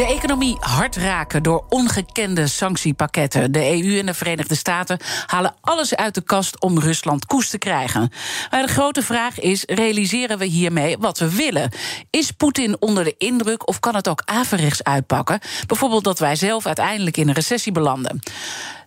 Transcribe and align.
De 0.00 0.06
economie 0.06 0.56
hard 0.60 0.96
raken 0.96 1.42
door 1.42 1.64
ongekende 1.68 2.46
sanctiepakketten. 2.46 3.52
De 3.52 3.82
EU 3.82 3.98
en 3.98 4.06
de 4.06 4.14
Verenigde 4.14 4.54
Staten 4.54 4.98
halen 5.26 5.54
alles 5.60 5.96
uit 5.96 6.14
de 6.14 6.20
kast 6.20 6.60
om 6.60 6.78
Rusland 6.78 7.26
koers 7.26 7.50
te 7.50 7.58
krijgen. 7.58 8.12
Maar 8.50 8.62
de 8.62 8.72
grote 8.72 9.02
vraag 9.02 9.40
is: 9.40 9.64
realiseren 9.66 10.38
we 10.38 10.44
hiermee 10.44 10.98
wat 10.98 11.18
we 11.18 11.34
willen? 11.34 11.70
Is 12.10 12.30
Poetin 12.30 12.76
onder 12.78 13.04
de 13.04 13.14
indruk 13.18 13.68
of 13.68 13.80
kan 13.80 13.94
het 13.94 14.08
ook 14.08 14.22
averechts 14.24 14.84
uitpakken? 14.84 15.40
Bijvoorbeeld 15.66 16.04
dat 16.04 16.18
wij 16.18 16.36
zelf 16.36 16.66
uiteindelijk 16.66 17.16
in 17.16 17.28
een 17.28 17.34
recessie 17.34 17.72
belanden. 17.72 18.20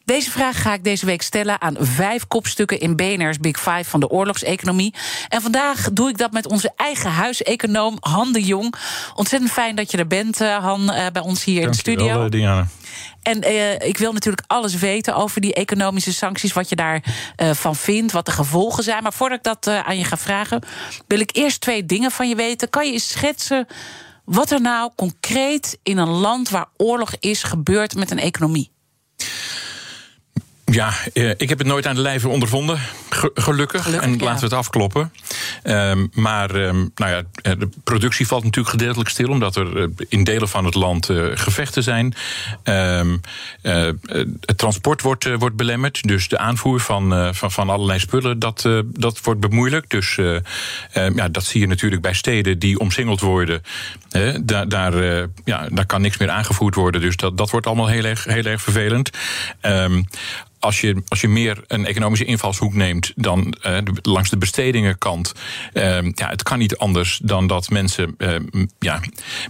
Deze 0.06 0.32
vraag 0.32 0.62
ga 0.62 0.74
ik 0.74 0.84
deze 0.84 1.06
week 1.06 1.22
stellen 1.22 1.62
aan 1.62 1.76
vijf 1.80 2.28
kopstukken 2.28 2.80
in 2.80 2.96
BNR's 2.96 3.40
Big 3.40 3.58
Five 3.60 3.84
van 3.84 4.00
de 4.00 4.10
oorlogseconomie. 4.10 4.94
En 5.28 5.42
vandaag 5.42 5.90
doe 5.94 6.10
ik 6.10 6.18
dat 6.18 6.32
met 6.32 6.48
onze 6.48 6.72
eigen 6.76 7.12
huiseconoom 7.12 7.98
Han 8.00 8.34
de 8.34 8.44
Jong. 8.44 8.76
Ontzettend 9.16 9.52
fijn 9.52 9.76
dat 9.76 9.92
je 9.92 9.98
er 9.98 10.08
bent, 10.08 10.42
eh, 10.42 10.58
Han, 10.58 10.92
eh, 10.92 11.06
bij 11.12 11.22
ons 11.22 11.44
hier 11.44 11.62
in 11.62 11.72
de 11.72 11.78
studio. 11.78 12.06
Wel, 12.06 12.30
Diana. 12.30 12.68
En 13.22 13.48
uh, 13.48 13.74
ik 13.74 13.98
wil 13.98 14.14
natuurlijk 14.14 14.44
alles 14.48 14.76
weten 14.76 15.16
over 15.16 15.42
die 15.42 15.54
economische 15.54 16.14
sancties, 16.14 16.54
wat 16.54 16.70
je 16.70 16.76
daarvan 16.76 17.14
uh, 17.44 17.52
van 17.52 17.76
vindt, 17.76 18.12
wat 18.12 18.26
de 18.26 18.32
gevolgen 18.32 18.84
zijn. 18.84 19.04
Maar 19.04 19.14
voordat 19.14 19.38
ik 19.38 19.44
dat 19.44 19.68
uh, 19.68 19.88
aan 19.88 19.98
je 19.98 20.04
ga 20.04 20.18
vragen, 20.18 20.62
wil 21.08 21.20
ik 21.20 21.36
eerst 21.36 21.62
twee 21.62 21.86
dingen 21.86 22.12
van 22.12 22.30
je 22.30 22.36
weten. 22.36 22.70
Kan 22.70 22.86
je 22.86 22.92
eens 22.92 23.10
schetsen 23.10 23.68
wat 24.26 24.52
er 24.52 24.62
nou 24.62 24.92
concreet 24.96 25.80
in 25.84 25.98
een 25.98 26.10
land 26.10 26.50
waar 26.50 26.68
oorlog 26.78 27.14
is 27.20 27.44
gebeurt 27.44 27.96
met 27.96 28.12
een 28.12 28.20
economie? 28.20 28.73
Ja, 30.74 30.94
eh, 31.14 31.30
ik 31.30 31.50
heb 31.50 31.58
het 31.58 31.68
nooit 31.68 31.88
aan 31.88 31.96
de 31.96 32.02
lijve 32.02 32.28
ondervonden, 32.28 32.80
gelukkig. 33.10 33.44
gelukkig 33.44 33.84
en 33.84 34.18
laten 34.18 34.40
we 34.40 34.46
het 34.46 34.54
afkloppen. 34.54 35.12
Um, 35.64 36.10
maar 36.14 36.56
um, 36.56 36.92
nou 36.96 37.12
ja, 37.12 37.22
eh, 37.42 37.60
de 37.60 37.70
productie 37.84 38.28
valt 38.28 38.44
natuurlijk 38.44 38.70
gedeeltelijk 38.70 39.10
stil, 39.10 39.30
omdat 39.30 39.56
er 39.56 39.78
uh, 39.78 39.88
in 40.10 40.24
delen 40.24 40.50
van 40.50 40.66
het 40.66 40.74
land 40.74 41.10
uh, 41.10 41.26
gevechten 41.34 41.84
zijn. 41.84 42.14
Um, 42.64 43.22
het 43.62 44.58
transport 44.58 45.02
wordt, 45.02 45.38
wordt 45.38 45.56
belemmerd, 45.56 46.04
dus 46.04 46.28
de 46.28 46.38
aanvoer 46.38 46.80
van, 46.80 47.36
van, 47.36 47.52
van 47.52 47.70
allerlei 47.70 48.00
spullen 48.00 48.40
dat, 48.40 48.70
dat 48.86 49.22
wordt 49.22 49.40
bemoeilijkt. 49.40 49.90
Dus 49.90 50.20
ja, 50.94 51.30
dat 51.30 51.44
zie 51.44 51.62
je 51.62 51.68
natuurlijk 51.68 52.02
bij 52.02 52.14
steden 52.14 52.60
die 52.60 52.80
omsingeld 52.80 53.22
worden. 53.22 53.64
daar, 54.42 54.70
daar, 54.70 55.28
ja, 55.46 55.68
daar 55.70 55.86
kan 55.86 56.02
niks 56.02 56.18
meer 56.18 56.30
aangevoerd 56.30 56.76
worden, 56.76 57.02
dus 57.02 57.16
dat, 57.16 57.38
dat 57.38 57.50
wordt 57.50 57.68
allemaal 57.68 57.88
heel 57.88 58.04
erg, 58.04 58.24
heel 58.24 58.46
erg 58.46 58.62
vervelend 58.62 59.10
als 60.64 60.82
je, 60.82 61.04
als 61.08 61.22
je 61.22 61.28
meer 61.28 61.64
een 61.68 61.86
economische 61.86 62.26
invalshoek 62.26 62.74
neemt 62.74 63.12
dan 63.16 63.56
uh, 63.68 63.78
langs 64.02 64.30
de 64.30 64.38
bestedingenkant. 64.38 65.34
Uh, 65.74 66.02
ja, 66.02 66.30
het 66.30 66.44
kan 66.44 66.60
niet 66.60 66.78
anders 66.78 67.20
dan 67.24 67.48
dat 67.48 67.70
mensen 67.70 68.16
uh, 68.18 68.36
ja, 68.80 69.00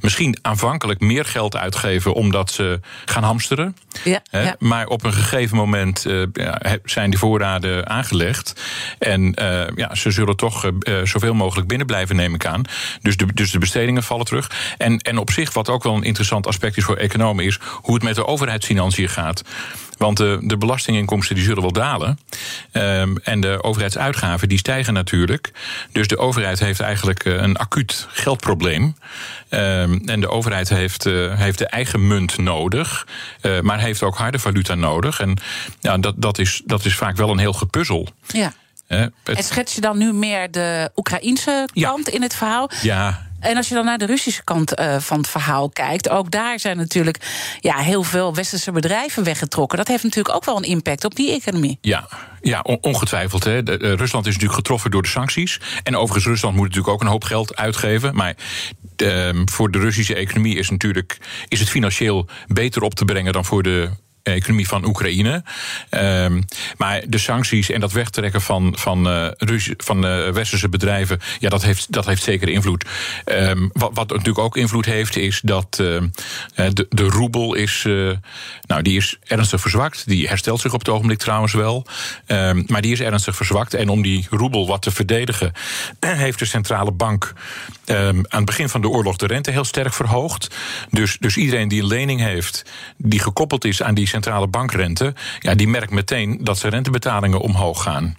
misschien 0.02 0.38
aanvankelijk 0.42 1.00
meer 1.00 1.26
geld 1.26 1.56
uitgeven 1.56 2.14
omdat 2.14 2.52
ze 2.52 2.80
gaan 3.06 3.24
hamsteren. 3.24 3.76
Ja, 4.04 4.22
ja. 4.32 4.56
Maar 4.60 4.88
op 4.88 5.04
een 5.04 5.14
gegeven 5.14 5.58
moment 5.58 6.06
ja, 6.34 6.62
zijn 6.84 7.10
die 7.10 7.20
voorraden 7.20 7.90
aangelegd. 7.90 8.62
En 9.00 9.34
ja, 9.76 9.96
ze 9.96 10.12
zullen 10.12 10.38
toch 10.38 10.72
zoveel 11.04 11.34
mogelijk 11.34 11.68
binnen 11.68 11.88
blijven, 11.88 12.16
neem 12.16 12.34
ik 12.34 12.46
aan. 12.46 12.62
Dus 13.02 13.18
de, 13.18 13.34
dus 13.34 13.52
de 13.52 13.60
bestedingen 13.60 14.04
vallen 14.04 14.26
terug. 14.26 14.76
En, 14.78 14.98
en 14.98 15.18
op 15.18 15.32
zich, 15.32 15.54
wat 15.54 15.70
ook 15.70 15.84
wel 15.84 15.96
een 15.96 16.04
interessant 16.04 16.48
aspect 16.48 16.78
is 16.78 16.84
voor 16.84 16.98
economen, 16.98 17.46
is 17.46 17.60
hoe 17.62 17.94
het 17.94 18.04
met 18.04 18.16
de 18.16 18.26
overheidsfinanciën 18.26 19.10
gaat. 19.10 19.44
Want 19.98 20.18
de, 20.18 20.40
de 20.42 20.58
belastinginkomsten 20.58 21.36
die 21.36 21.44
zullen 21.44 21.62
wel 21.62 21.72
dalen. 21.72 22.20
Um, 22.72 23.18
en 23.18 23.42
de 23.42 23.64
overheidsuitgaven 23.64 24.50
die 24.50 24.58
stijgen 24.58 24.94
natuurlijk. 24.94 25.52
Dus 25.92 26.08
de 26.08 26.18
overheid 26.18 26.60
heeft 26.60 26.80
eigenlijk 26.80 27.26
eh, 27.26 27.34
een 27.34 27.58
acuut 27.58 28.08
geldprobleem. 28.10 28.96
Um, 29.50 30.02
en 30.06 30.20
de 30.22 30.30
overheid 30.30 30.70
heeft, 30.70 31.06
uh, 31.06 31.38
heeft 31.38 31.58
de 31.58 31.68
eigen 31.68 32.08
munt 32.08 32.38
nodig. 32.38 33.08
Uh, 33.42 33.60
maar 33.60 33.80
heeft 33.80 34.04
ook 34.04 34.18
harde 34.18 34.40
valuta 34.40 34.76
nodig. 34.76 35.20
En 35.20 35.38
ja, 35.80 35.98
dat, 35.98 36.14
dat, 36.18 36.40
is, 36.40 36.62
dat 36.66 36.86
is 36.86 36.96
vaak 36.96 37.16
wel 37.16 37.30
een 37.30 37.38
heel 37.38 37.54
gepuzzel. 37.54 38.08
Ja. 38.28 38.54
Uh, 38.88 39.00
en 39.24 39.44
schets 39.44 39.76
je 39.76 39.82
dan 39.82 39.98
nu 39.98 40.14
meer 40.14 40.52
de 40.52 40.92
Oekraïnse 40.96 41.68
kant 41.74 42.06
ja. 42.08 42.14
in 42.14 42.22
het 42.22 42.36
verhaal? 42.36 42.70
Ja. 42.82 43.32
En 43.44 43.58
als 43.58 43.68
je 43.68 43.76
dan 43.76 43.86
naar 43.86 43.98
de 43.98 44.06
Russische 44.06 44.44
kant 44.44 44.80
uh, 44.80 45.00
van 45.00 45.18
het 45.18 45.28
verhaal 45.28 45.70
kijkt, 45.70 46.10
ook 46.10 46.32
daar 46.32 46.60
zijn 46.60 46.78
natuurlijk 46.78 47.18
ja, 47.60 47.78
heel 47.78 48.04
veel 48.04 48.36
westerse 48.36 48.72
bedrijven 48.72 49.24
weggetrokken. 49.24 49.78
Dat 49.78 49.88
heeft 49.88 50.04
natuurlijk 50.04 50.36
ook 50.36 50.46
wel 50.46 50.58
een 50.58 50.64
impact 50.64 51.06
op 51.06 51.16
die 51.16 51.32
economie. 51.32 51.78
Ja, 51.82 52.08
ja, 52.42 52.60
ongetwijfeld. 52.82 53.44
Hè. 53.44 53.60
Rusland 53.96 54.26
is 54.26 54.34
natuurlijk 54.34 54.60
getroffen 54.60 54.92
door 54.92 55.02
de 55.02 55.08
sancties. 55.08 55.60
En 55.84 55.96
overigens, 55.96 56.26
Rusland 56.26 56.56
moet 56.56 56.68
natuurlijk 56.68 56.94
ook 56.94 57.02
een 57.02 57.08
hoop 57.08 57.24
geld 57.24 57.56
uitgeven. 57.56 58.16
Maar 58.16 58.36
de, 58.96 59.42
voor 59.46 59.72
de 59.72 59.80
Russische 59.80 60.16
economie 60.16 60.58
is, 60.58 60.70
natuurlijk, 60.70 61.18
is 61.48 61.60
het 61.60 61.70
financieel 61.70 62.28
beter 62.48 62.82
op 62.82 62.94
te 62.94 63.06
brengen 63.06 63.34
dan 63.34 63.46
voor 63.46 63.64
de 63.64 63.90
economie 64.24 64.68
van 64.68 64.86
Oekraïne. 64.86 65.44
Um, 65.90 66.44
maar 66.78 67.02
de 67.08 67.18
sancties 67.18 67.70
en 67.70 67.80
dat 67.80 67.92
wegtrekken 67.92 68.42
van, 68.42 68.74
van, 68.78 69.08
uh, 69.08 69.28
van 69.78 70.06
uh, 70.06 70.30
westerse 70.30 70.70
bedrijven, 70.70 71.20
ja, 71.40 71.50
dat 71.50 71.64
heeft, 71.64 71.92
dat 71.92 72.06
heeft 72.06 72.24
zeker 72.24 72.50
invloed. 72.50 72.86
Um, 73.26 73.70
wat, 73.74 73.92
wat 73.94 74.10
natuurlijk 74.10 74.40
ook 74.40 74.58
invloed 74.58 74.86
heeft, 74.86 75.18
is 75.18 75.42
dat 75.44 75.78
uh, 75.82 76.02
de, 76.74 76.86
de 76.90 77.04
roebel 77.04 77.54
is, 77.54 77.84
nou, 78.62 78.82
die 78.82 78.98
is 78.98 79.18
ernstig 79.24 79.62
verzwakt. 79.62 80.08
Die 80.08 80.28
herstelt 80.28 80.60
zich 80.60 80.74
op 80.74 80.80
het 80.80 80.90
ogenblik 80.90 81.20
trouwens 81.20 81.54
wel. 81.54 81.86
Um, 82.28 82.64
maar 82.68 82.82
die 82.82 82.92
is 82.92 83.02
ernstig 83.02 83.36
verzwakt. 83.36 83.74
En 83.74 83.90
om 83.90 84.02
die 84.02 84.28
roebel 84.30 84.68
wat 84.68 84.82
te 84.82 84.92
verdedigen, 84.92 85.54
heeft 86.00 86.40
de 86.40 86.46
centrale 86.46 86.92
bank 86.92 87.34
aan 87.86 88.26
het 88.30 88.46
begin 88.46 88.70
van 88.70 88.82
de 88.82 88.90
oorlog 88.90 89.18
de 89.18 89.28
rente 89.28 89.52
heel 89.52 89.64
sterk 89.64 89.94
verhoogd. 89.94 90.56
Dus, 90.90 91.18
dus 91.20 91.38
iedereen 91.38 91.68
die 91.68 91.82
een 91.82 91.88
lening 91.88 92.20
heeft, 92.20 92.64
die 92.98 93.20
gekoppeld 93.20 93.66
is 93.66 93.84
aan 93.84 93.94
die 93.94 94.08
centrale 94.08 94.48
bankrente, 94.48 95.14
ja, 95.40 95.56
die 95.56 95.68
merkt 95.68 95.92
meteen 95.92 96.38
dat 96.42 96.58
zijn 96.58 96.72
rentebetalingen 96.72 97.40
omhoog 97.40 97.84
gaan. 97.84 98.18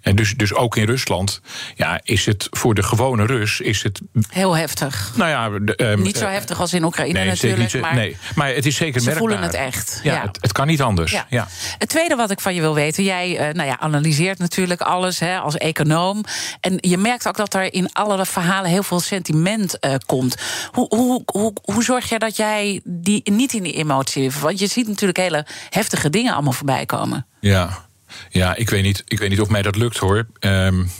En 0.00 0.16
dus, 0.16 0.34
dus 0.34 0.54
ook 0.54 0.76
in 0.76 0.84
Rusland 0.84 1.40
ja, 1.74 2.00
is 2.02 2.26
het 2.26 2.46
voor 2.50 2.74
de 2.74 2.82
gewone 2.82 3.26
Rus 3.26 3.60
is 3.60 3.82
het 3.82 4.00
heel 4.28 4.56
heftig. 4.56 5.12
Nou 5.16 5.30
ja, 5.30 5.74
um, 5.86 6.02
niet 6.02 6.16
zo 6.16 6.26
heftig 6.26 6.60
als 6.60 6.72
in 6.72 6.84
Oekraïne 6.84 7.18
nee, 7.18 7.28
natuurlijk. 7.28 7.72
Niet, 7.72 7.82
maar, 7.82 7.94
nee, 7.94 8.16
maar 8.34 8.54
het 8.54 8.66
is 8.66 8.76
zeker 8.76 9.00
ze 9.00 9.06
merkbaar. 9.06 9.28
voelen 9.28 9.46
het 9.46 9.56
echt. 9.56 10.00
Ja, 10.02 10.14
ja. 10.14 10.22
Het, 10.22 10.38
het, 10.40 10.52
kan 10.52 10.66
niet 10.66 10.82
anders. 10.82 11.12
Ja. 11.12 11.26
ja. 11.28 11.48
Het 11.78 11.88
tweede 11.88 12.14
wat 12.14 12.30
ik 12.30 12.40
van 12.40 12.54
je 12.54 12.60
wil 12.60 12.74
weten, 12.74 13.04
jij 13.04 13.48
uh, 13.48 13.54
nou 13.54 13.68
ja, 13.68 13.78
analyseert 13.78 14.38
natuurlijk 14.38 14.80
alles 14.80 15.18
hè, 15.18 15.38
als 15.38 15.56
econoom. 15.56 16.24
En 16.60 16.78
je 16.80 16.96
merkt 16.96 17.28
ook 17.28 17.36
dat 17.36 17.54
er 17.54 17.72
in 17.72 17.92
alle 17.92 18.26
verhalen 18.26 18.70
heel 18.70 18.82
veel 18.82 19.00
sentiment 19.00 19.76
uh, 19.80 19.94
komt. 20.06 20.34
Hoe, 20.70 20.86
hoe, 20.88 21.22
hoe, 21.24 21.52
hoe 21.62 21.84
zorg 21.84 22.08
je 22.08 22.18
dat 22.18 22.36
jij 22.36 22.80
die 22.84 23.30
niet 23.30 23.52
in 23.52 23.62
die 23.62 23.72
emotie. 23.72 24.30
Want 24.40 24.58
je 24.58 24.66
ziet 24.66 24.88
natuurlijk 24.88 25.18
hele 25.18 25.46
heftige 25.70 26.10
dingen 26.10 26.32
allemaal 26.32 26.52
voorbij 26.52 26.86
komen. 26.86 27.26
Ja. 27.40 27.88
Ja, 28.30 28.56
ik 28.56 28.70
weet 28.70 28.82
niet, 28.82 29.04
ik 29.06 29.18
weet 29.18 29.30
niet 29.30 29.40
of 29.40 29.48
mij 29.48 29.62
dat 29.62 29.76
lukt 29.76 29.96
hoor. 29.96 30.26
Um, 30.40 30.90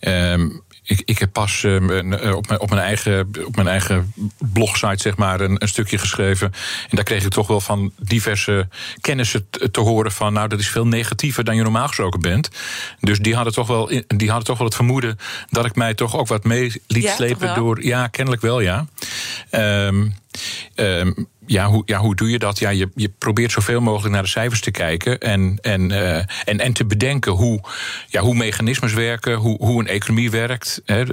um, 0.00 0.62
ik, 0.84 1.02
ik 1.04 1.18
heb 1.18 1.32
pas 1.32 1.62
um, 1.62 1.84
op, 2.12 2.48
mijn, 2.48 2.60
op, 2.60 2.70
mijn 2.70 2.82
eigen, 2.82 3.28
op 3.44 3.56
mijn 3.56 3.68
eigen 3.68 4.12
blogsite 4.38 5.02
zeg 5.02 5.16
maar, 5.16 5.40
een, 5.40 5.62
een, 5.62 5.68
stukje 5.68 5.98
geschreven. 5.98 6.52
En 6.88 6.96
daar 6.96 7.04
kreeg 7.04 7.24
ik 7.24 7.30
toch 7.30 7.46
wel 7.46 7.60
van 7.60 7.92
diverse 7.96 8.68
kennissen 9.00 9.46
te, 9.50 9.70
te 9.70 9.80
horen 9.80 10.12
van... 10.12 10.32
nou, 10.32 10.48
dat 10.48 10.58
is 10.58 10.68
veel 10.68 10.86
negatiever 10.86 11.44
dan 11.44 11.56
je 11.56 11.62
normaal 11.62 11.86
gesproken 11.86 12.20
bent. 12.20 12.50
Dus 13.00 13.18
die 13.18 13.34
hadden 13.34 13.52
toch 13.52 13.66
wel, 13.66 13.90
die 14.06 14.28
hadden 14.28 14.46
toch 14.46 14.58
wel 14.58 14.66
het 14.66 14.76
vermoeden... 14.76 15.18
dat 15.50 15.64
ik 15.64 15.74
mij 15.74 15.94
toch 15.94 16.16
ook 16.16 16.28
wat 16.28 16.44
mee 16.44 16.82
liet 16.86 17.02
ja, 17.02 17.14
slepen 17.14 17.54
door... 17.54 17.84
Ja, 17.84 18.06
kennelijk 18.06 18.42
wel, 18.42 18.60
ja. 18.60 18.86
Um, 19.50 20.14
um, 20.74 21.28
ja, 21.46 21.66
hoe, 21.66 21.82
ja, 21.86 21.98
hoe 21.98 22.14
doe 22.14 22.30
je 22.30 22.38
dat? 22.38 22.58
Ja, 22.58 22.70
je, 22.70 22.88
je 22.94 23.08
probeert 23.18 23.52
zoveel 23.52 23.80
mogelijk 23.80 24.14
naar 24.14 24.22
de 24.22 24.28
cijfers 24.28 24.60
te 24.60 24.70
kijken 24.70 25.18
en, 25.18 25.58
en, 25.60 25.90
uh, 25.90 26.16
en, 26.16 26.58
en 26.58 26.72
te 26.72 26.84
bedenken 26.84 27.32
hoe, 27.32 27.60
ja, 28.08 28.20
hoe 28.20 28.34
mechanismes 28.34 28.92
werken, 28.92 29.34
hoe, 29.34 29.56
hoe 29.58 29.80
een 29.80 29.86
economie 29.86 30.30
werkt. 30.30 30.82
Hè. 30.84 31.04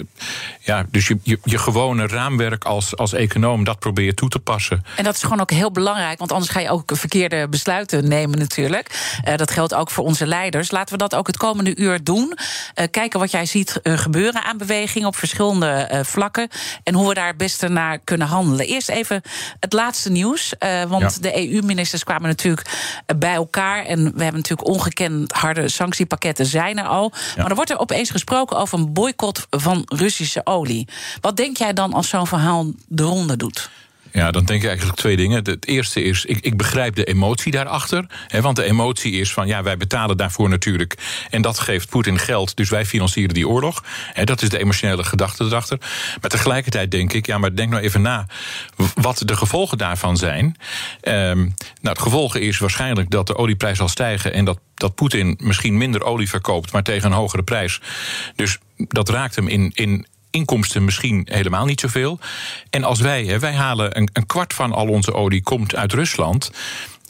Ja, 0.59 0.85
dus 0.91 1.07
je, 1.07 1.39
je, 1.43 1.57
gewone 1.57 2.07
raamwerk 2.07 2.63
als, 2.63 2.95
als 2.95 3.13
econoom, 3.13 3.63
dat 3.63 3.79
probeer 3.79 4.05
je 4.05 4.13
toe 4.13 4.29
te 4.29 4.39
passen. 4.39 4.83
En 4.95 5.03
dat 5.03 5.15
is 5.15 5.23
gewoon 5.23 5.39
ook 5.39 5.51
heel 5.51 5.71
belangrijk, 5.71 6.19
want 6.19 6.31
anders 6.31 6.51
ga 6.51 6.59
je 6.59 6.69
ook 6.69 6.91
verkeerde 6.93 7.47
besluiten 7.47 8.07
nemen 8.07 8.39
natuurlijk. 8.39 9.17
Uh, 9.27 9.35
dat 9.35 9.51
geldt 9.51 9.73
ook 9.73 9.91
voor 9.91 10.05
onze 10.05 10.27
leiders. 10.27 10.71
Laten 10.71 10.93
we 10.93 10.99
dat 10.99 11.15
ook 11.15 11.27
het 11.27 11.37
komende 11.37 11.75
uur 11.75 12.03
doen. 12.03 12.37
Uh, 12.75 12.85
kijken 12.91 13.19
wat 13.19 13.31
jij 13.31 13.45
ziet 13.45 13.79
gebeuren 13.83 14.43
aan 14.43 14.57
beweging 14.57 15.05
op 15.05 15.15
verschillende 15.15 16.01
vlakken 16.05 16.47
en 16.83 16.93
hoe 16.93 17.07
we 17.07 17.13
daar 17.13 17.27
het 17.27 17.37
beste 17.37 17.67
naar 17.67 17.99
kunnen 17.99 18.27
handelen. 18.27 18.67
Eerst 18.67 18.89
even 18.89 19.09
even 19.09 19.21
het 19.59 19.73
laatste 19.73 20.11
nieuws. 20.11 20.17
Uh, 20.59 20.83
want 20.83 21.21
de 21.21 21.49
EU-ministers 21.49 22.03
kwamen 22.03 22.27
natuurlijk 22.27 22.69
bij 23.17 23.33
elkaar. 23.33 23.85
En 23.85 24.03
we 24.03 24.23
hebben 24.23 24.41
natuurlijk 24.41 24.67
ongekend 24.67 25.31
harde 25.31 25.69
sanctiepakketten 25.69 26.45
zijn 26.45 26.77
er 26.77 26.85
al. 26.85 27.11
Maar 27.37 27.49
er 27.49 27.55
wordt 27.55 27.69
er 27.69 27.79
opeens 27.79 28.09
gesproken 28.09 28.57
over 28.57 28.79
een 28.79 28.93
boycott 28.93 29.47
van 29.49 29.83
Russische 29.85 30.41
olie. 30.43 30.87
Wat 31.21 31.37
denk 31.37 31.57
jij 31.57 31.73
dan 31.73 31.93
als 31.93 32.09
zo'n 32.09 32.27
verhaal 32.27 32.71
de 32.87 33.03
ronde 33.03 33.37
doet? 33.37 33.69
Ja, 34.11 34.31
dan 34.31 34.45
denk 34.45 34.61
ik 34.61 34.67
eigenlijk 34.67 34.97
twee 34.97 35.15
dingen. 35.15 35.43
Het 35.43 35.67
eerste 35.67 36.03
is, 36.03 36.25
ik, 36.25 36.39
ik 36.39 36.57
begrijp 36.57 36.95
de 36.95 37.03
emotie 37.03 37.51
daarachter. 37.51 38.05
Hè, 38.27 38.41
want 38.41 38.55
de 38.55 38.63
emotie 38.63 39.11
is 39.11 39.33
van, 39.33 39.47
ja, 39.47 39.63
wij 39.63 39.77
betalen 39.77 40.17
daarvoor 40.17 40.49
natuurlijk. 40.49 40.97
En 41.29 41.41
dat 41.41 41.59
geeft 41.59 41.89
Poetin 41.89 42.19
geld, 42.19 42.55
dus 42.55 42.69
wij 42.69 42.85
financieren 42.85 43.33
die 43.33 43.47
oorlog. 43.47 43.83
Hè, 44.13 44.23
dat 44.23 44.41
is 44.41 44.49
de 44.49 44.59
emotionele 44.59 45.03
gedachte 45.03 45.43
erachter. 45.43 45.77
Maar 46.21 46.29
tegelijkertijd 46.29 46.91
denk 46.91 47.13
ik, 47.13 47.25
ja, 47.25 47.37
maar 47.37 47.55
denk 47.55 47.69
nou 47.69 47.83
even 47.83 48.01
na... 48.01 48.27
wat 48.95 49.21
de 49.25 49.35
gevolgen 49.35 49.77
daarvan 49.77 50.17
zijn. 50.17 50.55
Ehm, 51.01 51.37
nou, 51.37 51.51
het 51.81 51.99
gevolg 51.99 52.35
is 52.35 52.57
waarschijnlijk 52.57 53.09
dat 53.09 53.27
de 53.27 53.35
olieprijs 53.35 53.77
zal 53.77 53.87
stijgen... 53.87 54.33
en 54.33 54.45
dat, 54.45 54.59
dat 54.73 54.95
Poetin 54.95 55.39
misschien 55.43 55.77
minder 55.77 56.03
olie 56.03 56.29
verkoopt, 56.29 56.71
maar 56.71 56.83
tegen 56.83 57.11
een 57.11 57.17
hogere 57.17 57.43
prijs. 57.43 57.81
Dus 58.35 58.57
dat 58.77 59.09
raakt 59.09 59.35
hem 59.35 59.47
in, 59.47 59.71
in 59.73 60.05
inkomsten 60.31 60.85
misschien 60.85 61.27
helemaal 61.31 61.65
niet 61.65 61.79
zoveel. 61.79 62.19
En 62.69 62.83
als 62.83 62.99
wij, 62.99 63.25
hè, 63.25 63.39
wij 63.39 63.53
halen 63.53 63.97
een, 63.97 64.09
een 64.13 64.25
kwart 64.25 64.53
van 64.53 64.73
al 64.73 64.87
onze 64.87 65.13
olie 65.13 65.43
komt 65.43 65.75
uit 65.75 65.93
Rusland. 65.93 66.51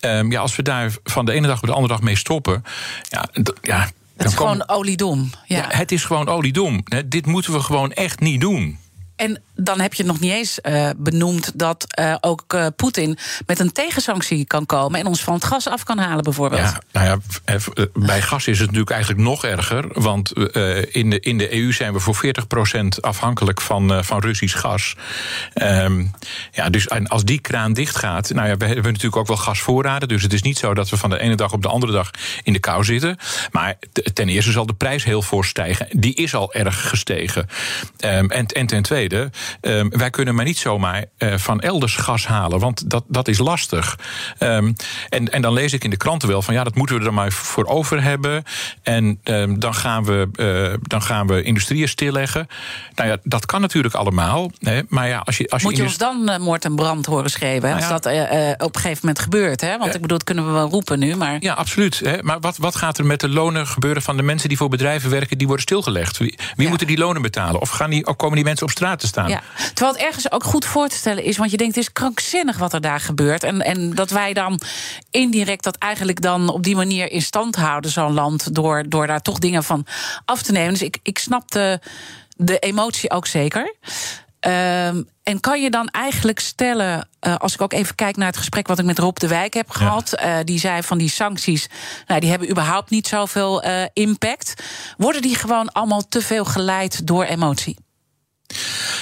Um, 0.02 0.32
ja, 0.32 0.42
als 0.42 0.56
we 0.56 0.64
daar 0.64 0.94
van 1.04 1.26
de 1.26 1.32
ene 1.32 1.48
dag 1.48 1.62
op 1.62 1.68
de 1.68 1.74
andere 1.74 1.94
dag 1.94 2.02
mee 2.02 2.16
stoppen, 2.16 2.64
ja, 3.10 3.30
ja 3.62 3.90
het 4.20 4.28
is 4.28 4.34
gewoon 4.34 4.68
oliedom. 4.68 5.30
Ja. 5.46 5.58
ja. 5.58 5.66
het 5.70 5.92
is 5.92 6.04
gewoon 6.04 6.28
oliedom. 6.28 6.84
Dit 7.06 7.26
moeten 7.26 7.54
we 7.54 7.60
gewoon 7.60 7.92
echt 7.92 8.20
niet 8.20 8.42
doen. 8.42 8.80
En 9.16 9.42
dan 9.62 9.80
heb 9.80 9.94
je 9.94 10.04
nog 10.04 10.20
niet 10.20 10.32
eens 10.32 10.60
uh, 10.64 10.90
benoemd 10.98 11.60
dat 11.60 11.86
uh, 12.00 12.16
ook 12.20 12.54
uh, 12.54 12.68
Poetin 12.76 13.18
met 13.46 13.60
een 13.60 13.72
tegensanctie 13.72 14.46
kan 14.46 14.66
komen 14.66 15.00
en 15.00 15.06
ons 15.06 15.24
van 15.24 15.34
het 15.34 15.44
gas 15.44 15.68
af 15.68 15.84
kan 15.84 15.98
halen, 15.98 16.24
bijvoorbeeld. 16.24 16.62
Ja, 16.62 16.82
nou 16.92 17.22
ja, 17.46 17.58
bij 17.94 18.22
gas 18.22 18.48
is 18.48 18.58
het 18.58 18.66
natuurlijk 18.66 18.92
eigenlijk 18.92 19.22
nog 19.22 19.46
erger. 19.46 20.02
Want 20.02 20.34
in, 20.92 21.10
de, 21.10 21.20
in 21.20 21.38
de 21.38 21.54
EU 21.54 21.74
zijn 21.74 21.94
we 21.94 22.00
voor 22.00 22.22
40% 22.26 22.88
afhankelijk 23.00 23.62
van, 23.62 24.04
van 24.04 24.20
Russisch 24.20 24.60
gas. 24.60 24.96
Um, 25.54 26.12
ja, 26.52 26.70
dus 26.70 26.90
als 26.90 27.24
die 27.24 27.40
kraan 27.40 27.74
dicht 27.74 27.96
gaat. 27.96 28.30
Nou 28.30 28.48
ja, 28.48 28.58
we 28.58 28.66
hebben 28.66 28.84
natuurlijk 28.84 29.16
ook 29.16 29.28
wel 29.28 29.38
gasvoorraden. 29.38 30.08
Dus 30.08 30.24
het 30.24 30.34
is 30.34 30.42
niet 30.42 30.58
zo 30.58 30.74
dat 30.74 30.90
we 30.90 30.98
van 30.98 31.10
de 31.10 31.20
ene 31.20 31.36
dag 31.36 31.54
op 31.54 31.62
de 31.62 31.68
andere 31.68 31.92
dag 31.92 32.12
in 32.44 32.54
de 32.54 32.60
kou 32.60 32.84
zitten. 32.84 33.18
Maar 33.52 33.76
ten 34.14 34.30
eerste 34.30 34.52
zal 34.52 34.66
de 34.66 34.74
prijs 34.74 35.04
heel 35.04 35.22
voor 35.22 35.46
stijgen. 35.46 35.88
Die 35.92 36.16
is 36.16 36.36
al 36.36 36.54
erg 36.54 36.90
gestegen. 36.90 37.48
En, 37.98 38.28
en 38.30 38.66
ten 38.66 38.82
tweede 38.82 39.32
Ehm, 39.62 39.90
wij 39.90 40.10
kunnen 40.10 40.36
maar 40.36 40.46
niet 40.46 40.58
zomaar 40.58 41.06
uh, 41.18 41.38
van 41.38 41.60
elders 41.62 41.96
gas 41.96 42.28
halen, 42.28 42.60
want 42.60 42.90
dat, 42.90 43.04
dat 43.08 43.28
is 43.28 43.38
lastig. 43.38 43.98
Um, 44.40 44.76
en, 45.10 45.32
en 45.32 45.42
dan 45.42 45.54
lees 45.54 45.74
ik 45.74 45.84
in 45.84 45.90
de 45.90 45.98
kranten 45.98 46.28
wel 46.28 46.42
van 46.42 46.54
ja, 46.54 46.64
dat 46.64 46.76
moeten 46.76 47.00
we 47.00 47.06
er 47.06 47.14
maar 47.14 47.32
voor 47.32 47.66
over 47.66 48.04
hebben. 48.04 48.44
En 48.84 49.20
um, 49.24 49.60
dan, 49.60 49.76
gaan 49.76 50.04
we, 50.04 50.30
uh, 50.36 50.78
dan 50.82 51.02
gaan 51.02 51.28
we 51.28 51.44
industrieën 51.44 51.88
stilleggen. 51.88 52.48
Nou 52.96 53.10
ja, 53.10 53.18
dat 53.24 53.46
kan 53.46 53.62
natuurlijk 53.62 53.94
allemaal. 53.94 54.52
Hè, 54.60 54.82
maar 54.88 55.08
ja, 55.08 55.22
als 55.26 55.38
je, 55.38 55.50
als 55.50 55.64
Moet 55.64 55.78
je, 55.78 55.84
ons 55.84 55.98
dan 55.98 56.30
uh, 56.30 56.38
moord 56.38 56.66
en 56.66 56.76
brand 56.76 57.06
horen 57.06 57.30
schreeuwen? 57.30 57.62
Nou 57.62 57.82
ja, 57.82 57.90
als 57.90 58.02
dat 58.02 58.14
op 58.68 58.76
een 58.76 58.82
gegeven 58.82 59.00
moment 59.02 59.20
gebeurt. 59.20 59.62
Hè? 59.62 59.78
Want 59.78 59.96
ik 59.96 60.02
bedoel, 60.02 60.18
dat 60.18 60.28
kunnen 60.28 60.46
we 60.46 60.52
wel 60.52 60.70
roepen 60.70 61.00
nu. 61.00 61.16
Maar... 61.16 61.38
Ja, 61.40 61.54
absoluut. 61.54 62.00
Hè? 62.00 62.24
Maar 62.24 62.40
wat, 62.40 62.58
wat 62.58 62.76
gaat 62.76 62.98
er 62.98 63.06
met 63.06 63.20
de 63.20 63.30
lonen 63.30 63.68
gebeuren 63.68 64.02
van 64.02 64.18
de 64.18 64.24
mensen 64.24 64.50
die 64.50 64.58
voor 64.58 64.70
bedrijven 64.70 65.10
werken, 65.10 65.38
die 65.38 65.48
worden 65.48 65.66
stilgelegd? 65.66 66.18
Wie, 66.18 66.36
wie 66.38 66.64
ja. 66.64 66.70
moeten 66.70 66.88
die 66.88 66.98
lonen 66.98 67.22
betalen? 67.22 67.62
Of, 67.62 67.70
gaan 67.70 67.90
die, 67.90 68.08
of 68.08 68.16
komen 68.16 68.36
die 68.36 68.46
mensen 68.46 68.66
op 68.66 68.72
straat 68.72 69.00
te 69.00 69.08
staan. 69.08 69.30
Ja. 69.30 69.39
Terwijl 69.74 69.98
het 69.98 70.06
ergens 70.06 70.32
ook 70.32 70.44
goed 70.44 70.66
voor 70.66 70.88
te 70.88 70.96
stellen 70.96 71.24
is, 71.24 71.38
want 71.38 71.52
je 71.52 71.58
denkt 71.58 71.76
het 71.76 71.84
is 71.84 71.92
krankzinnig 71.92 72.58
wat 72.58 72.74
er 72.74 72.82
daar 72.82 73.00
gebeurt. 73.00 73.44
En, 73.44 73.62
en 73.62 73.96
dat 73.96 74.10
wij 74.10 74.34
dan 74.34 74.62
indirect 75.10 75.64
dat 75.64 75.76
eigenlijk 75.76 76.22
dan 76.22 76.50
op 76.50 76.64
die 76.64 76.76
manier 76.76 77.12
in 77.12 77.22
stand 77.22 77.56
houden, 77.56 77.92
zo'n 77.92 78.14
land, 78.14 78.56
door, 78.56 78.90
door 78.90 79.08
daar 79.08 79.22
toch 79.22 79.40
dingen 79.40 79.64
van 79.64 79.86
af 80.26 80.42
te 80.42 80.52
nemen. 80.52 80.74
Dus 80.74 80.82
ik, 80.82 80.98
ik 81.04 81.20
snap 81.20 81.52
de, 81.52 81.80
de 82.36 82.60
emotie 82.60 83.12
ook 83.12 83.28
zeker. 83.28 83.76
Um, 84.48 85.08
en 85.24 85.40
kan 85.40 85.62
je 85.62 85.70
dan 85.70 85.88
eigenlijk 85.88 86.40
stellen, 86.40 87.08
uh, 87.28 87.36
als 87.36 87.54
ik 87.54 87.62
ook 87.62 87.74
even 87.74 87.96
kijk 87.96 88.16
naar 88.18 88.28
het 88.28 88.38
gesprek 88.38 88.68
wat 88.68 88.80
ik 88.80 88.86
met 88.86 89.00
Rob 89.00 89.18
de 89.18 89.28
Wijk 89.28 89.54
heb 89.54 89.70
gehad, 89.70 90.14
ja. 90.16 90.38
uh, 90.38 90.44
die 90.44 90.60
zei 90.60 90.84
van 90.84 90.98
die 90.98 91.10
sancties, 91.10 91.70
nou, 92.08 92.20
die 92.20 92.30
hebben 92.30 92.50
überhaupt 92.50 92.90
niet 92.90 93.08
zoveel 93.08 93.66
uh, 93.66 93.84
impact. 93.94 94.54
Worden 94.98 95.22
die 95.22 95.36
gewoon 95.36 95.72
allemaal 95.72 96.08
te 96.08 96.22
veel 96.22 96.46
geleid 96.46 97.08
door 97.08 97.24
emotie? 97.24 97.78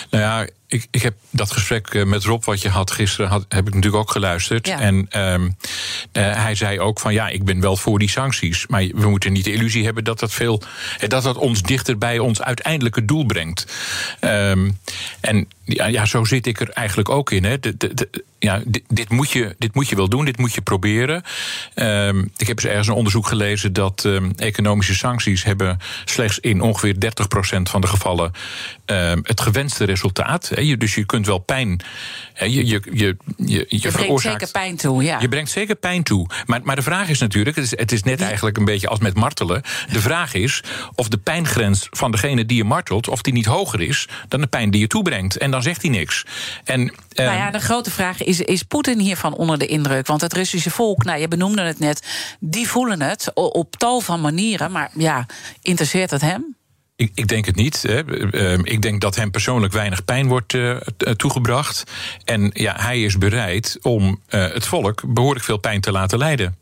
Nou 0.09 0.23
ja, 0.23 0.47
ik, 0.67 0.87
ik 0.91 1.01
heb 1.01 1.13
dat 1.29 1.51
gesprek 1.51 1.87
eh, 1.87 2.05
met 2.05 2.23
Rob 2.23 2.43
wat 2.43 2.61
je 2.61 2.69
had 2.69 2.91
gisteren, 2.91 3.29
had, 3.29 3.45
heb 3.49 3.67
ik 3.67 3.73
natuurlijk 3.73 4.03
ook 4.03 4.11
geluisterd. 4.11 4.67
Ja. 4.67 4.79
En 4.79 4.95
um, 5.17 5.43
uh, 6.13 6.43
hij 6.43 6.55
zei 6.55 6.79
ook 6.79 6.99
van 6.99 7.13
ja, 7.13 7.27
ik 7.27 7.43
ben 7.43 7.61
wel 7.61 7.77
voor 7.77 7.99
die 7.99 8.09
sancties. 8.09 8.67
Maar 8.67 8.87
we 8.95 9.09
moeten 9.09 9.31
niet 9.31 9.43
de 9.43 9.51
illusie 9.51 9.85
hebben 9.85 10.03
dat 10.03 10.19
dat, 10.19 10.33
veel, 10.33 10.61
dat, 11.07 11.23
dat 11.23 11.37
ons 11.37 11.61
dichter 11.61 11.97
bij 11.97 12.19
ons 12.19 12.41
uiteindelijke 12.41 13.05
doel 13.05 13.25
brengt. 13.25 13.73
Um, 14.21 14.79
en 15.19 15.47
ja, 15.63 15.85
ja, 15.85 16.05
zo 16.05 16.23
zit 16.23 16.47
ik 16.47 16.59
er 16.59 16.69
eigenlijk 16.69 17.09
ook 17.09 17.31
in. 17.31 17.43
Hè. 17.43 17.59
De, 17.59 17.77
de, 17.77 17.93
de, 17.93 18.23
ja, 18.39 18.61
dit, 18.65 18.83
dit, 18.87 19.09
moet 19.09 19.31
je, 19.31 19.55
dit 19.57 19.75
moet 19.75 19.89
je 19.89 19.95
wel 19.95 20.09
doen, 20.09 20.25
dit 20.25 20.37
moet 20.37 20.53
je 20.53 20.61
proberen. 20.61 21.23
Um, 21.75 22.31
ik 22.37 22.47
heb 22.47 22.57
eens 22.57 22.67
ergens 22.67 22.87
een 22.87 22.93
onderzoek 22.93 23.27
gelezen 23.27 23.73
dat 23.73 24.03
um, 24.03 24.31
economische 24.35 24.95
sancties 24.95 25.43
hebben 25.43 25.79
slechts 26.05 26.39
in 26.39 26.61
ongeveer 26.61 26.95
30% 26.95 27.61
van 27.63 27.81
de 27.81 27.87
gevallen 27.87 28.31
um, 28.85 29.19
het 29.23 29.41
gewenste 29.41 29.83
resultaat. 29.85 30.51
Dus 30.77 30.95
je 30.95 31.05
kunt 31.05 31.25
wel 31.25 31.37
pijn. 31.37 31.81
Je, 32.33 32.49
je, 32.49 32.65
je, 32.65 32.81
je, 32.91 33.17
je, 33.37 33.65
je 33.67 33.91
brengt 33.91 34.21
zeker 34.21 34.51
pijn 34.51 34.75
toe, 34.75 35.03
ja. 35.03 35.19
Je 35.19 35.27
brengt 35.27 35.51
zeker 35.51 35.75
pijn 35.75 36.03
toe. 36.03 36.29
Maar, 36.45 36.59
maar 36.63 36.75
de 36.75 36.81
vraag 36.81 37.09
is 37.09 37.19
natuurlijk, 37.19 37.55
het 37.55 37.65
is, 37.65 37.77
het 37.77 37.91
is 37.91 38.03
net 38.03 38.21
eigenlijk 38.21 38.57
een 38.57 38.65
beetje 38.65 38.87
als 38.87 38.99
met 38.99 39.15
martelen. 39.15 39.61
De 39.91 40.01
vraag 40.01 40.33
is 40.33 40.63
of 40.95 41.07
de 41.07 41.17
pijngrens 41.17 41.87
van 41.91 42.11
degene 42.11 42.45
die 42.45 42.57
je 42.57 42.63
martelt, 42.63 43.07
of 43.07 43.21
die 43.21 43.33
niet 43.33 43.45
hoger 43.45 43.81
is 43.81 44.07
dan 44.27 44.41
de 44.41 44.47
pijn 44.47 44.71
die 44.71 44.81
je 44.81 44.87
toebrengt. 44.87 45.37
En 45.37 45.51
dan 45.51 45.61
zegt 45.61 45.81
hij 45.81 45.91
niks. 45.91 46.25
En, 46.63 46.79
nou 47.13 47.37
ja, 47.37 47.51
de 47.51 47.59
grote 47.59 47.91
vraag 47.91 48.23
is: 48.23 48.39
is 48.39 48.63
Poetin 48.63 48.99
hiervan 48.99 49.33
onder 49.33 49.57
de 49.57 49.65
indruk? 49.65 50.07
Want 50.07 50.21
het 50.21 50.33
Russische 50.33 50.71
volk, 50.71 51.03
nou, 51.03 51.19
je 51.19 51.27
benoemde 51.27 51.61
het 51.61 51.79
net, 51.79 52.07
die 52.39 52.67
voelen 52.67 53.01
het 53.01 53.31
op 53.33 53.75
tal 53.75 53.99
van 53.99 54.21
manieren. 54.21 54.71
Maar 54.71 54.91
ja, 54.93 55.25
interesseert 55.61 56.11
het 56.11 56.21
hem? 56.21 56.55
Ik, 56.97 57.11
ik, 57.13 57.27
denk 57.27 57.45
het 57.45 57.55
niet. 57.55 57.85
Ehm, 57.85 58.59
ik 58.63 58.81
denk 58.81 59.01
dat 59.01 59.15
hem 59.15 59.31
persoonlijk 59.31 59.73
weinig 59.73 60.05
pijn 60.05 60.27
wordt 60.27 60.53
uh, 60.53 60.77
toegebracht. 61.15 61.83
En 62.23 62.49
ja, 62.53 62.75
hij 62.77 63.03
is 63.03 63.17
bereid 63.17 63.77
om 63.81 64.03
uh, 64.03 64.51
het 64.53 64.65
volk 64.65 65.13
behoorlijk 65.13 65.45
veel 65.45 65.57
pijn 65.57 65.81
te 65.81 65.91
laten 65.91 66.17
lijden. 66.17 66.57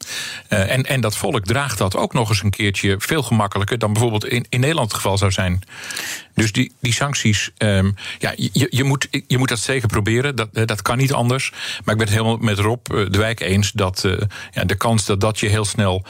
En, 0.48 0.84
en 0.84 1.02
dat 1.02 1.18
volk 1.18 1.46
draagt 1.46 1.78
dat 1.78 1.96
ook 1.96 2.14
nog 2.14 2.30
eens 2.30 2.44
een 2.44 2.50
keertje 2.50 2.96
veel 3.00 3.24
gemakkelijker 3.24 3.78
dan 3.78 3.94
bijvoorbeeld 3.94 4.26
in, 4.26 4.46
in 4.50 4.60
Nederland 4.60 4.88
het 4.88 5.02
geval 5.02 5.18
zou 5.18 5.32
zijn. 5.32 5.62
Dus 6.34 6.52
die, 6.52 6.72
die 6.80 6.94
sancties, 6.94 7.52
um, 7.58 7.96
ja, 8.20 8.34
je, 8.36 8.68
je, 8.70 8.84
moet, 8.84 9.08
je 9.28 9.38
moet 9.38 9.50
dat 9.50 9.60
zeker 9.60 9.88
proberen. 9.88 10.36
Dat, 10.36 10.50
dat 10.54 10.82
kan 10.82 10.98
niet 10.98 11.14
anders. 11.14 11.52
Maar 11.84 11.94
ik 11.94 12.00
ben 12.00 12.08
het 12.08 12.18
helemaal 12.18 12.38
met 12.38 12.60
Rob 12.60 12.86
de 12.86 13.18
Wijk 13.18 13.40
eens 13.40 13.72
dat 13.72 14.08
ja, 14.52 14.64
de 14.64 14.76
kans 14.76 15.06
dat 15.06 15.22
dat 15.22 15.40
je 15.40 15.48
heel 15.48 15.66
snel 15.66 16.06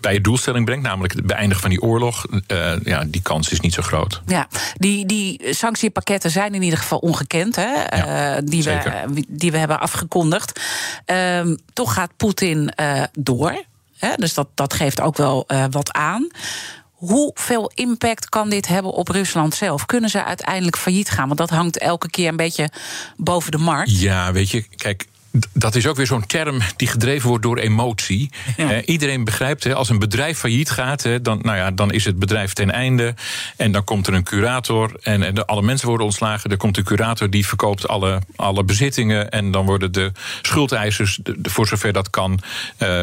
bij 0.00 0.12
je 0.12 0.20
doelstelling 0.20 0.64
brengt, 0.64 0.84
namelijk 0.84 1.14
het 1.14 1.26
beëindigen 1.26 1.60
van 1.60 1.70
die 1.70 1.82
oorlog, 1.82 2.26
uh, 2.48 2.72
ja, 2.84 3.04
die 3.06 3.22
kans 3.22 3.48
is 3.48 3.60
niet 3.60 3.74
zo 3.74 3.82
groot. 3.82 4.22
Ja, 4.26 4.48
die, 4.76 5.06
die 5.06 5.54
sanctiepakketten 5.54 6.30
zijn 6.30 6.54
in 6.54 6.62
ieder 6.62 6.78
geval 6.78 6.98
ongekend, 6.98 7.56
hè, 7.56 7.72
ja, 7.96 8.36
uh, 8.36 8.42
die, 8.44 8.62
we, 8.62 9.24
die 9.28 9.50
we 9.50 9.58
hebben 9.58 9.80
afgekondigd. 9.80 10.60
Uh, 11.06 11.40
toch 11.72 11.94
gaat 11.94 12.16
Poetin 12.16 12.72
door. 13.18 13.64
Hè, 13.98 14.14
dus 14.16 14.34
dat, 14.34 14.48
dat 14.54 14.74
geeft 14.74 15.00
ook 15.00 15.16
wel 15.16 15.46
wat 15.70 15.92
aan. 15.92 16.28
Hoeveel 16.92 17.70
impact 17.74 18.28
kan 18.28 18.50
dit 18.50 18.66
hebben 18.66 18.92
op 18.92 19.08
Rusland 19.08 19.54
zelf? 19.54 19.86
Kunnen 19.86 20.10
ze 20.10 20.24
uiteindelijk 20.24 20.76
failliet 20.76 21.10
gaan? 21.10 21.26
Want 21.26 21.38
dat 21.38 21.50
hangt 21.50 21.78
elke 21.78 22.10
keer 22.10 22.28
een 22.28 22.36
beetje 22.36 22.70
boven 23.16 23.50
de 23.50 23.58
markt. 23.58 24.00
Ja, 24.00 24.32
weet 24.32 24.50
je, 24.50 24.62
kijk, 24.76 25.06
dat 25.52 25.74
is 25.74 25.86
ook 25.86 25.96
weer 25.96 26.06
zo'n 26.06 26.26
term 26.26 26.58
die 26.76 26.88
gedreven 26.88 27.28
wordt 27.28 27.42
door 27.42 27.58
emotie. 27.58 28.30
Ja. 28.56 28.82
iedereen 28.82 29.24
begrijpt, 29.24 29.64
hè, 29.64 29.74
als 29.74 29.88
een 29.88 29.98
bedrijf 29.98 30.38
failliet 30.38 30.70
gaat, 30.70 31.02
hè, 31.02 31.22
dan, 31.22 31.38
nou 31.42 31.56
ja, 31.56 31.70
dan 31.70 31.92
is 31.92 32.04
het 32.04 32.18
bedrijf 32.18 32.52
ten 32.52 32.70
einde. 32.70 33.14
En 33.56 33.72
dan 33.72 33.84
komt 33.84 34.06
er 34.06 34.14
een 34.14 34.22
curator 34.22 34.90
en, 35.02 35.22
en 35.22 35.34
de, 35.34 35.46
alle 35.46 35.62
mensen 35.62 35.88
worden 35.88 36.06
ontslagen. 36.06 36.50
Er 36.50 36.56
komt 36.56 36.76
een 36.76 36.84
curator 36.84 37.30
die 37.30 37.46
verkoopt 37.46 37.88
alle, 37.88 38.20
alle 38.36 38.64
bezittingen. 38.64 39.30
En 39.30 39.50
dan 39.50 39.66
worden 39.66 39.92
de 39.92 40.12
schuldeisers, 40.42 41.18
de, 41.22 41.36
voor 41.42 41.66
zover 41.66 41.92
dat 41.92 42.10
kan, 42.10 42.40
uh, 42.78 43.00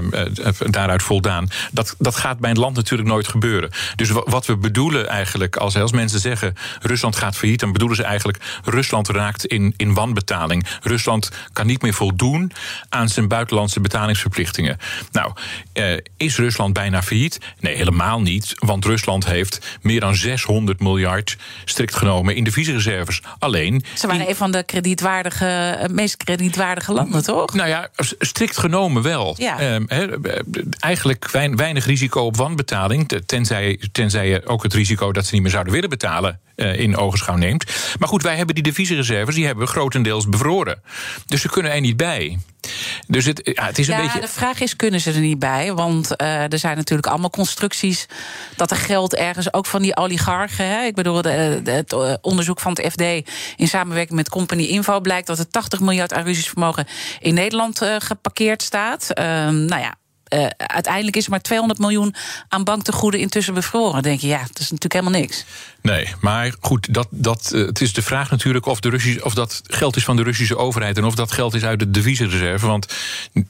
daaruit 0.69 1.03
voldaan. 1.03 1.47
Dat, 1.71 1.95
dat 1.97 2.15
gaat 2.15 2.39
bij 2.39 2.49
een 2.49 2.59
land 2.59 2.75
natuurlijk 2.75 3.09
nooit 3.09 3.27
gebeuren. 3.27 3.69
Dus 3.95 4.09
wat 4.09 4.45
we 4.45 4.57
bedoelen 4.57 5.07
eigenlijk, 5.07 5.55
als, 5.55 5.75
als 5.75 5.91
mensen 5.91 6.19
zeggen 6.19 6.53
Rusland 6.81 7.15
gaat 7.15 7.37
failliet, 7.37 7.59
dan 7.59 7.71
bedoelen 7.71 7.97
ze 7.97 8.03
eigenlijk 8.03 8.43
Rusland 8.63 9.09
raakt 9.09 9.45
in, 9.45 9.73
in 9.77 9.93
wanbetaling. 9.93 10.65
Rusland 10.81 11.31
kan 11.53 11.67
niet 11.67 11.81
meer 11.81 11.93
voldoen 11.93 12.19
voldoen 12.21 12.51
aan 12.89 13.09
zijn 13.09 13.27
buitenlandse 13.27 13.79
betalingsverplichtingen. 13.79 14.77
Nou, 15.11 15.31
uh, 15.73 15.97
is 16.17 16.37
Rusland 16.37 16.73
bijna 16.73 17.03
failliet? 17.03 17.37
Nee, 17.59 17.75
helemaal 17.75 18.21
niet. 18.21 18.53
Want 18.57 18.85
Rusland 18.85 19.25
heeft 19.25 19.77
meer 19.81 19.99
dan 19.99 20.15
600 20.15 20.79
miljard 20.79 21.37
strikt 21.65 21.95
genomen 21.95 22.35
in 22.35 22.43
de 22.43 22.51
visiereserves. 22.51 23.21
Alleen. 23.39 23.83
Ze 23.95 24.07
waren 24.07 24.29
een 24.29 24.35
van 24.35 24.51
de 24.51 24.63
kredietwaardige, 24.63 25.45
eh, 25.45 25.89
meest 25.89 26.17
kredietwaardige 26.17 26.93
landen, 26.93 27.23
toch? 27.23 27.53
Nou 27.53 27.69
ja, 27.69 27.89
strikt 28.19 28.57
genomen 28.57 29.01
wel. 29.01 29.35
Ja. 29.37 29.79
Uh, 29.79 30.09
eigenlijk 30.79 31.29
weinig 31.55 31.85
risico 31.85 32.21
op 32.21 32.37
wanbetaling. 32.37 33.21
Tenzij, 33.25 33.79
tenzij 33.91 34.27
je 34.27 34.45
ook 34.45 34.63
het 34.63 34.73
risico 34.73 35.11
dat 35.11 35.25
ze 35.25 35.33
niet 35.33 35.41
meer 35.41 35.51
zouden 35.51 35.73
willen 35.73 35.89
betalen 35.89 36.39
in 36.61 36.97
ogenschouw 36.97 37.35
neemt. 37.35 37.65
Maar 37.99 38.09
goed, 38.09 38.23
wij 38.23 38.35
hebben 38.35 38.55
die 38.55 38.63
deviezenreserves, 38.63 39.35
die 39.35 39.45
hebben 39.45 39.65
we 39.65 39.71
grotendeels 39.71 40.29
bevroren. 40.29 40.81
Dus 41.25 41.41
ze 41.41 41.49
kunnen 41.49 41.71
er 41.71 41.81
niet 41.81 41.97
bij. 41.97 42.37
Dus 43.07 43.25
het, 43.25 43.41
ja, 43.43 43.65
het 43.65 43.79
is 43.79 43.87
een 43.87 43.95
ja, 43.95 44.01
beetje. 44.01 44.19
De 44.19 44.27
vraag 44.27 44.59
is: 44.59 44.75
kunnen 44.75 45.01
ze 45.01 45.11
er 45.11 45.19
niet 45.19 45.39
bij? 45.39 45.73
Want 45.73 46.09
uh, 46.21 46.51
er 46.51 46.59
zijn 46.59 46.77
natuurlijk 46.77 47.07
allemaal 47.07 47.29
constructies 47.29 48.05
dat 48.55 48.71
er 48.71 48.77
geld 48.77 49.15
ergens 49.15 49.53
ook 49.53 49.65
van 49.65 49.81
die 49.81 49.97
oligarchen. 49.97 50.67
Hè? 50.67 50.83
Ik 50.83 50.95
bedoel, 50.95 51.21
de, 51.21 51.59
de, 51.63 51.71
het 51.71 51.93
eh, 51.93 52.13
onderzoek 52.21 52.59
van 52.59 52.71
het 52.71 52.91
FD 52.91 53.01
in 53.55 53.67
samenwerking 53.67 54.15
met 54.15 54.29
Company 54.29 54.63
Info 54.63 54.99
blijkt 54.99 55.27
dat 55.27 55.39
er 55.39 55.49
80 55.49 55.79
miljard 55.79 56.13
aan 56.13 56.23
Russisch 56.23 56.49
vermogen 56.49 56.87
in 57.19 57.33
Nederland 57.33 57.81
uh, 57.81 57.95
geparkeerd 57.99 58.61
staat. 58.61 59.07
Uh, 59.09 59.25
nou 59.47 59.81
ja, 59.81 59.95
uh, 60.33 60.47
uiteindelijk 60.57 61.15
is 61.15 61.23
er 61.25 61.29
maar 61.29 61.41
200 61.41 61.79
miljoen 61.79 62.15
aan 62.47 62.63
banktegoeden 62.63 63.19
intussen 63.19 63.53
bevroren. 63.53 63.93
Dan 63.93 64.01
denk 64.01 64.19
je, 64.19 64.27
ja, 64.27 64.39
dat 64.39 64.59
is 64.59 64.71
natuurlijk 64.71 64.93
helemaal 64.93 65.19
niks. 65.19 65.45
Nee, 65.81 66.07
maar 66.19 66.53
goed, 66.59 66.93
dat, 66.93 67.07
dat, 67.09 67.51
uh, 67.53 67.65
het 67.65 67.81
is 67.81 67.93
de 67.93 68.01
vraag 68.01 68.29
natuurlijk 68.29 68.65
of, 68.65 68.79
de 68.79 68.89
Russische, 68.89 69.23
of 69.23 69.33
dat 69.33 69.61
geld 69.63 69.95
is 69.95 70.03
van 70.03 70.15
de 70.15 70.23
Russische 70.23 70.57
overheid 70.57 70.97
en 70.97 71.03
of 71.03 71.15
dat 71.15 71.31
geld 71.31 71.53
is 71.53 71.63
uit 71.63 71.79
de 71.79 71.91
deviezenreserve. 71.91 72.67
Want 72.67 72.93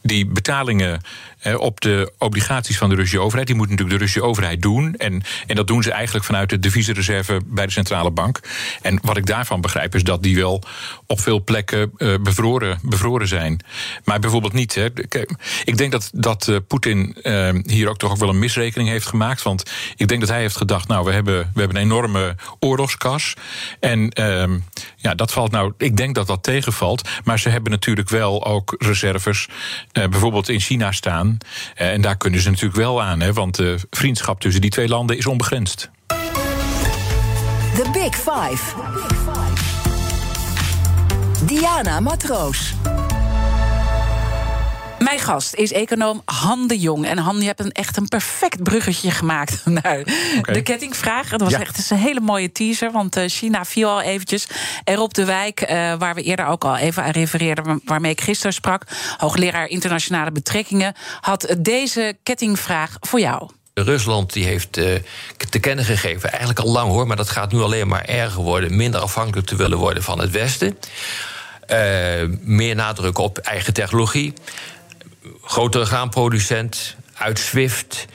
die 0.02 0.26
betalingen 0.26 1.02
uh, 1.44 1.60
op 1.60 1.82
de 1.82 2.14
obligaties 2.18 2.78
van 2.78 2.90
de 2.90 2.96
Russische 2.96 3.20
overheid, 3.20 3.48
die 3.48 3.56
moet 3.56 3.70
natuurlijk 3.70 3.98
de 3.98 4.04
Russische 4.04 4.28
overheid 4.28 4.62
doen. 4.62 4.96
En, 4.96 5.24
en 5.48 5.56
dat 5.56 5.68
doen 5.68 5.84
ze 5.84 5.92
eigenlijk 5.92 6.26
vanuit 6.26 6.50
de 6.50 6.60
deviezenreserve 6.60 7.42
bij 7.46 7.66
de 7.66 7.72
centrale 7.72 8.12
bank. 8.12 8.40
En 8.82 9.00
wat 9.02 9.18
ik 9.18 9.26
daarvan 9.26 9.62
begrijp 9.62 9.96
is 9.96 10.04
dat 10.04 10.24
die 10.24 10.36
wel 10.36 10.64
op 11.06 11.20
veel 11.20 11.44
plekken 11.44 11.92
uh, 11.98 12.16
bevroren, 12.22 12.80
bevroren 12.82 13.28
zijn. 13.28 13.60
Maar 14.04 14.20
bijvoorbeeld 14.20 14.54
niet. 14.54 14.76
Hè. 14.76 14.86
Ik 15.66 15.78
denk 15.78 15.92
dat, 15.92 16.10
dat 16.14 16.62
Poetin 16.68 17.16
hier 17.66 17.90
ook 17.90 17.98
toch 17.98 18.12
ook 18.12 18.18
wel 18.18 18.30
een 18.30 18.40
misrekening 18.40 18.90
heeft 18.90 19.06
gemaakt. 19.06 19.42
Want 19.42 19.72
ik 19.96 20.08
denk 20.08 20.20
dat 20.20 20.30
hij 20.30 20.40
heeft 20.40 20.56
gedacht, 20.56 20.88
nou, 20.88 21.06
we 21.06 21.12
hebben, 21.12 21.52
we 21.54 21.60
hebben 21.60 21.78
een 21.78 21.84
enorme 21.84 22.21
oorlogskas. 22.60 23.34
En 23.80 24.12
uh, 24.20 24.44
ja, 24.96 25.16
dat 25.16 25.32
valt 25.32 25.52
nou. 25.52 25.74
Ik 25.78 25.98
denk 25.98 26.16
dat 26.16 26.28
dat 26.28 26.44
tegenvalt. 26.44 27.10
Maar 27.24 27.40
ze 27.40 27.50
hebben 27.50 27.72
natuurlijk 27.72 28.10
wel 28.10 28.46
ook 28.46 28.76
reserves. 28.80 29.48
Uh, 29.94 30.08
bijvoorbeeld 30.08 30.50
in 30.50 30.60
China 30.60 30.92
staan. 30.92 31.38
Uh, 31.78 31.92
en 31.92 32.02
daar 32.02 32.18
kunnen 32.18 32.42
ze 32.42 32.50
natuurlijk 32.50 32.76
wel 32.76 33.02
aan. 33.02 33.20
Hè, 33.20 33.34
want 33.34 33.56
de 33.56 33.78
vriendschap 33.90 34.40
tussen 34.40 34.62
die 34.62 34.70
twee 34.70 34.88
landen 34.88 35.18
is 35.18 35.26
onbegrensd. 35.26 35.90
The 37.76 37.90
Big 37.94 38.16
Five. 38.16 38.76
Diana 41.46 42.00
Matroos. 42.00 42.74
Mijn 45.04 45.20
gast 45.20 45.54
is 45.54 45.72
econoom 45.72 46.22
Han 46.26 46.68
de 46.68 46.80
Jong. 46.80 47.06
En 47.06 47.18
Han, 47.18 47.40
je 47.40 47.46
hebt 47.46 47.60
een, 47.60 47.72
echt 47.72 47.98
een 47.98 48.08
perfect 48.08 48.64
bruggetje 48.64 49.12
gemaakt 49.12 49.66
naar 49.82 50.00
okay. 50.38 50.54
de 50.54 50.62
kettingvraag. 50.62 51.30
Dat 51.30 51.42
was 51.42 51.52
ja. 51.52 51.60
echt 51.60 51.92
een 51.92 51.98
hele 51.98 52.20
mooie 52.20 52.52
teaser, 52.52 52.92
want 52.92 53.18
uh, 53.18 53.24
China 53.28 53.66
viel 53.66 53.90
al 53.90 54.02
eventjes. 54.02 54.48
Er 54.84 55.00
op 55.00 55.14
de 55.14 55.26
wijk, 55.26 55.62
uh, 55.62 55.68
waar 55.98 56.16
we 56.16 56.22
eerder 56.22 56.46
ook 56.46 56.64
al 56.64 56.78
even 56.78 57.04
aan 57.04 57.10
refereerden... 57.10 57.82
waarmee 57.86 58.12
ik 58.12 58.22
gisteren 58.22 58.54
sprak, 58.54 58.84
hoogleraar 59.18 59.68
internationale 59.68 60.32
betrekkingen... 60.32 60.94
had 61.22 61.56
deze 61.58 62.18
kettingvraag 62.24 62.98
voor 63.00 63.20
jou. 63.20 63.50
Rusland 63.74 64.34
die 64.34 64.46
heeft 64.46 64.78
uh, 64.78 64.86
te 65.50 65.60
kennen 65.60 65.86
gegeven, 65.86 66.30
eigenlijk 66.30 66.60
al 66.60 66.72
lang 66.72 66.90
hoor... 66.90 67.08
maar 67.08 67.18
dat 67.18 67.30
gaat 67.30 67.52
nu 67.52 67.62
alleen 67.62 67.88
maar 67.88 68.06
erger 68.06 68.42
worden... 68.42 68.76
minder 68.76 69.02
afhankelijk 69.02 69.48
te 69.48 69.56
willen 69.56 69.78
worden 69.78 70.04
van 70.04 70.20
het 70.20 70.32
Westen... 70.32 70.78
meer 72.42 72.76
nadruk 72.76 73.18
op 73.18 73.38
eigen 73.38 73.74
technologie 73.74 74.34
grotere 75.42 75.86
graanproducent, 75.86 76.96
uit 77.14 77.40
SWIFT. 77.40 78.06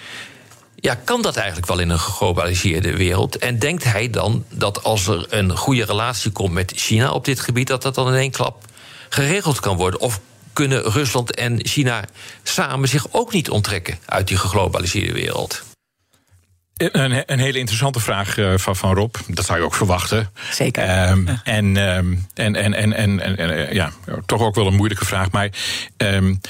Ja, 0.74 0.94
kan 0.94 1.22
dat 1.22 1.36
eigenlijk 1.36 1.66
wel 1.66 1.78
in 1.78 1.90
een 1.90 1.98
geglobaliseerde 1.98 2.96
wereld? 2.96 3.36
En 3.36 3.58
denkt 3.58 3.84
hij 3.84 4.10
dan 4.10 4.44
dat 4.50 4.82
als 4.84 5.06
er 5.06 5.26
een 5.28 5.56
goede 5.56 5.84
relatie 5.84 6.30
komt 6.30 6.52
met 6.52 6.72
China 6.76 7.10
op 7.12 7.24
dit 7.24 7.40
gebied, 7.40 7.66
dat 7.66 7.82
dat 7.82 7.94
dan 7.94 8.08
in 8.08 8.14
één 8.14 8.30
klap 8.30 8.64
geregeld 9.08 9.60
kan 9.60 9.76
worden? 9.76 10.00
Of 10.00 10.20
kunnen 10.52 10.82
Rusland 10.82 11.34
en 11.34 11.66
China 11.66 12.04
samen 12.42 12.88
zich 12.88 13.06
ook 13.10 13.32
niet 13.32 13.50
onttrekken 13.50 13.98
uit 14.06 14.28
die 14.28 14.36
geglobaliseerde 14.36 15.12
wereld? 15.12 15.64
Een, 16.76 17.32
een, 17.32 17.38
hele 17.38 17.58
interessante 17.58 18.00
vraag 18.00 18.36
uh, 18.36 18.52
van, 18.56 18.76
van 18.76 18.94
Rob. 18.94 19.14
Dat 19.26 19.44
zou 19.44 19.58
je 19.58 19.64
ook 19.64 19.74
verwachten. 19.74 20.30
Zeker. 20.50 21.08
Um, 21.10 21.26
ja. 21.26 21.40
en, 21.44 21.76
um, 21.76 22.26
en, 22.34 22.56
en, 22.56 22.74
en, 22.74 22.92
en, 22.92 23.20
en, 23.20 23.36
en, 23.38 23.74
ja, 23.74 23.92
toch 24.26 24.40
ook 24.40 24.54
wel 24.54 24.66
een 24.66 24.74
moeilijke 24.74 25.04
vraag. 25.04 25.30
Maar 25.30 25.50
um, 25.96 26.40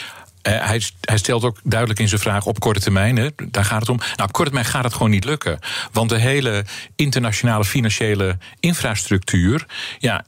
uh, 0.48 0.66
hij, 0.66 0.82
hij, 1.00 1.18
stelt 1.18 1.44
ook 1.44 1.58
duidelijk 1.64 2.00
in 2.00 2.08
zijn 2.08 2.20
vraag 2.20 2.46
op 2.46 2.60
korte 2.60 2.80
termijn, 2.80 3.16
hè, 3.16 3.28
daar 3.50 3.64
gaat 3.64 3.80
het 3.80 3.88
om. 3.88 3.96
Nou, 3.96 4.28
op 4.28 4.32
korte 4.32 4.50
termijn 4.50 4.72
gaat 4.72 4.84
het 4.84 4.92
gewoon 4.92 5.10
niet 5.10 5.24
lukken. 5.24 5.58
Want 5.92 6.08
de 6.08 6.18
hele 6.18 6.64
internationale 6.96 7.64
financiële 7.64 8.38
infrastructuur 8.60 9.66
ja, 9.98 10.24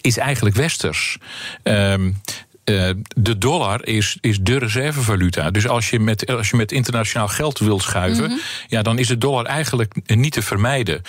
is 0.00 0.16
eigenlijk 0.16 0.56
westers. 0.56 1.18
Um, 1.62 2.20
uh, 2.64 2.90
de 3.16 3.38
dollar 3.38 3.86
is, 3.86 4.18
is 4.20 4.38
de 4.40 4.58
reservevaluta. 4.58 5.50
Dus 5.50 5.68
als 5.68 5.90
je 5.90 6.00
met, 6.00 6.26
als 6.26 6.50
je 6.50 6.56
met 6.56 6.72
internationaal 6.72 7.28
geld 7.28 7.58
wilt 7.58 7.82
schuiven, 7.82 8.24
mm 8.24 8.30
-hmm. 8.30 8.40
ja, 8.68 8.82
dan 8.82 8.98
is 8.98 9.06
de 9.06 9.18
dollar 9.18 9.44
eigenlijk 9.44 9.94
niet 10.06 10.32
te 10.32 10.42
vermijden. 10.42 11.02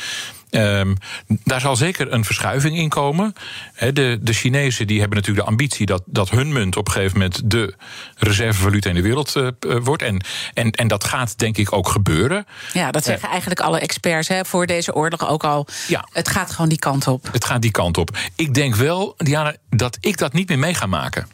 Um, 0.51 0.97
daar 1.43 1.59
zal 1.59 1.75
zeker 1.75 2.13
een 2.13 2.25
verschuiving 2.25 2.77
in 2.77 2.89
komen. 2.89 3.33
He, 3.73 3.93
de, 3.93 4.17
de 4.21 4.33
Chinezen 4.33 4.87
die 4.87 4.99
hebben 4.99 5.17
natuurlijk 5.17 5.45
de 5.45 5.51
ambitie 5.51 5.85
dat, 5.85 6.03
dat 6.05 6.29
hun 6.29 6.53
munt 6.53 6.77
op 6.77 6.87
een 6.87 6.93
gegeven 6.93 7.17
moment 7.17 7.51
de 7.51 7.75
reservevaluta 8.15 8.89
in 8.89 8.95
de 8.95 9.01
wereld 9.01 9.35
uh, 9.35 9.47
wordt. 9.83 10.03
En, 10.03 10.23
en, 10.53 10.71
en 10.71 10.87
dat 10.87 11.03
gaat 11.03 11.37
denk 11.37 11.57
ik 11.57 11.73
ook 11.73 11.89
gebeuren. 11.89 12.45
Ja, 12.73 12.91
dat 12.91 13.03
zeggen 13.03 13.25
uh, 13.25 13.31
eigenlijk 13.31 13.61
alle 13.61 13.79
experts 13.79 14.27
hè, 14.27 14.45
voor 14.45 14.65
deze 14.65 14.95
oorlog 14.95 15.27
ook 15.27 15.43
al. 15.43 15.67
Ja, 15.87 16.07
het 16.11 16.27
gaat 16.27 16.51
gewoon 16.51 16.69
die 16.69 16.79
kant 16.79 17.07
op. 17.07 17.29
Het 17.31 17.45
gaat 17.45 17.61
die 17.61 17.71
kant 17.71 17.97
op. 17.97 18.17
Ik 18.35 18.53
denk 18.53 18.75
wel, 18.75 19.13
Diana, 19.17 19.55
dat 19.69 19.97
ik 20.01 20.17
dat 20.17 20.33
niet 20.33 20.49
meer 20.49 20.59
mee 20.59 20.73
ga 20.73 20.85
maken. 20.85 21.27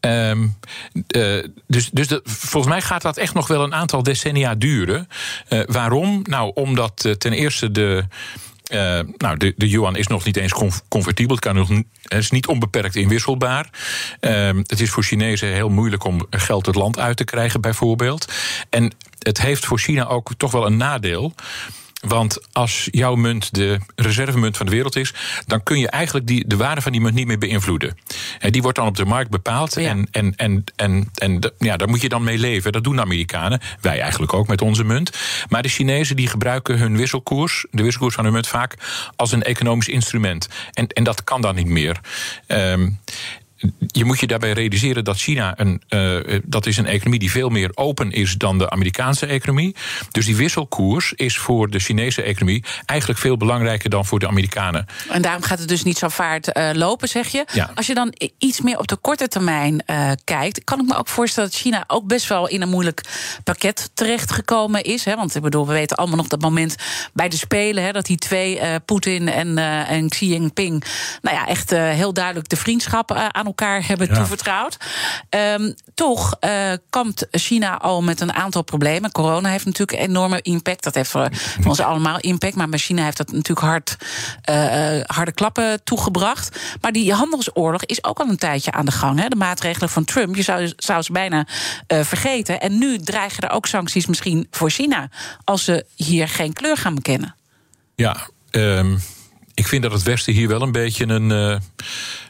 Um, 0.00 0.56
uh, 1.16 1.44
dus 1.66 1.90
dus 1.90 2.08
volgens 2.24 2.72
mij 2.72 2.82
gaat 2.82 3.02
dat 3.02 3.16
echt 3.16 3.34
nog 3.34 3.46
wel 3.46 3.62
een 3.62 3.74
aantal 3.74 4.02
decennia 4.02 4.54
duren. 4.54 5.08
Uh, 5.48 5.62
waarom? 5.66 6.20
Nou, 6.22 6.50
omdat 6.54 7.04
uh, 7.06 7.12
ten 7.12 7.32
eerste 7.32 7.70
de. 7.70 8.04
Uh, 8.72 9.00
nou, 9.16 9.36
de, 9.36 9.54
de 9.56 9.68
yuan 9.68 9.96
is 9.96 10.06
nog 10.06 10.24
niet 10.24 10.36
eens 10.36 10.52
convertibel. 10.88 11.34
Het, 11.34 11.44
kan 11.44 11.54
nog, 11.54 11.68
het 12.02 12.18
is 12.18 12.30
niet 12.30 12.46
onbeperkt 12.46 12.96
inwisselbaar. 12.96 13.70
Uh, 14.20 14.48
het 14.66 14.80
is 14.80 14.90
voor 14.90 15.02
Chinezen 15.02 15.48
heel 15.48 15.68
moeilijk 15.68 16.04
om 16.04 16.26
geld 16.30 16.66
het 16.66 16.74
land 16.74 16.98
uit 16.98 17.16
te 17.16 17.24
krijgen, 17.24 17.60
bijvoorbeeld. 17.60 18.32
En 18.70 18.92
het 19.18 19.40
heeft 19.40 19.64
voor 19.64 19.78
China 19.78 20.06
ook 20.06 20.30
toch 20.36 20.50
wel 20.50 20.66
een 20.66 20.76
nadeel. 20.76 21.34
Want 22.02 22.38
als 22.52 22.88
jouw 22.90 23.14
munt 23.14 23.54
de 23.54 23.78
reservemunt 23.96 24.56
van 24.56 24.66
de 24.66 24.72
wereld 24.72 24.96
is, 24.96 25.14
dan 25.46 25.62
kun 25.62 25.78
je 25.78 25.90
eigenlijk 25.90 26.26
die, 26.26 26.46
de 26.46 26.56
waarde 26.56 26.80
van 26.80 26.92
die 26.92 27.00
munt 27.00 27.14
niet 27.14 27.26
meer 27.26 27.38
beïnvloeden. 27.38 27.98
En 28.38 28.52
die 28.52 28.62
wordt 28.62 28.78
dan 28.78 28.86
op 28.86 28.96
de 28.96 29.04
markt 29.04 29.30
bepaald. 29.30 29.74
Ja. 29.74 29.88
En, 29.88 30.08
en, 30.10 30.34
en, 30.36 30.64
en, 30.76 31.10
en 31.14 31.52
ja, 31.58 31.76
daar 31.76 31.88
moet 31.88 32.00
je 32.00 32.08
dan 32.08 32.24
mee 32.24 32.38
leven. 32.38 32.72
Dat 32.72 32.84
doen 32.84 32.96
de 32.96 33.02
Amerikanen. 33.02 33.60
Wij 33.80 34.00
eigenlijk 34.00 34.32
ook 34.32 34.48
met 34.48 34.62
onze 34.62 34.84
munt. 34.84 35.10
Maar 35.48 35.62
de 35.62 35.68
Chinezen 35.68 36.16
die 36.16 36.28
gebruiken 36.28 36.78
hun 36.78 36.96
wisselkoers, 36.96 37.66
de 37.70 37.82
wisselkoers 37.82 38.14
van 38.14 38.24
hun 38.24 38.32
munt, 38.32 38.48
vaak 38.48 38.74
als 39.16 39.32
een 39.32 39.42
economisch 39.42 39.88
instrument. 39.88 40.48
En, 40.72 40.86
en 40.86 41.04
dat 41.04 41.24
kan 41.24 41.40
dan 41.40 41.54
niet 41.54 41.66
meer. 41.66 42.00
Um, 42.46 42.98
je 43.92 44.04
moet 44.04 44.20
je 44.20 44.26
daarbij 44.26 44.52
realiseren 44.52 45.04
dat 45.04 45.18
China 45.18 45.54
een, 45.56 45.82
uh, 45.88 46.38
dat 46.44 46.66
is 46.66 46.76
een 46.76 46.86
economie 46.86 47.18
die 47.18 47.30
veel 47.30 47.48
meer 47.48 47.70
open 47.74 48.12
is 48.12 48.34
dan 48.34 48.58
de 48.58 48.70
Amerikaanse 48.70 49.26
economie. 49.26 49.76
Dus 50.10 50.26
die 50.26 50.36
wisselkoers 50.36 51.12
is 51.12 51.38
voor 51.38 51.70
de 51.70 51.78
Chinese 51.78 52.22
economie 52.22 52.64
eigenlijk 52.84 53.20
veel 53.20 53.36
belangrijker 53.36 53.90
dan 53.90 54.04
voor 54.04 54.18
de 54.18 54.28
Amerikanen. 54.28 54.86
En 55.10 55.22
daarom 55.22 55.42
gaat 55.42 55.58
het 55.58 55.68
dus 55.68 55.82
niet 55.82 55.98
zo 55.98 56.08
vaart 56.08 56.56
uh, 56.56 56.70
lopen, 56.72 57.08
zeg 57.08 57.28
je. 57.28 57.44
Ja. 57.52 57.70
Als 57.74 57.86
je 57.86 57.94
dan 57.94 58.14
iets 58.38 58.60
meer 58.60 58.78
op 58.78 58.88
de 58.88 58.96
korte 58.96 59.28
termijn 59.28 59.82
uh, 59.86 60.10
kijkt, 60.24 60.64
kan 60.64 60.80
ik 60.80 60.86
me 60.86 60.96
ook 60.96 61.08
voorstellen 61.08 61.50
dat 61.50 61.58
China 61.58 61.84
ook 61.86 62.06
best 62.06 62.28
wel 62.28 62.48
in 62.48 62.62
een 62.62 62.68
moeilijk 62.68 63.00
pakket 63.44 63.90
terechtgekomen 63.94 64.82
is. 64.82 65.04
Hè? 65.04 65.16
Want 65.16 65.34
ik 65.34 65.42
bedoel, 65.42 65.66
we 65.66 65.72
weten 65.72 65.96
allemaal 65.96 66.16
nog 66.16 66.28
dat 66.28 66.40
moment 66.40 66.76
bij 67.12 67.28
de 67.28 67.36
Spelen, 67.36 67.84
hè, 67.84 67.92
dat 67.92 68.06
die 68.06 68.16
twee, 68.16 68.60
Poetin 68.84 69.28
en, 69.28 69.58
en 69.88 70.08
Xi 70.08 70.26
Jinping, 70.26 70.84
nou 71.22 71.36
ja, 71.36 71.46
echt 71.46 71.70
heel 71.70 72.12
duidelijk 72.12 72.48
de 72.48 72.56
vriendschap 72.56 73.12
aan 73.12 73.46
elkaar 73.46 73.81
hebben 73.82 74.14
toevertrouwd. 74.14 74.76
Um, 75.30 75.74
toch 75.94 76.36
uh, 76.40 76.72
kampt 76.90 77.26
China 77.30 77.78
al 77.78 78.02
met 78.02 78.20
een 78.20 78.32
aantal 78.32 78.62
problemen. 78.62 79.12
Corona 79.12 79.48
heeft 79.48 79.64
natuurlijk 79.64 79.98
een 79.98 80.08
enorme 80.08 80.42
impact. 80.42 80.84
Dat 80.84 80.94
heeft 80.94 81.10
voor, 81.10 81.28
ons 81.66 81.80
allemaal 81.80 82.18
impact. 82.18 82.54
Maar 82.54 82.68
China 82.70 83.04
heeft 83.04 83.16
dat 83.16 83.32
natuurlijk 83.32 83.66
hard, 83.66 83.96
uh, 84.50 85.00
harde 85.06 85.32
klappen 85.32 85.84
toegebracht. 85.84 86.60
Maar 86.80 86.92
die 86.92 87.12
handelsoorlog 87.12 87.84
is 87.84 88.04
ook 88.04 88.18
al 88.18 88.28
een 88.28 88.36
tijdje 88.36 88.72
aan 88.72 88.84
de 88.84 88.92
gang. 88.92 89.20
Hè. 89.20 89.28
De 89.28 89.36
maatregelen 89.36 89.88
van 89.88 90.04
Trump, 90.04 90.36
je 90.36 90.42
zou, 90.42 90.72
zou 90.76 91.02
ze 91.02 91.12
bijna 91.12 91.46
uh, 91.88 92.00
vergeten. 92.00 92.60
En 92.60 92.78
nu 92.78 92.98
dreigen 92.98 93.42
er 93.42 93.54
ook 93.54 93.66
sancties 93.66 94.06
misschien 94.06 94.46
voor 94.50 94.70
China. 94.70 95.08
Als 95.44 95.64
ze 95.64 95.86
hier 95.96 96.28
geen 96.28 96.52
kleur 96.52 96.76
gaan 96.76 96.94
bekennen. 96.94 97.34
Ja, 97.94 98.16
um, 98.50 99.00
ik 99.54 99.66
vind 99.66 99.82
dat 99.82 99.92
het 99.92 100.02
Westen 100.02 100.32
hier 100.32 100.48
wel 100.48 100.62
een 100.62 100.72
beetje 100.72 101.08
een, 101.08 101.30
uh, 101.30 101.56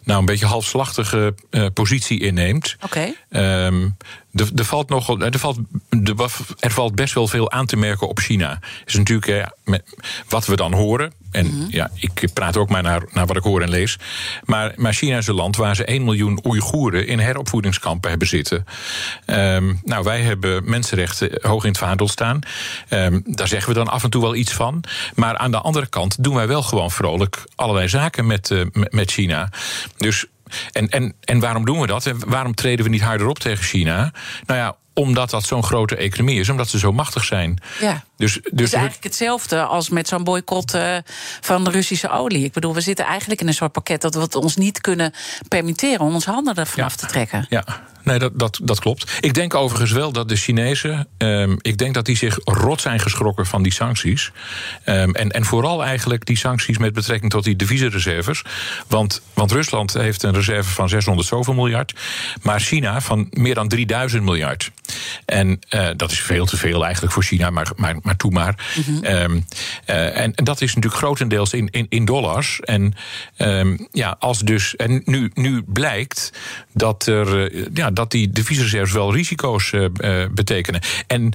nou, 0.04 0.20
een 0.20 0.24
beetje 0.24 0.46
halfslachtige 0.46 1.34
uh, 1.50 1.66
positie 1.74 2.20
inneemt. 2.20 2.76
Oké. 2.80 3.14
Okay. 3.30 3.66
Um, 3.66 3.96
er, 4.34 4.48
er, 4.54 4.64
valt 4.64 4.88
nog, 4.88 5.20
er, 5.20 5.38
valt, 5.38 5.58
er 6.58 6.70
valt 6.70 6.94
best 6.94 7.14
wel 7.14 7.28
veel 7.28 7.50
aan 7.50 7.66
te 7.66 7.76
merken 7.76 8.08
op 8.08 8.18
China. 8.18 8.58
is 8.84 8.94
natuurlijk 8.94 9.26
eh, 9.26 9.46
met, 9.64 9.82
wat 10.28 10.46
we 10.46 10.56
dan 10.56 10.72
horen. 10.72 11.12
En 11.30 11.46
mm 11.46 11.50
-hmm. 11.50 11.66
ja, 11.70 11.90
ik 11.94 12.28
praat 12.32 12.56
ook 12.56 12.68
maar 12.68 12.82
naar, 12.82 13.02
naar 13.12 13.26
wat 13.26 13.36
ik 13.36 13.42
hoor 13.42 13.60
en 13.60 13.68
lees. 13.68 13.98
Maar, 14.44 14.72
maar 14.76 14.92
China 14.92 15.16
is 15.16 15.26
een 15.26 15.34
land 15.34 15.56
waar 15.56 15.76
ze 15.76 15.84
1 15.84 16.04
miljoen 16.04 16.40
Oeigoeren 16.46 17.06
in 17.06 17.18
heropvoedingskampen 17.18 18.10
hebben 18.10 18.28
zitten. 18.28 18.64
Um, 19.26 19.80
nou, 19.84 20.04
wij 20.04 20.20
hebben 20.20 20.70
mensenrechten 20.70 21.38
hoog 21.40 21.62
in 21.62 21.68
het 21.68 21.78
vaandel 21.78 22.08
staan. 22.08 22.38
Um, 22.90 23.22
daar 23.26 23.48
zeggen 23.48 23.68
we 23.68 23.78
dan 23.78 23.88
af 23.88 24.04
en 24.04 24.10
toe 24.10 24.22
wel 24.22 24.34
iets 24.34 24.52
van. 24.52 24.84
Maar 25.14 25.36
aan 25.36 25.50
de 25.50 25.60
andere 25.60 25.86
kant 25.86 26.24
doen 26.24 26.34
wij 26.34 26.46
wel 26.46 26.62
gewoon 26.62 26.90
vrolijk 26.90 27.44
allerlei 27.54 27.88
zaken 27.88 28.26
met, 28.26 28.50
uh, 28.50 28.66
met 28.72 29.10
China. 29.10 29.48
Dus 29.96 30.26
en, 30.72 30.88
en, 30.88 31.14
en 31.20 31.40
waarom 31.40 31.64
doen 31.64 31.80
we 31.80 31.86
dat? 31.86 32.06
En 32.06 32.28
waarom 32.28 32.54
treden 32.54 32.84
we 32.84 32.90
niet 32.90 33.02
harder 33.02 33.26
op 33.26 33.38
tegen 33.38 33.64
China? 33.64 34.12
Nou 34.46 34.58
ja, 34.58 34.76
omdat 34.94 35.30
dat 35.30 35.44
zo'n 35.44 35.62
grote 35.62 35.96
economie 35.96 36.40
is, 36.40 36.48
omdat 36.48 36.68
ze 36.68 36.78
zo 36.78 36.92
machtig 36.92 37.24
zijn. 37.24 37.58
Ja. 37.80 38.04
Dus, 38.22 38.34
dus 38.34 38.50
het 38.50 38.60
is 38.60 38.72
eigenlijk 38.72 39.04
hetzelfde 39.04 39.62
als 39.62 39.88
met 39.88 40.08
zo'n 40.08 40.24
boycott 40.24 40.74
uh, 40.74 40.96
van 41.40 41.64
de 41.64 41.70
Russische 41.70 42.10
olie. 42.10 42.44
Ik 42.44 42.52
bedoel, 42.52 42.74
we 42.74 42.80
zitten 42.80 43.04
eigenlijk 43.04 43.40
in 43.40 43.46
een 43.46 43.54
soort 43.54 43.72
pakket 43.72 44.00
dat 44.00 44.14
we 44.14 44.20
het 44.20 44.34
ons 44.34 44.56
niet 44.56 44.80
kunnen 44.80 45.12
permitteren 45.48 46.00
om 46.00 46.14
onze 46.14 46.30
handen 46.30 46.54
ervan 46.54 46.74
ja. 46.76 46.84
af 46.84 46.96
te 46.96 47.06
trekken. 47.06 47.46
Ja, 47.48 47.64
nee, 48.02 48.18
dat, 48.18 48.38
dat, 48.38 48.60
dat 48.62 48.80
klopt. 48.80 49.18
Ik 49.20 49.34
denk 49.34 49.54
overigens 49.54 49.90
wel 49.90 50.12
dat 50.12 50.28
de 50.28 50.36
Chinezen, 50.36 51.08
um, 51.18 51.58
ik 51.60 51.78
denk 51.78 51.94
dat 51.94 52.04
die 52.04 52.16
zich 52.16 52.38
rot 52.44 52.80
zijn 52.80 53.00
geschrokken 53.00 53.46
van 53.46 53.62
die 53.62 53.72
sancties. 53.72 54.32
Um, 54.84 55.14
en, 55.14 55.30
en 55.30 55.44
vooral 55.44 55.84
eigenlijk 55.84 56.26
die 56.26 56.36
sancties 56.36 56.78
met 56.78 56.92
betrekking 56.92 57.30
tot 57.30 57.44
die 57.44 57.56
deviezenreserves. 57.56 58.42
Want, 58.86 59.22
want 59.34 59.52
Rusland 59.52 59.92
heeft 59.92 60.22
een 60.22 60.34
reserve 60.34 60.70
van 60.70 60.88
600 60.88 61.28
zoveel 61.28 61.54
miljard, 61.54 61.94
maar 62.42 62.60
China 62.60 63.00
van 63.00 63.26
meer 63.30 63.54
dan 63.54 63.68
3000 63.68 64.22
miljard. 64.22 64.70
En 65.24 65.58
uh, 65.70 65.88
dat 65.96 66.10
is 66.10 66.20
veel 66.20 66.46
te 66.46 66.56
veel 66.56 66.84
eigenlijk 66.84 67.12
voor 67.12 67.22
China, 67.22 67.50
maar, 67.50 67.70
maar, 67.76 67.96
maar 68.02 68.11
toe 68.16 68.30
maar. 68.30 68.72
Mm 68.76 68.82
-hmm. 68.82 69.04
um, 69.04 69.44
uh, 69.90 70.16
en, 70.16 70.34
en, 70.34 70.44
dat 70.44 70.60
is 70.60 70.74
natuurlijk 70.74 71.02
grotendeels 71.02 71.52
in, 71.52 71.68
in, 71.70 71.86
in 71.88 72.04
dollars. 72.04 72.60
En 72.60 72.94
um, 73.38 73.88
ja, 73.92 74.16
als 74.18 74.38
dus. 74.38 74.76
En 74.76 75.02
nu, 75.04 75.30
nu 75.34 75.62
blijkt 75.62 76.32
dat, 76.72 77.06
er, 77.06 77.52
uh, 77.52 77.66
ja, 77.74 77.90
dat 77.90 78.10
die 78.10 78.30
deviezenreserves 78.30 78.92
wel 78.92 79.14
risico's 79.14 79.72
betekenen. 80.30 80.80
En 81.06 81.32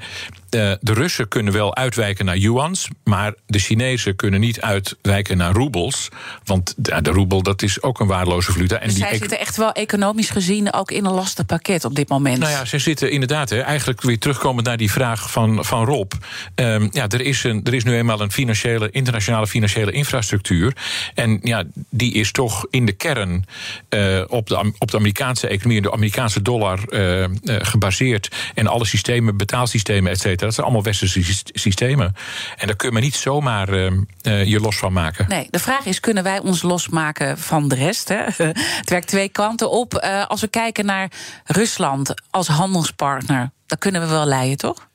de, 0.50 0.77
de 0.82 0.94
Russen 0.94 1.27
kunnen 1.27 1.53
wel 1.53 1.75
uitwijken 1.75 2.25
naar 2.25 2.38
yuans, 2.38 2.88
maar 3.03 3.34
de 3.46 3.60
Chinezen 3.60 4.15
kunnen 4.15 4.39
niet 4.39 4.62
uitwijken 4.62 5.38
naar 5.38 5.53
roebels. 5.53 6.10
Want 6.44 6.74
de, 6.77 7.01
de 7.01 7.10
roebel 7.10 7.41
dat 7.41 7.62
is 7.62 7.82
ook 7.82 8.00
een 8.00 8.08
waardeloze 8.08 8.51
valuta. 8.51 8.79
En 8.79 8.86
dus 8.86 8.96
die 8.96 9.06
zij 9.06 9.17
zitten 9.17 9.39
echt 9.39 9.58
wel 9.58 9.72
economisch 9.72 10.29
gezien 10.29 10.74
ook 10.74 10.91
in 10.91 11.06
een 11.06 11.13
lastig 11.13 11.46
pakket 11.46 11.86
op 11.86 11.96
dit 11.96 12.10
moment. 12.10 12.39
Nou 12.39 12.51
ja, 12.51 12.65
ze 12.65 12.79
zitten 12.79 13.12
inderdaad, 13.12 13.50
hè, 13.50 13.60
eigenlijk 13.60 14.01
weer 14.01 14.20
terugkomend 14.20 14.65
naar 14.65 14.77
die 14.77 14.91
vraag 14.91 15.32
van, 15.32 15.65
van 15.65 15.86
Rob. 15.86 16.12
Um, 16.56 16.88
ja, 16.91 17.08
er 17.08 17.22
is, 17.22 17.44
een, 17.44 17.63
er 17.63 17.74
is 17.74 17.84
nu 17.84 17.96
eenmaal 17.96 18.22
een 18.22 18.32
financiële, 18.32 18.89
internationale 18.91 19.48
financiële 19.48 19.91
infrastructuur. 19.91 20.75
En 21.13 21.39
ja, 21.44 21.63
die 21.89 22.13
is 22.13 22.32
toch 22.32 22.67
in 22.70 22.86
de 22.86 22.91
kern 22.91 23.46
uh, 23.89 24.24
op, 24.27 24.48
de, 24.48 24.74
op 24.77 24.91
de 24.91 24.98
Amerikaanse 24.98 25.25
economie, 25.36 25.81
de 25.81 25.91
Amerikaanse 25.91 26.41
dollar 26.41 26.79
uh, 26.89 27.19
uh, 27.19 27.27
gebaseerd. 27.43 28.36
En 28.53 28.67
alle 28.67 28.86
systemen, 28.86 29.38
betaalsystemen, 29.38 30.12
et 30.12 30.19
cetera. 30.19 30.46
Dat 30.46 30.53
zijn 30.53 30.65
allemaal 30.65 30.84
westerse 30.84 31.43
systemen. 31.53 32.15
En 32.57 32.67
daar 32.67 32.75
kun 32.75 32.93
je 32.93 33.00
niet 33.00 33.15
zomaar 33.15 33.69
uh, 33.74 33.91
je 34.22 34.60
los 34.60 34.77
van 34.77 34.93
maken. 34.93 35.25
Nee, 35.27 35.48
de 35.50 35.60
vraag 35.60 35.86
is: 35.86 36.00
kunnen 36.00 36.24
wij 36.24 36.39
ons 36.39 36.62
losmaken 36.62 37.38
van 37.38 37.67
de 37.67 37.75
rest? 37.75 38.07
Hè? 38.07 38.24
Het 38.79 38.89
werkt 38.89 39.07
twee 39.07 39.29
kanten 39.29 39.72
op. 39.72 39.93
Als 40.27 40.41
we 40.41 40.48
kijken 40.48 40.86
naar 40.86 41.12
Rusland 41.46 42.13
als 42.29 42.48
handelspartner, 42.48 43.51
dan 43.65 43.77
kunnen 43.77 44.01
we 44.01 44.07
wel 44.07 44.25
leiden, 44.25 44.57
toch? 44.57 44.88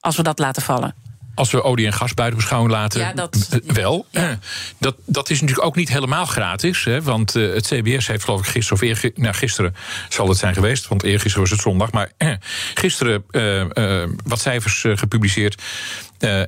Als 0.00 0.16
we 0.16 0.22
dat 0.22 0.38
laten 0.38 0.62
vallen 0.62 1.03
als 1.34 1.50
we 1.50 1.62
olie 1.62 1.86
en 1.86 1.92
gas 1.92 2.14
buiten 2.14 2.38
beschouwing 2.38 2.72
laten, 2.72 3.00
ja, 3.00 3.12
dat, 3.12 3.60
wel. 3.66 4.06
Ja. 4.10 4.38
Dat, 4.78 4.96
dat 5.04 5.30
is 5.30 5.40
natuurlijk 5.40 5.66
ook 5.66 5.76
niet 5.76 5.88
helemaal 5.88 6.26
gratis. 6.26 6.84
Hè, 6.84 7.02
want 7.02 7.36
uh, 7.36 7.54
het 7.54 7.66
CBS 7.66 8.06
heeft 8.06 8.24
geloof 8.24 8.40
ik 8.40 8.46
gisteren, 8.46 8.82
of 8.82 8.88
eergisteren, 8.88 9.22
nou, 9.22 9.34
gisteren 9.34 9.74
zal 10.08 10.28
het 10.28 10.38
zijn 10.38 10.54
geweest, 10.54 10.88
want 10.88 11.02
eergisteren 11.02 11.40
was 11.40 11.50
het 11.50 11.60
zondag. 11.60 11.92
Maar 11.92 12.12
eh, 12.16 12.32
gisteren 12.74 13.24
uh, 13.30 13.64
uh, 13.74 14.08
wat 14.24 14.40
cijfers 14.40 14.84
gepubliceerd. 14.88 15.62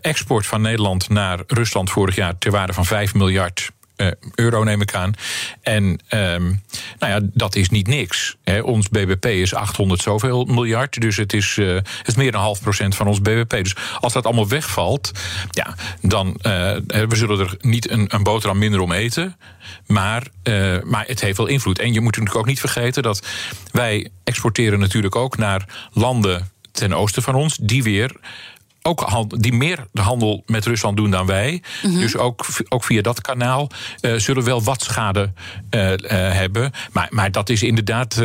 export 0.00 0.46
van 0.46 0.60
Nederland 0.60 1.08
naar 1.08 1.40
Rusland 1.46 1.90
vorig 1.90 2.14
jaar 2.14 2.38
ter 2.38 2.50
waarde 2.50 2.72
van 2.72 2.84
5 2.84 3.14
miljard 3.14 3.70
euro, 4.34 4.64
neem 4.64 4.80
ik 4.80 4.94
aan. 4.94 5.12
En 5.62 5.84
um, 5.84 6.62
nou 6.98 7.12
ja, 7.12 7.20
dat 7.22 7.56
is 7.56 7.68
niet 7.68 7.86
niks. 7.86 8.36
Hè. 8.44 8.60
Ons 8.60 8.88
BBP 8.88 9.26
is 9.26 9.54
800 9.54 10.02
zoveel 10.02 10.44
miljard. 10.44 11.00
Dus 11.00 11.16
het 11.16 11.32
is, 11.32 11.56
uh, 11.56 11.78
het 12.02 12.16
meer 12.16 12.32
dan 12.32 12.40
half 12.40 12.60
procent 12.60 12.96
van 12.96 13.06
ons 13.06 13.20
BBP. 13.20 13.50
Dus 13.50 13.76
als 14.00 14.12
dat 14.12 14.24
allemaal 14.24 14.48
wegvalt, 14.48 15.10
ja, 15.50 15.74
dan 16.00 16.26
uh, 16.26 16.42
we 16.86 17.16
zullen 17.16 17.38
er 17.38 17.56
niet 17.60 17.90
een, 17.90 18.06
een 18.08 18.22
boterham 18.22 18.58
minder 18.58 18.80
om 18.80 18.92
eten. 18.92 19.36
Maar, 19.86 20.26
maar 20.84 21.04
het 21.06 21.20
heeft 21.20 21.36
wel 21.36 21.46
invloed. 21.46 21.78
En 21.78 21.92
je 21.92 22.00
moet 22.00 22.10
natuurlijk 22.10 22.36
ook 22.36 22.46
niet 22.46 22.60
vergeten 22.60 23.02
dat 23.02 23.26
wij 23.70 24.10
exporteren 24.24 24.78
natuurlijk 24.78 25.16
ook 25.16 25.36
naar 25.36 25.88
landen 25.92 26.50
ten 26.72 26.94
oosten 26.94 27.22
van 27.22 27.34
ons, 27.34 27.56
die 27.56 27.82
weer 27.82 28.16
ook 28.86 29.40
die 29.42 29.52
meer 29.52 29.86
de 29.92 30.00
handel 30.00 30.42
met 30.46 30.66
Rusland 30.66 30.96
doen 30.96 31.10
dan 31.10 31.26
wij. 31.26 31.62
Mm 31.82 31.90
-hmm. 31.90 32.00
Dus 32.00 32.16
ook, 32.16 32.46
ook 32.68 32.84
via 32.84 33.02
dat 33.02 33.20
kanaal 33.20 33.70
uh, 34.00 34.18
zullen 34.18 34.44
wel 34.44 34.62
wat 34.62 34.82
schade 34.82 35.32
uh, 35.70 35.90
uh, 35.90 35.96
hebben. 36.10 36.72
Maar, 36.92 37.08
maar 37.10 37.32
dat 37.32 37.48
is 37.48 37.62
inderdaad 37.62 38.22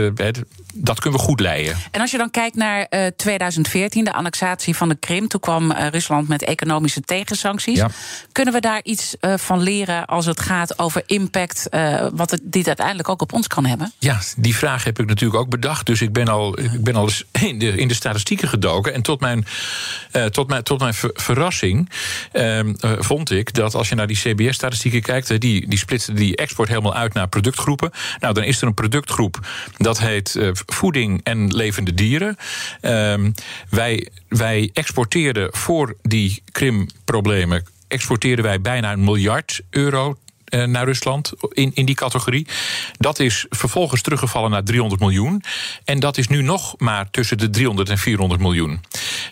dat 0.74 1.00
kunnen 1.00 1.20
we 1.20 1.26
goed 1.26 1.40
leiden. 1.40 1.78
En 1.92 2.02
als 2.02 2.12
je 2.12 2.18
dan 2.18 2.32
kijkt 2.32 2.56
naar 2.56 2.88
uh, 2.90 3.06
2014, 3.16 4.04
de 4.04 4.14
annexatie 4.14 4.76
van 4.76 4.90
de 4.90 4.96
Krim, 4.96 5.28
toen 5.28 5.40
kwam 5.40 5.72
uh, 5.72 5.88
Rusland 5.88 6.28
met 6.28 6.44
economische 6.44 7.02
tegensancties. 7.02 7.78
Ja. 7.78 7.90
Kunnen 8.32 8.54
we 8.54 8.60
daar 8.60 8.80
iets 8.84 9.16
uh, 9.22 9.34
van 9.38 9.62
leren 9.62 10.06
als 10.06 10.26
het 10.26 10.40
gaat 10.40 10.80
over 10.80 11.04
impact, 11.06 11.68
wat 12.14 12.32
het, 12.32 12.42
dit 12.44 12.68
uiteindelijk 12.68 13.10
ook 13.10 13.22
op 13.22 13.34
ons 13.34 13.48
kan 13.48 13.66
hebben? 13.66 13.92
Ja, 13.98 14.20
die 14.38 14.56
vraag 14.56 14.84
heb 14.84 15.00
ik 15.00 15.08
natuurlijk 15.08 15.42
ook 15.42 15.50
bedacht. 15.50 15.86
Dus 15.86 16.02
ik 16.02 16.14
ben 16.14 16.28
al, 16.28 16.60
ik 16.60 16.84
ben 16.84 16.96
al 16.96 17.04
eens 17.04 17.26
in 17.50 17.60
de, 17.60 17.78
in 17.78 17.88
de 17.88 17.94
statistieken 17.94 18.48
gedoken. 18.48 18.94
En 18.94 19.02
tot 19.02 19.20
mijn, 19.20 19.46
tot 20.32 20.48
mijn, 20.48 20.64
tot 20.64 20.80
mijn 20.80 20.94
ver, 20.94 21.10
verrassing 21.14 21.90
ehm, 22.32 22.74
vond 22.80 23.32
ik 23.32 23.54
dat 23.54 23.76
als 23.76 23.90
je 23.90 23.96
naar 23.96 24.08
die 24.08 24.18
CBS-statistieken 24.18 25.02
kijkt, 25.02 25.42
die, 25.42 25.68
die 25.68 25.78
splitsen 25.78 26.16
die 26.16 26.36
export 26.36 26.70
helemaal 26.70 26.96
uit 26.96 27.14
naar 27.14 27.28
productgroepen. 27.28 27.92
Nou, 28.20 28.34
dan 28.34 28.44
is 28.44 28.62
er 28.62 28.68
een 28.68 28.74
productgroep 28.74 29.40
dat 29.78 30.00
heet 30.00 30.36
voeding 30.66 31.20
en 31.24 31.56
levende 31.56 31.94
dieren. 31.94 32.38
Um, 32.82 33.34
wij, 33.70 34.08
wij 34.28 34.70
exporteerden 34.74 35.50
voor 35.52 35.96
die 36.02 36.44
Krim-problemen 36.52 37.64
exporteerden 37.92 38.46
wij 38.46 38.62
bijna 38.62 38.92
een 38.92 39.04
miljard 39.04 39.62
euro 39.70 40.18
naar 40.52 40.86
Rusland 40.86 41.32
in, 41.50 41.72
in 41.74 41.86
die 41.86 41.96
categorie. 41.96 42.48
Dat 42.98 43.20
is 43.20 43.46
vervolgens 43.50 44.02
teruggevallen 44.02 44.52
naar 44.52 44.64
300 44.64 45.02
miljoen. 45.02 45.44
En 45.84 46.00
dat 46.00 46.18
is 46.18 46.28
nu 46.28 46.42
nog 46.42 46.76
maar 46.78 47.10
tussen 47.12 47.38
de 47.38 47.50
300 47.50 47.90
en 47.90 47.98
400 47.98 48.42
miljoen. 48.42 48.80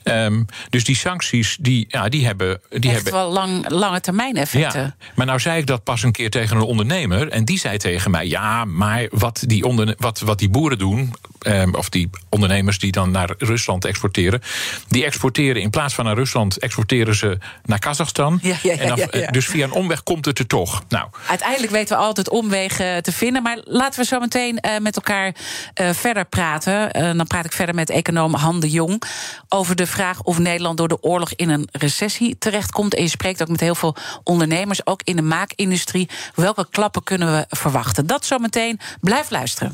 Um, 0.03 0.45
dus 0.69 0.83
die 0.83 0.95
sancties, 0.95 1.57
die, 1.59 1.85
ja, 1.87 2.09
die 2.09 2.25
hebben... 2.25 2.61
Die 2.69 2.91
Echt 2.91 2.93
hebben 2.93 3.13
wel 3.13 3.31
lang, 3.31 3.69
lange 3.69 4.01
termijn 4.01 4.35
effecten. 4.35 4.81
Ja, 4.81 4.95
maar 5.15 5.25
nou 5.25 5.39
zei 5.39 5.59
ik 5.59 5.67
dat 5.67 5.83
pas 5.83 6.03
een 6.03 6.11
keer 6.11 6.29
tegen 6.29 6.57
een 6.57 6.63
ondernemer. 6.63 7.29
En 7.29 7.45
die 7.45 7.59
zei 7.59 7.77
tegen 7.77 8.11
mij, 8.11 8.27
ja, 8.27 8.65
maar 8.65 9.07
wat 9.11 9.43
die, 9.45 9.63
onder, 9.63 9.95
wat, 9.97 10.19
wat 10.19 10.39
die 10.39 10.49
boeren 10.49 10.77
doen 10.77 11.13
ehm, 11.39 11.73
of 11.75 11.89
die 11.89 12.09
ondernemers 12.29 12.79
die 12.79 12.91
dan 12.91 13.11
naar 13.11 13.33
Rusland 13.37 13.85
exporteren, 13.85 14.41
die 14.87 15.05
exporteren 15.05 15.61
in 15.61 15.69
plaats 15.69 15.93
van 15.93 16.05
naar 16.05 16.15
Rusland, 16.15 16.57
exporteren 16.57 17.15
ze 17.15 17.37
naar 17.65 17.79
Kazachstan. 17.79 18.39
Ja, 18.41 18.55
ja, 18.63 18.73
ja, 18.73 18.79
En 18.79 18.87
dan- 18.87 19.07
ja. 19.21 19.27
Dus 19.31 19.45
via 19.45 19.63
een 19.63 19.71
omweg 19.71 20.03
komt 20.03 20.25
het 20.25 20.39
er 20.39 20.47
toch. 20.47 20.83
Nou, 20.89 21.07
Uiteindelijk 21.27 21.71
weten 21.71 21.97
we 21.97 22.03
altijd 22.03 22.29
omwegen 22.29 23.03
te 23.03 23.11
vinden. 23.11 23.43
Maar 23.43 23.59
laten 23.63 23.99
we 23.99 24.05
zo 24.05 24.19
meteen 24.19 24.59
eh, 24.59 24.79
met 24.79 24.95
elkaar 24.95 25.35
eh, 25.73 25.89
verder 25.93 26.25
praten. 26.25 26.91
Eh, 26.91 27.03
dan 27.17 27.27
praat 27.27 27.45
ik 27.45 27.51
verder 27.51 27.75
met 27.75 27.89
econoom 27.89 28.33
Han 28.33 28.59
de 28.59 28.69
Jong 28.69 29.03
over 29.49 29.75
de 29.75 29.87
vraag 29.87 30.21
of 30.21 30.39
Nederland 30.39 30.77
door 30.77 30.87
de 30.87 31.01
oorlog 31.03 31.33
in 31.35 31.49
een 31.49 31.67
recessie 31.71 32.37
terechtkomt. 32.37 32.95
En 32.95 33.01
je 33.03 33.09
spreekt 33.09 33.41
ook 33.41 33.47
met 33.47 33.59
heel 33.59 33.75
veel 33.75 33.95
ondernemers, 34.23 34.85
ook 34.85 35.01
in 35.03 35.15
de 35.15 35.21
maakindustrie. 35.21 36.09
Welke 36.35 36.67
klappen 36.71 37.03
kunnen 37.03 37.31
we 37.35 37.45
verwachten? 37.55 38.07
Dat 38.07 38.25
zometeen. 38.25 38.79
Blijf 39.01 39.29
luisteren. 39.29 39.73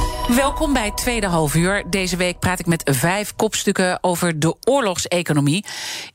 Welkom 0.35 0.73
bij 0.73 0.91
tweede 0.91 1.27
halfuur. 1.27 1.83
Deze 1.89 2.15
week 2.15 2.39
praat 2.39 2.59
ik 2.59 2.65
met 2.65 2.89
vijf 2.91 3.35
kopstukken 3.35 4.03
over 4.03 4.39
de 4.39 4.55
oorlogseconomie. 4.67 5.65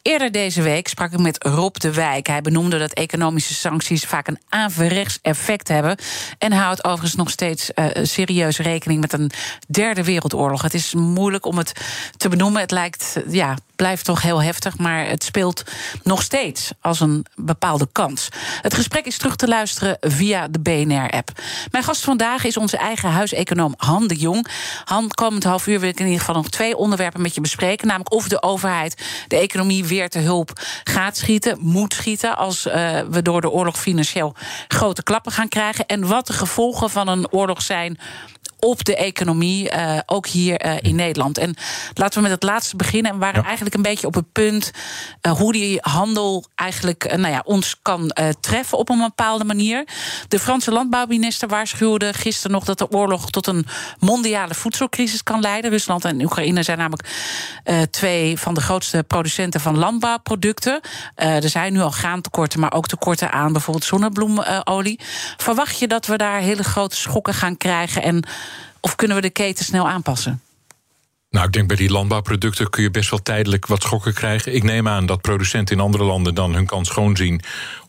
Eerder 0.02 0.33
deze 0.33 0.62
week 0.62 0.88
sprak 0.88 1.12
ik 1.12 1.18
met 1.18 1.44
Rob 1.44 1.74
de 1.74 1.92
Wijk. 1.92 2.26
Hij 2.26 2.40
benoemde 2.40 2.79
dat 2.79 2.92
economische 2.92 3.55
sancties 3.55 4.05
vaak 4.05 4.26
een 4.26 4.38
averechts 4.48 5.18
effect 5.22 5.68
hebben. 5.68 5.96
En 6.38 6.52
houdt 6.52 6.85
overigens 6.85 7.14
nog 7.14 7.31
steeds 7.31 7.74
eh, 7.74 8.05
serieus 8.05 8.59
rekening 8.59 9.00
met 9.00 9.12
een 9.12 9.31
derde 9.68 10.05
wereldoorlog. 10.05 10.62
Het 10.62 10.74
is 10.74 10.94
moeilijk 10.94 11.46
om 11.46 11.59
het 11.59 11.72
te 12.16 12.29
benoemen. 12.29 12.61
Het 12.61 12.70
lijkt, 12.70 13.16
eh, 13.16 13.33
ja, 13.33 13.57
blijft 13.76 14.05
toch 14.05 14.22
heel 14.22 14.42
heftig, 14.42 14.79
maar 14.79 15.07
het 15.07 15.24
speelt 15.24 15.62
nog 16.02 16.22
steeds 16.22 16.70
als 16.81 17.00
een 17.00 17.26
bepaalde 17.35 17.88
kans. 17.92 18.29
Het 18.62 18.74
gesprek 18.74 19.07
is 19.07 19.18
terug 19.18 19.37
te 19.37 19.48
luisteren 19.48 19.96
via 20.00 20.48
de 20.48 20.61
BNR-app. 20.61 21.31
Mijn 21.70 21.85
gast 21.85 22.05
vandaag 22.05 22.44
is 22.44 22.57
onze 22.57 22.76
eigen 22.76 23.11
huiseconoom 23.11 23.74
Han 23.76 24.06
de 24.09 24.16
Jong. 24.16 24.47
Komend 25.14 25.45
half 25.45 25.66
uur 25.66 25.81
wil 25.81 25.88
ik 25.88 25.99
in 25.99 26.05
ieder 26.05 26.21
geval 26.21 26.35
nog 26.35 26.49
twee 26.49 26.77
onderwerpen 26.77 27.23
met 27.23 27.35
je 27.35 27.40
bespreken. 27.40 27.87
Namelijk 27.87 28.12
of 28.12 28.29
de 28.29 28.42
overheid 28.42 29.05
de 29.29 29.37
economie 29.37 29.85
weer 29.85 30.09
te 30.09 30.19
hulp 30.19 30.53
gaat 30.85 31.16
schieten, 31.16 31.59
moet 31.61 31.95
schieten... 31.95 32.37
als 32.37 32.66
eh, 32.66 33.01
we 33.11 33.23
door 33.23 33.40
de 33.40 33.51
oorlog 33.51 33.79
financieel 33.79 34.35
grote 34.69 35.03
klappen 35.03 35.33
gaan 35.33 35.49
krijgen... 35.49 35.87
en 35.87 36.07
wat 36.07 36.27
de 36.27 36.33
gevolgen 36.33 36.90
van 36.90 37.09
een 37.09 37.33
oorlog 37.33 37.62
zijn 37.62 37.99
op 38.59 38.85
de 38.85 38.97
economie, 38.97 39.71
eh, 39.71 39.99
ook 40.07 40.27
hier 40.27 40.57
eh, 40.57 40.75
in 40.81 40.95
Nederland. 40.95 41.38
En 41.38 41.55
laten 41.95 42.14
we 42.16 42.23
met 42.23 42.31
het 42.31 42.42
laatste 42.42 42.77
beginnen. 42.77 43.11
En 43.11 43.19
we 43.19 43.25
waren 43.25 43.40
Ja. 43.40 43.47
eigenlijk 43.47 43.77
een 43.77 43.83
beetje 43.83 44.07
op 44.07 44.14
het 44.14 44.33
punt 44.33 44.71
eh, 45.21 45.33
hoe 45.33 45.53
die 45.53 45.79
handel 45.81 46.45
eigenlijk 46.55 47.16
nou 47.16 47.33
ja, 47.33 47.42
ons 47.45 47.77
kan 47.83 48.12
treffen 48.40 48.79
op 48.79 48.88
een 48.88 48.99
bepaalde 48.99 49.45
manier. 49.45 49.85
De 50.29 50.38
Franse 50.38 50.71
landbouwminister 50.71 51.49
waarschuwde 51.49 52.12
gisteren 52.12 52.51
nog 52.53 52.64
dat 52.64 52.79
de 52.79 52.90
oorlog 52.90 53.31
tot 53.31 53.47
een 53.47 53.66
mondiale 53.99 54.55
voedselcrisis 54.55 55.23
kan 55.23 55.40
leiden. 55.40 55.71
Rusland 55.71 56.05
en 56.05 56.23
Oekraïne 56.23 56.62
zijn 56.62 56.79
namelijk 56.79 57.09
twee 57.90 58.38
van 58.38 58.55
de 58.55 58.61
grootste 58.61 59.05
producenten 59.07 59.61
van 59.61 59.79
landbouwproducten. 59.79 60.81
Er 61.14 61.49
zijn 61.49 61.73
nu 61.73 61.81
al 61.81 61.90
graantekorten, 61.90 62.61
maar 62.61 62.73
ook 62.73 62.87
tekorten 62.87 63.33
aan 63.33 63.53
bijvoorbeeld 63.53 63.85
zonnebloemolie. 63.85 65.01
Verwacht 65.37 65.79
je 65.79 65.87
dat 65.87 66.07
we 66.07 66.16
daar 66.16 66.40
hele 66.40 66.64
grote 66.64 66.97
schokken 66.97 67.35
gaan 67.35 67.57
krijgen? 67.57 68.03
En 68.03 68.25
of 68.87 68.96
kunnen 68.96 69.16
we 69.16 69.22
de 69.22 69.31
keten 69.31 69.64
snel 69.64 69.88
aanpassen? 69.88 70.40
Nou, 71.31 71.46
ik 71.46 71.53
denk 71.53 71.68
bij 71.68 71.77
die 71.77 71.90
landbouwproducten 71.90 72.70
kun 72.70 72.83
je 72.83 72.90
best 72.90 73.11
wel 73.11 73.22
tijdelijk 73.22 73.66
wat 73.66 73.83
schokken 73.83 74.14
krijgen. 74.14 74.55
Ik 74.55 74.62
neem 74.62 74.88
aan 74.88 75.07
dat 75.07 75.20
producenten 75.20 75.77
in 75.77 75.83
andere 75.83 76.05
landen 76.05 76.35
dan 76.35 76.55
hun 76.55 76.66
kans 76.66 76.88
schoon 76.88 77.16
zien 77.16 77.40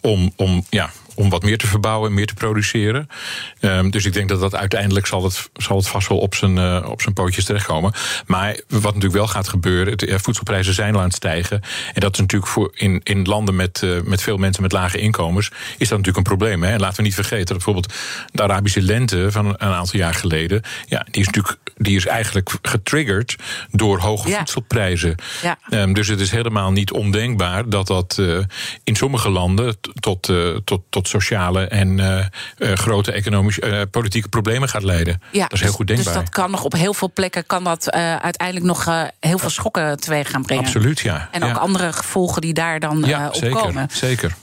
om, 0.01 0.31
om, 0.35 0.65
ja, 0.69 0.91
om 1.17 1.29
wat 1.29 1.43
meer 1.43 1.57
te 1.57 1.67
verbouwen 1.67 2.09
en 2.09 2.15
meer 2.15 2.25
te 2.27 2.33
produceren. 2.33 3.09
Ehm, 3.59 3.89
dus 3.89 4.05
ik 4.05 4.13
denk 4.13 4.29
dat 4.29 4.39
dat 4.39 4.55
uiteindelijk 4.55 5.05
zal 5.05 5.23
het, 5.23 5.49
zal 5.53 5.77
het 5.77 5.87
vast 5.87 6.07
wel 6.07 6.17
op 6.17 6.35
zijn, 6.35 6.57
eh, 6.57 6.89
op 6.89 7.01
zijn 7.01 7.13
pootjes 7.13 7.45
terechtkomen. 7.45 7.93
Maar 8.25 8.59
wat 8.67 8.83
natuurlijk 8.83 9.13
wel 9.13 9.27
gaat 9.27 9.47
gebeuren, 9.47 9.93
het, 9.93 10.03
eh, 10.03 10.17
voedselprijzen 10.17 10.73
zijn 10.73 10.93
al 10.93 10.99
aan 10.99 11.05
het 11.05 11.15
stijgen. 11.15 11.61
En 11.93 12.01
dat 12.01 12.13
is 12.13 12.19
natuurlijk 12.19 12.51
voor 12.51 12.71
in, 12.75 13.01
in 13.03 13.23
landen 13.25 13.55
met, 13.55 13.83
eh, 13.83 13.89
met 14.03 14.21
veel 14.21 14.37
mensen 14.37 14.61
met 14.61 14.71
lage 14.71 14.97
inkomens, 14.97 15.47
is 15.77 15.87
dat 15.87 15.97
natuurlijk 15.97 16.17
een 16.17 16.37
probleem. 16.37 16.63
Hè? 16.63 16.71
En 16.71 16.79
laten 16.79 16.97
we 16.97 17.03
niet 17.03 17.13
vergeten 17.13 17.45
dat 17.45 17.55
bijvoorbeeld 17.55 17.93
de 18.31 18.43
Arabische 18.43 18.81
lente 18.81 19.31
van 19.31 19.45
een 19.45 19.57
aantal 19.59 19.99
jaar 19.99 20.13
geleden, 20.13 20.61
ja, 20.87 21.05
die 21.11 21.21
is 21.21 21.25
natuurlijk 21.25 21.57
die 21.77 21.95
is 21.95 22.05
eigenlijk 22.05 22.49
getriggerd 22.61 23.35
door 23.71 23.99
hoge 23.99 24.29
Ja. 24.29 24.37
voedselprijzen. 24.37 25.15
Ja. 25.41 25.57
Ehm, 25.69 25.93
dus 25.93 26.07
het 26.07 26.19
is 26.19 26.31
helemaal 26.31 26.71
niet 26.71 26.91
ondenkbaar 26.91 27.69
dat 27.69 27.87
dat 27.87 28.21
in 28.83 28.95
sommige 28.95 29.29
landen 29.29 29.77
tot, 29.99 30.29
eh, 30.29 30.55
tot, 30.89 31.06
tot 31.09 31.21
sociale 31.21 31.67
en 31.67 31.99
eh, 31.99 32.19
eh, 32.57 32.77
grote 32.77 33.11
economische 33.11 33.61
eh, 33.61 33.81
politieke 33.91 34.29
problemen 34.29 34.69
gaat 34.69 34.83
leiden. 34.83 35.21
dat 35.31 35.53
is 35.53 35.61
heel 35.61 35.71
goed 35.71 35.87
denkbaar. 35.87 36.13
Dus 36.13 36.23
dat 36.23 36.29
kan 36.29 36.51
nog 36.51 36.63
op 36.63 36.73
heel 36.73 36.93
veel 36.93 37.11
plekken 37.13 37.45
kan 37.45 37.63
dat 37.63 37.91
uiteindelijk 37.91 38.65
nog 38.65 38.85
heel 39.19 39.37
veel 39.37 39.49
schokken 39.49 39.99
teweeg 39.99 40.29
gaan 40.29 40.41
brengen. 40.41 40.65
Absoluut, 40.65 40.99
ja. 40.99 41.29
En 41.31 41.43
ook 41.43 41.49
ja. 41.49 41.55
andere 41.55 41.93
gevolgen 41.93 42.41
die 42.41 42.53
daar 42.53 42.79
dan 42.79 43.03
Ja, 43.05 43.27
op 43.27 43.35
zeker, 43.35 43.61
komen. 43.61 43.87
zeker. 43.91 44.35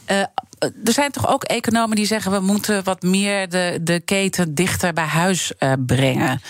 Er 0.85 0.93
zijn 0.93 1.11
toch 1.11 1.29
ook 1.29 1.45
economen 1.45 1.97
die 1.97 2.07
zeggen... 2.07 2.33
we 2.33 2.41
moeten 2.41 2.85
wat 2.85 3.03
meer 3.03 3.49
de, 3.49 3.79
de 3.83 4.01
keten 4.01 4.55
dichter 4.55 4.93
bij 4.93 5.05
huis 5.05 5.53
brengen. 5.87 6.41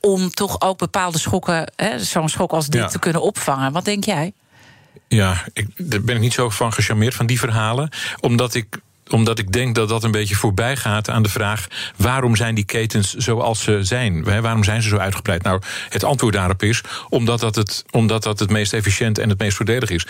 Om 0.00 0.30
toch 0.30 0.60
ook 0.60 0.78
bepaalde 0.78 1.18
schokken, 1.18 1.72
zo'n 1.96 2.28
schok 2.28 2.52
als 2.52 2.66
dit, 2.66 2.80
Ja. 2.80 2.88
te 2.88 2.98
kunnen 2.98 3.22
opvangen. 3.22 3.72
Wat 3.72 3.84
denk 3.84 4.04
jij? 4.04 4.32
Ja, 5.08 5.44
ik, 5.52 5.66
daar 5.76 6.00
ben 6.00 6.14
ik 6.14 6.20
niet 6.20 6.32
zo 6.32 6.50
van 6.50 6.72
gecharmeerd 6.72 7.14
van 7.14 7.26
die 7.26 7.38
verhalen. 7.38 7.88
Omdat 8.20 8.54
ik 8.54 8.80
omdat 9.12 9.38
ik 9.38 9.52
denk 9.52 9.74
dat 9.74 9.88
dat 9.88 10.04
een 10.04 10.10
beetje 10.10 10.34
voorbij 10.34 10.76
gaat 10.76 11.10
aan 11.10 11.22
de 11.22 11.28
vraag: 11.28 11.66
waarom 11.96 12.36
zijn 12.36 12.54
die 12.54 12.64
ketens 12.64 13.14
zoals 13.14 13.62
ze 13.62 13.78
zijn? 13.82 14.24
Waarom 14.24 14.64
zijn 14.64 14.82
ze 14.82 14.88
zo 14.88 14.96
uitgebreid? 14.96 15.42
Nou, 15.42 15.60
het 15.88 16.04
antwoord 16.04 16.34
daarop 16.34 16.62
is 16.62 16.80
omdat 17.08 17.40
dat 17.40 17.54
het, 17.54 17.84
omdat 17.90 18.22
dat 18.22 18.38
het 18.38 18.50
meest 18.50 18.72
efficiënt 18.72 19.18
en 19.18 19.28
het 19.28 19.38
meest 19.38 19.56
voordelig 19.56 19.90
is. 19.90 20.06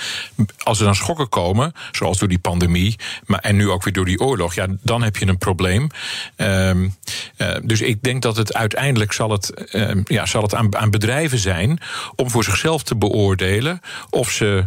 Als 0.58 0.78
er 0.78 0.84
dan 0.84 0.94
schokken 0.94 1.28
komen, 1.28 1.72
zoals 1.92 2.18
door 2.18 2.28
die 2.28 2.38
pandemie, 2.38 2.98
maar, 3.26 3.38
en 3.38 3.56
nu 3.56 3.70
ook 3.70 3.84
weer 3.84 3.92
door 3.92 4.04
die 4.04 4.20
oorlog, 4.20 4.54
ja, 4.54 4.66
dan 4.82 5.02
heb 5.02 5.16
je 5.16 5.26
een 5.26 5.38
probleem. 5.38 5.86
Ehm, 6.36 6.88
eh, 7.36 7.56
dus 7.62 7.80
ik 7.80 8.02
denk 8.02 8.22
dat 8.22 8.36
het 8.36 8.54
uiteindelijk 8.54 9.12
zal 9.12 9.30
het, 9.30 9.54
ehm, 9.54 10.00
ja, 10.04 10.26
zal 10.26 10.42
het 10.42 10.54
aan, 10.54 10.76
aan 10.76 10.90
bedrijven 10.90 11.38
zijn 11.38 11.78
om 12.16 12.30
voor 12.30 12.44
zichzelf 12.44 12.82
te 12.82 12.96
beoordelen 12.96 13.80
of 14.10 14.30
ze 14.30 14.64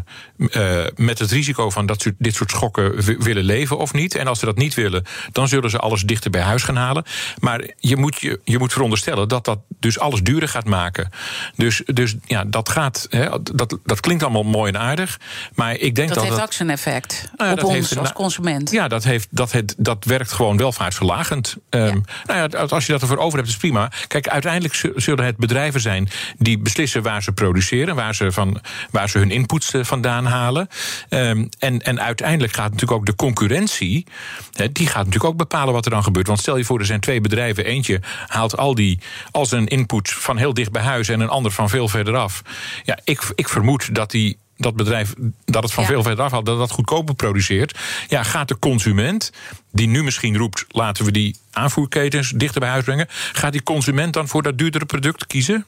eh, 0.52 0.84
met 0.96 1.20
het 1.20 1.32
risico 1.32 1.70
van 1.70 1.86
dat 1.86 2.02
soort, 2.02 2.16
dit 2.18 2.36
soort 2.36 2.52
schokken 2.52 3.02
wi- 3.02 3.18
willen 3.20 3.44
leven 3.44 3.78
of 3.78 3.94
niet. 3.94 4.16
En 4.16 4.28
als 4.28 4.40
ze 4.40 4.46
dat 4.46 4.58
niet 4.58 4.74
willen, 4.74 5.06
dan 5.32 5.48
zullen 5.48 5.70
ze 5.70 5.78
alles 5.78 6.02
dichter 6.02 6.32
bij 6.32 6.42
huis 6.42 6.64
gaan 6.64 6.76
halen. 6.76 7.04
Maar 7.40 7.62
je 7.78 7.96
moet, 7.98 8.22
je, 8.22 8.40
je 8.44 8.58
moet 8.58 8.72
veronderstellen 8.74 9.28
dat 9.28 9.46
dat 9.46 9.60
dus 9.80 10.00
alles 10.00 10.22
duurder 10.22 10.50
gaat 10.50 10.66
maken. 10.66 11.10
Dus, 11.56 11.82
dus 11.86 12.16
ja, 12.26 12.44
dat 12.46 12.70
gaat. 12.70 13.08
Hè, 13.10 13.30
dat, 13.44 13.78
dat 13.84 14.00
klinkt 14.00 14.24
allemaal 14.24 14.44
mooi 14.44 14.72
en 14.72 14.80
aardig. 14.80 15.20
Maar 15.56 15.76
ik 15.76 15.96
denk 15.96 16.08
Dat, 16.08 16.18
dat. 16.18 16.24
heeft 16.26 16.36
dat 16.36 16.46
ook 16.46 16.54
zijn 16.54 16.70
effect 16.70 17.30
Nou 17.38 17.50
ja, 17.50 17.56
op 17.56 17.64
ons 17.64 17.74
heeft 17.74 17.98
als 17.98 18.14
consument. 18.14 18.72
ja, 18.72 18.88
dat, 18.88 19.04
heeft, 19.04 19.28
dat, 19.32 19.52
het, 19.52 19.76
dat 19.78 20.06
werkt 20.06 20.32
gewoon 20.32 20.58
welvaartsverlagend. 20.58 21.56
Ehm, 21.70 22.00
Nou 22.26 22.50
ja, 22.52 22.60
als 22.60 22.86
je 22.86 22.92
dat 22.92 23.02
ervoor 23.02 23.18
over 23.18 23.38
hebt, 23.38 23.50
is 23.50 23.58
prima. 23.58 23.92
Kijk, 24.08 24.28
uiteindelijk 24.28 24.74
zu- 24.74 24.92
zullen 24.96 25.26
het 25.26 25.38
bedrijven 25.38 25.82
zijn 25.82 26.10
die 26.38 26.58
beslissen 26.60 27.02
waar 27.04 27.24
ze 27.24 27.32
produceren, 27.32 27.96
waar 27.96 28.16
ze, 28.16 28.32
van, 28.32 28.62
waar 28.92 29.10
ze 29.10 29.18
hun 29.18 29.32
inputs 29.32 29.74
eh, 29.74 29.84
vandaan 29.84 30.26
halen. 30.26 30.32
Ehm, 31.10 31.46
en, 31.60 31.82
en 31.82 32.02
uiteindelijk 32.02 32.54
gaat 32.54 32.72
natuurlijk 32.72 33.00
ook 33.00 33.06
de 33.06 33.16
concurrentie, 33.16 34.06
die 34.72 34.88
gaat 34.88 35.06
natuurlijk 35.06 35.24
ook 35.24 35.38
bepalen 35.38 35.74
wat 35.74 35.86
er 35.86 35.92
dan 35.92 36.04
gebeurt. 36.04 36.28
Want 36.28 36.40
stel 36.40 36.58
je 36.58 36.66
voor, 36.66 36.80
er 36.80 36.86
zijn 36.86 37.00
twee 37.00 37.22
bedrijven. 37.22 37.66
Eentje 37.66 38.00
haalt 38.28 38.58
al, 38.58 38.76
die, 38.76 39.00
al 39.32 39.46
zijn 39.46 39.68
input 39.68 40.12
van 40.12 40.38
heel 40.38 40.54
dicht 40.54 40.72
bij 40.72 40.82
huis 40.82 41.10
en 41.10 41.20
een 41.20 41.30
ander 41.30 41.52
van 41.52 41.70
veel 41.70 41.88
verder 41.88 42.16
af. 42.16 42.42
Ja, 42.84 43.00
ik, 43.04 43.32
ik 43.36 43.50
vermoed 43.50 43.96
dat 43.96 44.12
die 44.12 44.38
dat 44.58 44.76
bedrijf 44.76 45.14
dat 45.46 45.64
het 45.64 45.74
van 45.74 45.84
Ja. 45.84 45.90
veel 45.90 46.04
verder 46.04 46.26
afhaalt, 46.26 46.46
dat 46.46 46.58
dat 46.58 46.72
goedkoper 46.72 47.16
produceert. 47.16 47.80
Ja, 48.08 48.24
gaat 48.24 48.48
de 48.48 48.60
consument, 48.60 49.32
die 49.72 49.88
nu 49.88 50.04
misschien 50.04 50.38
roept: 50.38 50.66
laten 50.68 51.06
we 51.06 51.12
die 51.12 51.36
aanvoerketens 51.52 52.32
dichter 52.36 52.60
bij 52.60 52.70
huis 52.70 52.84
brengen, 52.84 53.08
gaat 53.10 53.52
die 53.52 53.64
consument 53.64 54.14
dan 54.14 54.28
voor 54.28 54.44
dat 54.44 54.58
duurdere 54.58 54.86
product 54.86 55.28
kiezen? 55.28 55.66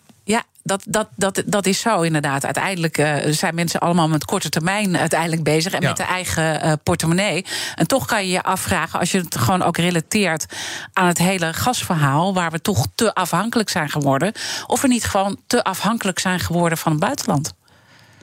Dat, 0.68 0.84
dat, 0.88 1.08
dat, 1.16 1.44
dat 1.46 1.66
is 1.66 1.80
zo 1.80 2.02
inderdaad. 2.02 2.46
Uiteindelijk 2.46 2.98
uh, 2.98 3.16
zijn 3.30 3.56
mensen 3.56 3.80
allemaal 3.80 4.08
met 4.08 4.26
korte 4.26 4.50
termijn 4.50 4.98
uiteindelijk 4.98 5.44
bezig 5.44 5.74
en 5.74 5.84
met 5.84 5.98
de 5.98 6.04
eigen 6.04 6.66
uh, 6.66 6.74
portemonnee. 6.84 7.46
En 7.76 7.88
toch 7.88 8.06
kan 8.06 8.26
je 8.26 8.32
je 8.32 8.44
afvragen, 8.44 9.00
als 9.00 9.12
je 9.12 9.18
het 9.18 9.38
gewoon 9.38 9.62
ook 9.62 9.78
relateert 9.78 10.46
aan 10.94 11.08
het 11.08 11.18
hele 11.18 11.54
gasverhaal, 11.54 12.34
waar 12.34 12.52
we 12.52 12.62
toch 12.62 12.88
te 12.96 13.14
afhankelijk 13.14 13.70
zijn 13.70 13.90
geworden, 13.90 14.34
of 14.68 14.82
we 14.82 14.88
niet 14.88 15.06
gewoon 15.06 15.40
te 15.48 15.64
afhankelijk 15.64 16.20
zijn 16.20 16.40
geworden 16.40 16.78
van 16.78 16.92
het 16.92 17.02
buitenland. 17.02 17.54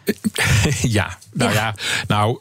Ja, 0.98 1.18
nou 1.32 1.52
ja, 1.52 1.74
nou, 2.06 2.38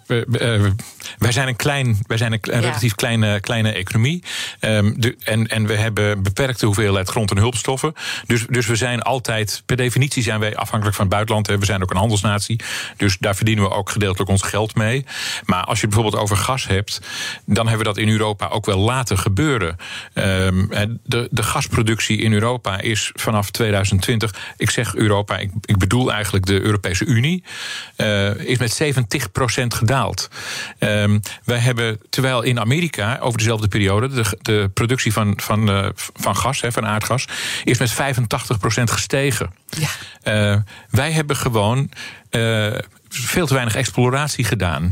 wij 1.17 1.31
zijn 1.31 1.47
een, 1.47 1.55
klein, 1.55 1.99
wij 2.07 2.17
zijn 2.17 2.33
een, 2.33 2.39
relatief 2.41 2.95
kleine, 2.95 3.39
kleine 3.39 3.71
economie. 3.71 4.23
Um, 4.59 5.01
de, 5.01 5.15
en, 5.23 5.47
en 5.47 5.65
we 5.67 5.75
hebben 5.75 6.23
beperkte 6.23 6.65
hoeveelheid 6.65 7.09
grond- 7.09 7.31
en 7.31 7.37
hulpstoffen. 7.37 7.93
Dus, 8.27 8.45
dus 8.47 8.67
we 8.67 8.75
zijn 8.75 9.01
altijd, 9.01 9.63
per 9.65 9.77
definitie 9.77 10.23
zijn 10.23 10.39
wij 10.39 10.55
afhankelijk 10.55 10.95
van 10.95 11.05
het 11.05 11.13
buitenland. 11.13 11.47
We 11.47 11.65
zijn 11.65 11.83
ook 11.83 11.91
een 11.91 11.97
handelsnatie. 11.97 12.59
Dus 12.97 13.17
daar 13.17 13.35
verdienen 13.35 13.63
we 13.63 13.69
ook 13.69 13.89
gedeeltelijk 13.89 14.29
ons 14.29 14.41
geld 14.41 14.75
mee. 14.75 15.05
Maar 15.45 15.63
als 15.63 15.81
je 15.81 15.87
bijvoorbeeld 15.87 16.21
over 16.23 16.37
gas 16.37 16.67
hebt, 16.67 17.01
dan 17.45 17.67
hebben 17.67 17.85
we 17.85 17.93
dat 17.93 18.03
in 18.03 18.09
Europa 18.09 18.47
ook 18.47 18.65
wel 18.65 18.79
laten 18.79 19.17
gebeuren. 19.17 19.77
Um, 20.13 20.69
de, 21.03 21.27
de 21.31 21.43
gasproductie 21.43 22.17
in 22.17 22.33
Europa 22.33 22.79
is 22.79 23.11
vanaf 23.13 23.51
2020, 23.51 24.35
ik 24.57 24.69
zeg 24.69 24.95
Europa, 24.95 25.37
ik, 25.37 25.51
ik 25.61 25.77
bedoel 25.77 26.13
eigenlijk 26.13 26.45
de 26.45 26.61
Europese 26.61 27.05
Unie, 27.05 27.43
uh, 27.97 28.35
is 28.35 28.57
met 28.57 28.81
70% 28.83 29.67
gedaald. 29.67 30.29
Um, 30.79 31.19
wij 31.43 31.57
hebben, 31.57 31.99
terwijl 32.09 32.41
in 32.41 32.59
Amerika 32.59 33.17
over 33.21 33.37
dezelfde 33.37 33.67
periode 33.67 34.07
de, 34.07 34.37
de 34.41 34.69
productie 34.73 35.13
van, 35.13 35.33
van, 35.37 35.69
uh, 35.69 35.87
van 35.95 36.35
gas, 36.35 36.61
hè, 36.61 36.71
van 36.71 36.85
aardgas, 36.85 37.27
is 37.63 37.77
met 37.77 37.91
85% 37.91 37.95
gestegen. 38.83 39.53
Ja. 39.69 39.89
Uh, 40.53 40.59
wij 40.89 41.11
hebben 41.11 41.35
gewoon 41.35 41.89
veel 43.11 43.47
te 43.47 43.53
weinig 43.53 43.75
exploratie 43.75 44.43
gedaan. 44.43 44.91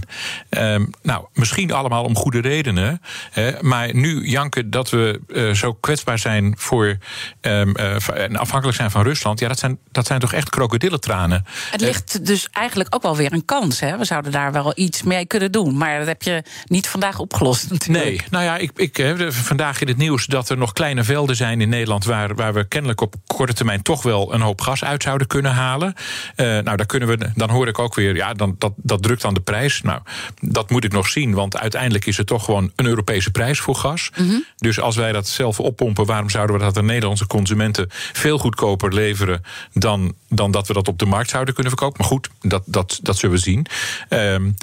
Um, 0.49 0.89
nou, 1.01 1.25
misschien 1.33 1.71
allemaal 1.71 2.03
om 2.03 2.15
goede 2.15 2.41
redenen. 2.41 3.01
Hè, 3.31 3.51
maar 3.61 3.95
nu 3.95 4.27
janken 4.27 4.69
dat 4.69 4.89
we 4.89 5.21
uh, 5.27 5.53
zo 5.53 5.73
kwetsbaar 5.73 6.19
zijn 6.19 6.53
voor 6.57 6.97
um, 7.41 7.77
uh, 7.77 8.09
en 8.09 8.35
afhankelijk 8.35 8.77
zijn 8.77 8.91
van 8.91 9.03
Rusland. 9.03 9.39
Ja, 9.39 9.47
dat 9.47 9.59
zijn, 9.59 9.77
dat 9.91 10.07
zijn 10.07 10.19
toch 10.19 10.33
echt 10.33 10.49
krokodillentranen. 10.49 11.45
Het 11.71 11.81
ligt 11.81 12.25
dus 12.25 12.47
eigenlijk 12.51 12.95
ook 12.95 13.01
wel 13.01 13.15
weer 13.15 13.33
een 13.33 13.45
kans. 13.45 13.79
Hè? 13.79 13.97
We 13.97 14.05
zouden 14.05 14.31
daar 14.31 14.51
wel 14.51 14.71
iets 14.75 15.03
mee 15.03 15.25
kunnen 15.25 15.51
doen. 15.51 15.77
Maar 15.77 15.97
dat 15.97 16.07
heb 16.07 16.21
je 16.21 16.43
niet 16.65 16.87
vandaag 16.87 17.19
opgelost. 17.19 17.69
Natuurlijk. 17.69 18.05
Nee, 18.05 18.21
nou 18.29 18.43
ja, 18.43 18.57
ik, 18.57 18.71
ik 18.75 18.97
heb 18.97 19.33
vandaag 19.33 19.81
in 19.81 19.87
het 19.87 19.97
nieuws 19.97 20.25
dat 20.25 20.49
er 20.49 20.57
nog 20.57 20.73
kleine 20.73 21.03
velden 21.03 21.35
zijn 21.35 21.61
in 21.61 21.69
Nederland. 21.69 22.05
Waar, 22.05 22.35
waar 22.35 22.53
we 22.53 22.67
kennelijk 22.67 23.01
op 23.01 23.15
korte 23.27 23.53
termijn 23.53 23.81
toch 23.81 24.03
wel 24.03 24.33
een 24.33 24.41
hoop 24.41 24.61
gas 24.61 24.83
uit 24.83 25.03
zouden 25.03 25.27
kunnen 25.27 25.51
halen. 25.51 25.93
nou, 26.35 26.75
daar 26.75 26.85
kunnen 26.85 27.07
we, 27.07 27.29
dan 27.35 27.49
hoor 27.49 27.67
ik 27.67 27.79
ook 27.79 27.95
weer 27.95 28.08
ja, 28.15 28.33
dan, 28.33 28.55
dat, 28.57 28.73
dat 28.75 29.03
drukt 29.03 29.25
aan 29.25 29.33
de 29.33 29.39
prijs. 29.39 29.81
Nou, 29.81 30.01
dat 30.41 30.69
moet 30.69 30.83
ik 30.83 30.91
nog 30.91 31.07
zien, 31.07 31.33
want 31.33 31.57
uiteindelijk 31.57 32.05
is 32.05 32.17
het 32.17 32.27
toch 32.27 32.45
gewoon 32.45 32.71
een 32.75 32.85
Europese 32.85 33.31
prijs 33.31 33.59
voor 33.59 33.75
gas. 33.75 34.11
Mm 34.17 34.29
-hmm. 34.29 34.45
Dus 34.57 34.79
als 34.79 34.95
wij 34.95 35.11
dat 35.11 35.27
zelf 35.27 35.59
oppompen, 35.59 36.05
waarom 36.05 36.29
zouden 36.29 36.57
we 36.57 36.61
dat 36.61 36.77
aan 36.77 36.85
Nederlandse 36.85 37.27
consumenten 37.27 37.87
veel 38.13 38.37
goedkoper 38.37 38.93
leveren 38.93 39.43
dan, 39.73 40.13
dan 40.29 40.51
dat 40.51 40.67
we 40.67 40.73
dat 40.73 40.87
op 40.87 40.99
de 40.99 41.05
markt 41.05 41.29
zouden 41.29 41.53
kunnen 41.53 41.71
verkopen? 41.71 41.97
Maar 41.99 42.07
goed, 42.07 42.29
dat, 42.41 42.63
dat, 42.65 42.99
dat 43.01 43.17
zullen 43.17 43.35
we 43.35 43.41
zien. 43.41 43.65
Um, 44.09 44.55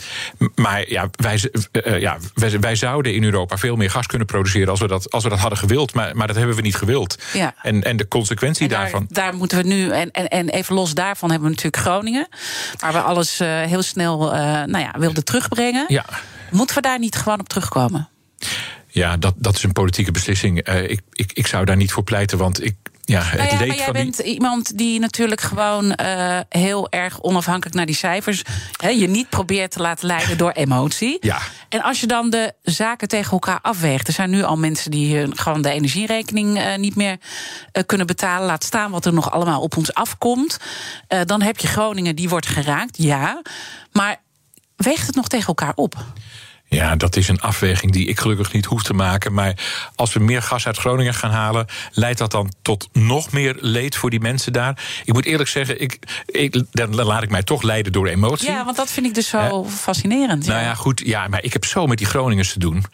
maar 0.55 0.91
ja, 0.91 1.09
wij, 1.17 1.41
uh, 1.73 2.01
ja 2.01 2.19
wij, 2.35 2.61
wij, 2.61 2.77
zouden 2.77 3.15
in 3.15 3.25
Europa 3.25 3.59
veel 3.59 3.77
meer 3.77 3.91
gas 3.91 4.07
kunnen 4.07 4.27
produceren 4.27 4.69
als 4.69 4.81
we 4.81 4.87
dat, 4.87 5.11
als 5.11 5.23
we 5.23 5.29
dat 5.29 5.39
hadden 5.39 5.59
gewild. 5.59 5.95
Maar, 5.95 6.17
maar 6.17 6.27
dat 6.27 6.37
hebben 6.37 6.57
we 6.57 6.63
niet 6.63 6.77
gewild. 6.77 7.19
Ja. 7.33 7.55
En, 7.63 7.83
en 7.83 7.97
de 7.97 8.09
consequentie 8.09 8.63
en 8.63 8.71
daar, 8.71 8.81
daarvan. 8.81 9.07
Daar 9.09 9.35
moeten 9.35 9.59
we 9.59 9.65
nu, 9.65 9.91
en, 9.91 10.11
en, 10.11 10.29
en 10.29 10.49
even 10.49 10.75
los 10.75 10.95
daarvan 10.95 11.31
hebben 11.31 11.49
we 11.49 11.55
natuurlijk 11.55 11.83
Groningen. 11.83 12.29
Waar 12.79 12.93
we 12.93 13.01
alles 13.01 13.36
uh, 13.41 13.63
heel 13.63 13.83
snel 13.83 14.35
uh, 14.35 14.41
nou 14.41 14.79
ja, 14.79 14.95
wilde 14.99 15.23
terugbrengen. 15.23 15.85
Ja. 15.89 16.05
Moeten 16.51 16.77
we 16.77 16.83
daar 16.83 16.99
niet 16.99 17.17
gewoon 17.17 17.41
op 17.41 17.49
terugkomen? 17.49 18.09
Ja, 18.89 19.17
dat, 19.17 19.35
dat 19.37 19.57
is 19.57 19.63
een 19.63 19.73
politieke 19.73 20.11
beslissing. 20.11 20.69
Uh, 20.69 20.91
ik, 20.91 21.01
ik, 21.13 21.33
ik 21.33 21.47
zou 21.47 21.65
daar 21.65 21.77
niet 21.77 21.93
voor 21.93 22.03
pleiten, 22.05 22.39
want 22.39 22.65
ik, 22.65 22.75
ja, 23.07 23.23
het 23.23 23.39
nou 23.39 23.49
ja, 23.49 23.59
leed 23.59 23.69
maar 23.69 23.77
jij 23.77 23.93
bent 23.93 24.19
iemand 24.19 24.79
die 24.79 25.01
natuurlijk 25.01 25.41
gewoon 25.41 25.85
uh, 26.01 26.41
heel 26.49 26.91
erg 26.91 27.23
onafhankelijk 27.23 27.77
naar 27.77 27.87
die 27.87 27.95
cijfers. 27.95 28.43
Je 28.79 29.09
niet 29.09 29.29
probeert 29.29 29.71
te 29.71 29.81
laten 29.81 30.07
leiden 30.07 30.39
door 30.39 30.51
emotie. 30.51 31.17
Ja. 31.21 31.39
En 31.69 31.83
als 31.83 32.01
je 32.01 32.07
dan 32.07 32.31
de 32.31 32.55
zaken 32.63 33.09
tegen 33.09 33.33
elkaar 33.33 33.59
afweegt. 33.63 34.07
Er 34.07 34.13
zijn 34.13 34.31
nu 34.31 34.43
al 34.43 34.57
mensen 34.57 34.91
die 34.91 35.23
uh, 35.23 35.29
gewoon 35.35 35.63
de 35.63 35.71
energierekening 35.71 36.59
uh, 36.59 36.77
niet 36.77 36.97
meer 36.97 37.17
kunnen 37.87 38.07
betalen. 38.07 38.47
Laat 38.47 38.65
staan 38.65 38.91
wat 38.91 39.05
er 39.05 39.13
nog 39.13 39.31
allemaal 39.31 39.61
op 39.61 39.77
ons 39.77 39.95
afkomt. 39.95 40.57
dan 41.25 41.43
heb 41.43 41.59
je 41.59 41.67
Groningen, 41.67 42.17
die 42.17 42.29
wordt 42.29 42.47
geraakt, 42.47 42.97
ja. 42.99 43.43
Maar 43.93 44.21
weegt 44.77 45.07
het 45.07 45.17
nog 45.17 45.29
tegen 45.29 45.47
elkaar 45.47 45.73
op? 45.75 46.05
Ja, 46.69 46.97
dat 46.97 47.17
is 47.17 47.29
een 47.29 47.41
afweging 47.41 47.93
die 47.93 48.07
ik 48.07 48.19
gelukkig 48.19 48.53
niet 48.53 48.65
hoef 48.65 48.83
te 48.83 48.95
maken. 48.95 49.33
Maar 49.33 49.55
als 49.95 50.13
we 50.13 50.21
meer 50.21 50.43
gas 50.43 50.67
uit 50.67 50.77
Groningen 50.77 51.15
gaan 51.15 51.31
halen, 51.31 51.67
leidt 51.93 52.19
dat 52.19 52.31
dan 52.31 52.53
tot 52.63 52.89
nog 52.93 53.33
meer 53.33 53.57
leed 53.61 53.97
voor 53.97 54.11
die 54.11 54.21
mensen 54.21 54.53
daar? 54.53 54.85
Ik 55.05 55.13
moet 55.13 55.25
eerlijk 55.25 55.49
zeggen, 55.49 55.81
ik, 55.81 55.99
ik, 56.27 56.63
dan 56.71 56.95
laat 56.95 57.23
ik 57.23 57.31
mij 57.31 57.43
toch 57.43 57.63
leiden 57.63 57.93
door 57.93 58.07
emotie. 58.07 58.51
Ja, 58.51 58.65
want 58.65 58.77
dat 58.77 58.91
vind 58.91 59.07
ik 59.07 59.15
dus 59.15 59.29
zo 59.29 59.65
fascinerend. 59.65 60.47
Nou 60.47 60.61
ja, 60.61 60.75
goed, 60.75 61.03
ja, 61.05 61.29
maar 61.29 61.45
ik 61.45 61.53
heb 61.53 61.65
zo 61.65 61.87
met 61.87 61.99
die 61.99 62.07
Groningers 62.07 62.53
te 62.53 62.59
doen. 62.59 62.85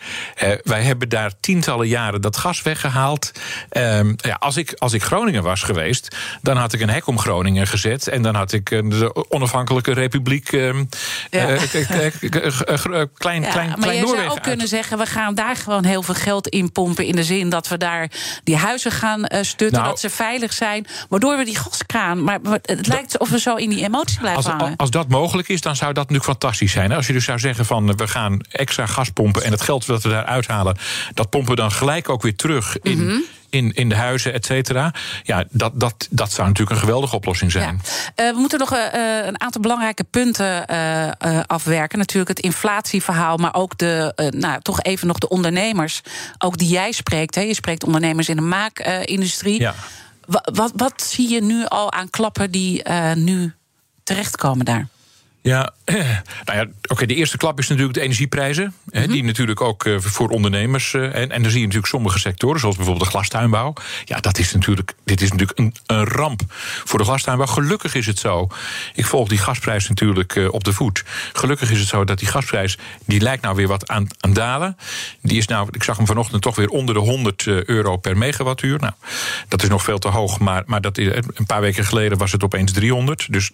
Uh, 0.43 0.51
wij 0.63 0.83
hebben 0.83 1.09
daar 1.09 1.33
tientallen 1.41 1.89
jaren 1.89 2.21
dat 2.21 2.37
gas 2.37 2.63
weggehaald. 2.63 3.33
Uh, 3.73 4.01
ja, 4.17 4.37
als, 4.39 4.57
ik, 4.57 4.73
als 4.79 4.93
ik 4.93 5.03
Groningen 5.03 5.43
was 5.43 5.63
geweest, 5.63 6.17
dan 6.43 6.57
had 6.57 6.73
ik 6.73 6.81
een 6.81 6.91
hek 6.91 7.07
om 7.07 7.19
Groningen 7.19 7.67
gezet. 7.67 8.09
En 8.09 8.23
dan 8.23 8.35
had 8.35 8.53
ik 8.53 8.69
de 8.69 9.27
onafhankelijke 9.29 9.93
republiek. 9.93 10.51
Ja. 10.51 11.59
klein, 13.15 13.43
klein 13.43 13.72
ja, 13.75 13.87
maar 13.87 13.95
je 13.95 14.07
zou 14.07 14.29
ook 14.29 14.43
kunnen 14.43 14.69
zeggen, 14.69 14.99
we 14.99 15.07
gaan 15.07 15.35
daar 15.35 15.57
gewoon 15.57 15.85
heel 15.85 16.03
veel 16.03 16.15
geld 16.15 16.49
in 16.49 16.73
pompen. 16.73 17.05
In 17.05 17.17
de 17.17 17.25
zin 17.25 17.49
dat 17.49 17.69
we 17.69 17.77
daar 17.77 18.11
die 18.45 18.57
huizen 18.57 18.93
gaan 18.93 19.21
uh, 19.21 19.43
stutten, 19.43 19.79
nou, 19.79 19.85
dat 19.85 20.01
ze 20.01 20.11
veilig 20.11 20.53
zijn. 20.53 20.87
Waardoor 21.09 21.37
we 21.37 21.45
die 21.45 21.57
gaskraan. 21.57 22.25
Maar 22.25 22.39
het 22.63 22.87
lijkt 22.87 23.19
of 23.19 23.29
we 23.29 23.41
zo 23.41 23.55
in 23.55 23.71
die 23.71 23.85
emotie 23.85 24.19
blijven 24.19 24.45
als, 24.45 24.53
hangen. 24.53 24.77
Als 24.77 24.91
dat 24.91 25.09
mogelijk 25.09 25.49
is, 25.49 25.61
dan 25.61 25.77
zou 25.77 25.93
dat 25.93 26.11
natuurlijk 26.11 26.41
fantastisch 26.41 26.73
zijn. 26.73 26.93
Als 26.93 27.07
je 27.07 27.13
dus 27.13 27.25
zou 27.25 27.39
zeggen 27.39 27.67
van 27.67 27.97
we 27.97 28.09
gaan 28.09 28.41
extra 28.51 28.87
gas 28.87 29.11
pompen. 29.11 29.43
En 29.43 29.51
het 29.51 29.61
geld 29.61 29.87
dat 29.87 30.03
we 30.03 30.09
daar 30.09 30.25
uithalen, 30.25 30.77
dat 31.15 31.31
pompen 31.31 31.51
we 31.51 31.61
dan 31.61 31.73
gelijk 31.73 32.09
ook 32.09 32.23
weer 32.23 32.37
terug 32.37 32.79
in. 32.83 32.99
Mm 32.99 33.09
-hmm 33.09 33.23
in, 33.53 33.73
in 33.73 33.89
de 33.89 33.95
huizen, 33.95 34.33
et 34.33 34.45
cetera. 34.45 34.95
Ja, 35.23 35.45
dat, 35.51 35.81
dat, 35.81 36.07
dat 36.11 36.33
zou 36.33 36.49
natuurlijk 36.49 36.77
een 36.77 36.83
geweldige 36.83 37.17
oplossing 37.17 37.53
zijn. 37.53 37.81
Ja. 38.17 38.25
Uh, 38.25 38.35
we 38.35 38.41
moeten 38.41 38.59
nog 38.59 38.73
uh, 38.73 38.81
een 39.27 39.41
aantal 39.41 39.61
belangrijke 39.61 40.05
punten 40.05 40.65
uh, 40.71 41.41
afwerken. 41.47 41.99
Natuurlijk 41.99 42.37
het 42.37 42.47
inflatieverhaal, 42.47 43.37
maar 43.37 43.55
ook 43.55 43.79
de, 43.79 44.31
nou, 44.37 44.61
toch 44.61 44.83
even 44.83 45.07
nog 45.07 45.19
de 45.19 45.29
ondernemers. 45.29 46.01
Ook 46.39 46.59
die 46.59 46.69
jij 46.69 46.93
spreekt. 46.93 47.35
Hè. 47.35 47.41
Je 47.41 47.55
spreekt 47.55 47.85
ondernemers 47.85 48.29
in 48.29 48.37
de 48.37 48.43
maakindustrie. 48.43 49.61
Ja. 49.61 49.75
Wat, 50.27 50.51
wat, 50.55 50.73
wat 50.77 51.03
zie 51.03 51.31
je 51.31 51.43
nu 51.43 51.67
al 51.67 51.93
aan 51.93 52.11
klappen 52.11 52.51
die 52.51 52.89
nu 53.15 53.53
terechtkomen 54.03 54.65
daar? 54.65 54.89
Ja, 55.43 55.73
nou 56.45 56.59
ja, 56.59 56.67
oké, 56.89 57.07
de 57.07 57.15
eerste 57.15 57.37
klap 57.37 57.59
is 57.59 57.69
natuurlijk 57.69 57.95
de 57.95 58.01
energieprijzen. 58.01 58.65
Mm 58.65 59.03
-hmm. 59.03 59.13
die 59.13 59.25
natuurlijk 59.25 59.61
ook 59.61 59.85
uh, 59.85 59.99
voor 60.01 60.29
ondernemers. 60.29 60.93
Uh, 60.93 61.05
en, 61.05 61.31
en 61.31 61.43
dan 61.43 61.51
zie 61.51 61.61
je 61.61 61.67
natuurlijk 61.67 61.93
sommige 61.93 62.19
sectoren, 62.19 62.61
zoals 62.61 62.77
bijvoorbeeld 62.77 63.05
de 63.05 63.11
glastuinbouw. 63.11 63.73
Ja, 64.05 64.21
dat 64.21 64.39
is 64.39 64.53
natuurlijk, 64.53 64.95
dit 65.05 65.21
is 65.21 65.31
natuurlijk 65.31 65.59
een, 65.59 65.75
een 65.87 66.05
ramp 66.05 66.41
voor 66.85 66.99
de 66.99 67.05
glastuinbouw. 67.05 67.47
Gelukkig 67.47 67.95
is 67.95 68.07
het 68.07 68.19
zo. 68.19 68.49
Ik 68.95 69.07
volg 69.07 69.29
die 69.29 69.39
gasprijs 69.39 69.89
natuurlijk 69.89 70.35
uh, 70.35 70.53
op 70.53 70.65
de 70.65 70.73
voet. 70.73 71.05
Gelukkig 71.33 71.71
is 71.71 71.79
het 71.79 71.89
zo 71.89 72.05
dat 72.05 72.19
die 72.19 72.29
gasprijs, 72.29 72.79
die 73.05 73.21
lijkt 73.21 73.43
nou 73.43 73.57
weer 73.57 73.69
wat 73.69 73.89
aan, 73.89 74.07
aan 74.21 74.33
dalen. 74.33 74.77
Die 75.23 75.39
is 75.39 75.47
nou, 75.47 75.69
ik 75.71 75.83
zag 75.83 75.97
hem 75.97 76.07
vanochtend 76.07 76.43
toch 76.43 76.57
weer 76.57 76.69
onder 76.69 76.95
de 76.95 77.01
100 77.01 77.47
euro 77.47 77.97
per 77.97 78.19
megawattuur. 78.19 78.79
Nou, 78.79 78.93
dat 79.49 79.63
is 79.63 79.69
nog 79.69 79.83
veel 79.83 79.99
te 79.99 80.09
hoog, 80.09 80.39
maar, 80.39 80.63
maar 80.67 80.81
dat 80.81 80.99
een 80.99 81.47
paar 81.47 81.61
weken 81.61 81.85
geleden 81.85 82.19
was 82.19 82.33
het 82.33 82.45
opeens 82.45 82.73
300. 82.73 83.27
Dus 83.31 83.51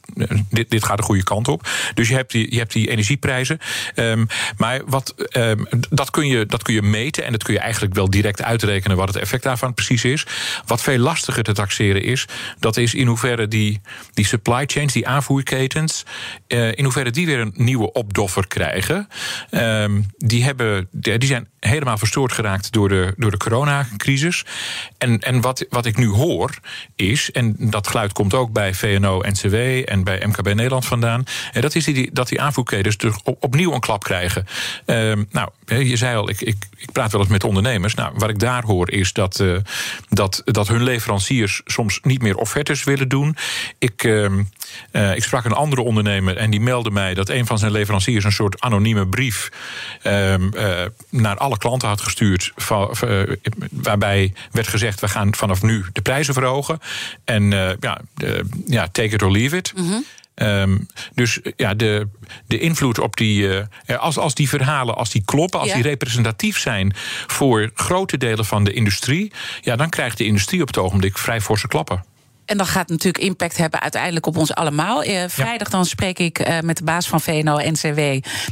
dit, 0.51 0.71
dit 0.71 0.85
gaat 0.85 0.97
de 0.97 1.03
goede 1.03 1.23
kant 1.23 1.49
op. 1.49 1.67
Dus 1.95 2.09
je 2.09 2.15
hebt 2.15 2.33
die, 2.33 2.53
je 2.53 2.59
hebt 2.59 2.73
die 2.73 2.91
energieprijzen. 2.91 3.59
Um, 3.95 4.27
maar 4.57 4.81
wat, 4.87 5.15
um, 5.37 5.67
dat, 5.91 6.11
kun 6.11 6.27
je, 6.27 6.47
dat 6.47 6.63
kun 6.63 6.75
je 6.75 6.83
meten 6.83 7.25
en 7.25 7.33
dat 7.33 7.43
kun 7.43 7.55
je 7.55 7.61
eigenlijk 7.61 7.95
wel 7.95 8.11
direct 8.11 8.43
uitrekenen 8.43 8.97
wat 8.97 9.09
het 9.09 9.17
effect 9.17 9.43
daarvan 9.43 9.75
precies 9.75 10.05
is. 10.05 10.27
Wat 10.67 10.83
veel 10.83 10.99
lastiger 10.99 11.43
te 11.43 11.53
taxeren 11.53 12.03
is, 12.03 12.25
dat 12.59 12.77
is 12.77 12.95
in 12.95 13.07
hoeverre 13.07 13.49
die, 13.49 13.81
die 14.13 14.27
supply 14.27 14.65
chains, 14.67 14.93
die 14.93 15.09
aanvoerketens, 15.09 16.05
uh, 16.49 16.73
in 16.73 16.85
hoeverre 16.85 17.11
die 17.11 17.27
weer 17.27 17.39
een 17.39 17.53
nieuwe 17.55 17.93
opdoffer 17.93 18.47
krijgen. 18.47 19.09
Um, 19.51 20.07
die, 20.17 20.45
hebben, 20.45 20.89
die 20.91 21.27
zijn 21.27 21.49
helemaal 21.61 21.99
verstoord 21.99 22.33
geraakt 22.33 22.73
door 22.73 22.89
de, 22.89 23.15
door 23.17 23.31
de 23.31 23.37
coronacrisis. 23.37 24.45
En, 24.99 25.19
en 25.19 25.41
wat, 25.41 25.67
wat 25.69 25.87
ik 25.87 25.97
nu 25.97 26.07
hoor 26.07 26.59
is, 26.97 27.31
en 27.31 27.57
dat 27.59 27.87
geluid 27.87 28.13
komt 28.13 28.35
ook 28.35 28.53
bij 28.53 28.75
VNO-NCW 28.75 29.55
en 29.85 30.05
bij 30.05 30.23
MKB 30.27 30.47
Nederland 30.47 30.87
vandaan, 30.87 31.25
dat 31.69 31.77
is 31.77 31.85
die, 31.85 32.11
dat 32.13 32.29
die 32.29 32.41
aanvoerketens 32.41 32.97
dus 32.97 33.15
opnieuw 33.25 33.73
een 33.73 33.81
klap 33.81 34.05
krijgen. 34.05 34.47
Ehm, 34.85 35.25
nou, 35.31 35.51
je 35.67 35.97
zei 35.97 36.17
al, 36.17 36.29
ik, 36.29 36.41
ik, 36.41 36.57
ik 36.77 36.93
praat 36.93 37.13
wel 37.13 37.21
eens 37.21 37.31
met 37.31 37.45
ondernemers. 37.45 37.95
Nou, 37.95 38.13
wat 38.17 38.29
ik 38.29 38.39
daar 38.39 38.65
hoor 38.65 38.91
is 38.91 39.13
dat, 39.13 39.41
uh, 39.41 39.57
dat, 40.09 40.43
dat 40.45 40.69
hun 40.69 40.83
leveranciers 40.83 41.61
soms 41.65 42.01
niet 42.03 42.23
meer 42.23 42.37
offertes 42.37 42.85
willen 42.85 43.09
doen. 43.09 43.37
Ik, 43.79 44.05
uh, 44.05 44.31
uh, 44.93 45.17
ik 45.17 45.23
sprak 45.23 45.45
een 45.45 45.53
andere 45.53 45.83
ondernemer 45.83 46.37
en 46.37 46.51
die 46.51 46.61
meldde 46.61 46.91
mij 46.91 47.15
dat 47.15 47.29
een 47.29 47.47
van 47.47 47.59
zijn 47.59 47.73
leveranciers 47.73 48.25
een 48.25 48.33
soort 48.33 48.61
anonieme 48.61 49.07
brief 49.07 49.49
ehm, 50.03 50.51
naar 51.11 51.37
alle 51.37 51.59
klanten 51.59 51.89
had 51.89 52.01
gestuurd. 52.01 52.53
Waarbij 53.71 54.33
werd 54.53 54.69
gezegd: 54.69 55.01
we 55.01 55.09
gaan 55.09 55.35
vanaf 55.35 55.63
nu 55.63 55.85
de 55.93 56.03
prijzen 56.03 56.35
verhogen. 56.35 56.81
En 57.25 57.51
ja, 57.81 58.01
ja, 58.67 58.89
take 58.93 59.15
it 59.15 59.23
or 59.23 59.31
leave 59.31 59.57
it. 59.57 59.73
Mm 59.77 60.05
Um, 60.43 60.87
dus 61.15 61.39
ja, 61.57 61.75
de, 61.75 62.09
de 62.47 62.59
invloed 62.59 62.99
op 62.99 63.17
die. 63.17 63.43
Uh, 63.43 63.99
als, 63.99 64.19
als 64.19 64.35
die 64.35 64.49
verhalen, 64.49 64.97
als 64.97 65.11
die 65.11 65.23
kloppen, 65.25 65.61
als 65.61 65.73
die 65.73 65.83
representatief 65.83 66.59
zijn 66.59 66.93
voor 67.27 67.71
grote 67.75 68.19
delen 68.19 68.45
van 68.45 68.65
de 68.65 68.73
industrie, 68.73 69.33
ja, 69.61 69.77
dan 69.77 69.89
krijgt 69.89 70.19
de 70.19 70.25
industrie 70.25 70.61
op 70.61 70.67
het 70.67 70.79
ogenblik 70.79 71.19
vrij 71.19 71.41
forse 71.41 71.69
klappen. 71.69 72.05
En 72.49 72.57
dat 72.57 72.69
gaat 72.69 72.89
natuurlijk 72.89 73.25
impact 73.25 73.57
hebben 73.57 73.81
uiteindelijk 73.81 74.27
op 74.27 74.37
ons 74.37 74.55
allemaal. 74.55 75.05
Uh, 75.05 75.25
vrijdag 75.27 75.69
dan 75.69 75.87
spreek 75.87 76.19
ik 76.19 76.49
uh, 76.49 76.61
met 76.61 76.77
de 76.77 76.85
baas 76.85 77.09
van 77.09 77.21
VNO-NCW, 77.21 78.01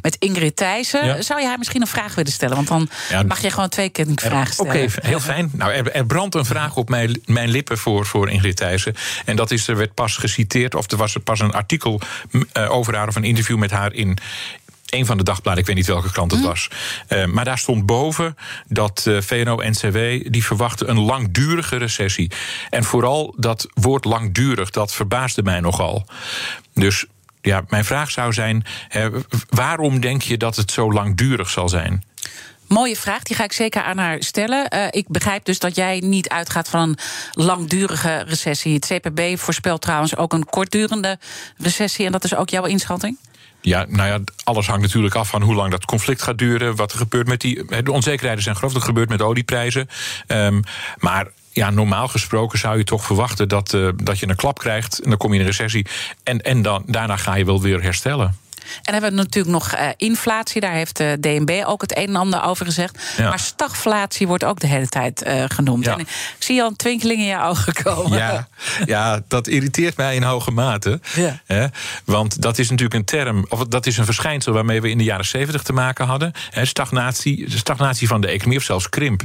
met 0.02 0.16
Ingrid 0.18 0.56
Thijssen. 0.56 1.06
Ja. 1.06 1.22
Zou 1.22 1.40
je 1.40 1.46
haar 1.46 1.58
misschien 1.58 1.80
een 1.80 1.86
vraag 1.86 2.14
willen 2.14 2.32
stellen? 2.32 2.56
Want 2.56 2.68
dan 2.68 2.88
ja, 3.08 3.22
mag 3.22 3.40
je 3.40 3.50
gewoon 3.50 3.68
twee 3.68 3.88
keer 3.88 4.08
een 4.08 4.18
vraag 4.18 4.52
stellen. 4.52 4.72
Oké, 4.72 4.82
okay, 4.82 5.10
heel 5.10 5.20
fijn. 5.20 5.50
Nou, 5.52 5.72
er, 5.72 5.92
er, 5.92 6.06
brandt 6.06 6.34
een 6.34 6.44
vraag 6.44 6.76
op 6.76 6.88
mijn, 6.88 7.22
mijn 7.24 7.48
lippen 7.48 7.78
voor, 7.78 8.06
voor 8.06 8.30
Ingrid 8.30 8.56
Thijssen. 8.56 8.94
En 9.24 9.36
dat 9.36 9.50
is, 9.50 9.68
er 9.68 9.76
werd 9.76 9.94
pas 9.94 10.16
geciteerd, 10.16 10.74
of 10.74 10.90
er 10.90 10.96
was 10.96 11.14
er 11.14 11.20
pas 11.20 11.40
een 11.40 11.52
artikel 11.52 12.00
uh, 12.32 12.70
over 12.70 12.96
haar... 12.96 13.08
of 13.08 13.16
een 13.16 13.24
interview 13.24 13.58
met 13.58 13.70
haar 13.70 13.92
in, 13.92 14.18
een 14.86 15.06
van 15.06 15.16
de 15.16 15.24
dagbladen, 15.24 15.60
ik 15.60 15.66
weet 15.66 15.76
niet 15.76 15.86
welke 15.86 16.10
krant 16.10 16.30
het 16.30 16.40
hm. 16.40 16.46
was. 16.46 16.68
Uh, 17.08 17.24
maar 17.24 17.44
daar 17.44 17.58
stond 17.58 17.86
boven 17.86 18.36
dat 18.68 19.04
uh, 19.08 19.20
VNO-NCW 19.20 19.96
die 20.32 20.44
verwachten 20.44 20.90
een 20.90 21.00
langdurige 21.00 21.76
recessie. 21.76 22.30
En 22.70 22.84
vooral 22.84 23.34
dat 23.36 23.68
woord 23.74 24.04
langdurig, 24.04 24.70
dat 24.70 24.94
verbaasde 24.94 25.42
mij 25.42 25.60
nogal. 25.60 26.06
Dus 26.74 27.06
ja, 27.40 27.64
mijn 27.68 27.84
vraag 27.84 28.10
zou 28.10 28.32
zijn: 28.32 28.64
hè, 28.88 29.08
waarom 29.48 30.00
denk 30.00 30.22
je 30.22 30.36
dat 30.36 30.56
het 30.56 30.70
zo 30.70 30.92
langdurig 30.92 31.50
zal 31.50 31.68
zijn? 31.68 32.04
Mooie 32.66 32.96
vraag, 32.96 33.22
die 33.22 33.36
ga 33.36 33.44
ik 33.44 33.52
zeker 33.52 33.82
aan 33.82 33.98
haar 33.98 34.22
stellen. 34.22 34.74
Uh, 34.74 34.86
ik 34.90 35.08
begrijp 35.08 35.44
dus 35.44 35.58
dat 35.58 35.76
jij 35.76 36.02
niet 36.04 36.28
uitgaat 36.28 36.68
van 36.68 36.80
een 36.80 36.98
langdurige 37.32 38.24
recessie. 38.26 38.74
Het 38.74 38.86
CPB 38.86 39.38
voorspelt 39.38 39.80
trouwens 39.80 40.16
ook 40.16 40.32
een 40.32 40.44
kortdurende 40.44 41.18
recessie. 41.56 42.06
En 42.06 42.12
dat 42.12 42.24
is 42.24 42.34
ook 42.34 42.50
jouw 42.50 42.64
inschatting? 42.64 43.18
Ja, 43.66 43.84
nou 43.88 44.08
ja, 44.08 44.18
alles 44.44 44.66
hangt 44.66 44.82
natuurlijk 44.82 45.14
af 45.14 45.28
van 45.28 45.42
hoe 45.42 45.54
lang 45.54 45.70
dat 45.70 45.84
conflict 45.84 46.22
gaat 46.22 46.38
duren. 46.38 46.76
Wat 46.76 46.92
er 46.92 46.98
gebeurt 46.98 47.26
met 47.26 47.40
die. 47.40 47.82
De 47.82 47.92
onzekerheden 47.92 48.42
zijn 48.42 48.56
groot. 48.56 48.72
Wat 48.72 48.82
gebeurt 48.82 49.08
met 49.08 49.22
olieprijzen. 49.22 49.88
Um, 50.28 50.62
maar 50.98 51.26
ja, 51.52 51.70
normaal 51.70 52.08
gesproken 52.08 52.58
zou 52.58 52.78
je 52.78 52.84
toch 52.84 53.04
verwachten 53.04 53.48
dat, 53.48 53.72
uh, 53.72 53.88
dat 54.02 54.18
je 54.18 54.28
een 54.28 54.36
klap 54.36 54.58
krijgt. 54.58 55.00
En 55.00 55.08
dan 55.08 55.18
kom 55.18 55.32
je 55.32 55.34
in 55.34 55.40
een 55.40 55.50
recessie. 55.50 55.86
En, 56.22 56.40
en 56.40 56.62
dan, 56.62 56.82
daarna 56.86 57.16
ga 57.16 57.34
je 57.34 57.44
wel 57.44 57.60
weer 57.60 57.82
herstellen. 57.82 58.36
En 58.82 58.92
hebben 58.92 59.10
we 59.10 59.16
natuurlijk 59.16 59.54
nog 59.54 59.74
uh, 59.74 59.88
inflatie. 59.96 60.60
Daar 60.60 60.72
heeft 60.72 60.96
de 60.96 61.16
DNB 61.20 61.62
ook 61.66 61.80
het 61.80 61.96
een 61.96 62.08
en 62.08 62.16
ander 62.16 62.42
over 62.42 62.66
gezegd. 62.66 63.14
Ja. 63.16 63.28
Maar 63.28 63.38
stagflatie 63.38 64.26
wordt 64.26 64.44
ook 64.44 64.60
de 64.60 64.66
hele 64.66 64.88
tijd 64.88 65.26
uh, 65.26 65.44
genoemd. 65.48 65.84
Ja. 65.84 65.92
En 65.92 66.00
ik 66.00 66.08
zie 66.38 66.62
al 66.62 66.68
een 66.68 66.76
twinkeling 66.76 67.20
in 67.20 67.26
je 67.26 67.40
ogen 67.40 67.72
komen. 67.82 68.18
Ja, 68.18 68.48
ja 68.84 69.20
dat 69.28 69.46
irriteert 69.46 69.96
mij 69.96 70.14
in 70.14 70.22
hoge 70.22 70.50
mate. 70.50 71.00
Ja. 71.14 71.40
Hè? 71.46 71.66
Want 72.04 72.42
dat 72.42 72.58
is 72.58 72.70
natuurlijk 72.70 72.94
een 72.94 73.04
term, 73.04 73.46
of 73.48 73.64
dat 73.64 73.86
is 73.86 73.96
een 73.96 74.04
verschijnsel 74.04 74.52
waarmee 74.52 74.80
we 74.80 74.90
in 74.90 74.98
de 74.98 75.04
jaren 75.04 75.24
zeventig 75.24 75.62
te 75.62 75.72
maken 75.72 76.06
hadden. 76.06 76.32
Hè? 76.50 76.64
Stagnatie, 76.64 77.44
stagnatie 77.48 78.08
van 78.08 78.20
de 78.20 78.26
economie, 78.26 78.58
of 78.58 78.64
zelfs 78.64 78.88
krimp. 78.88 79.22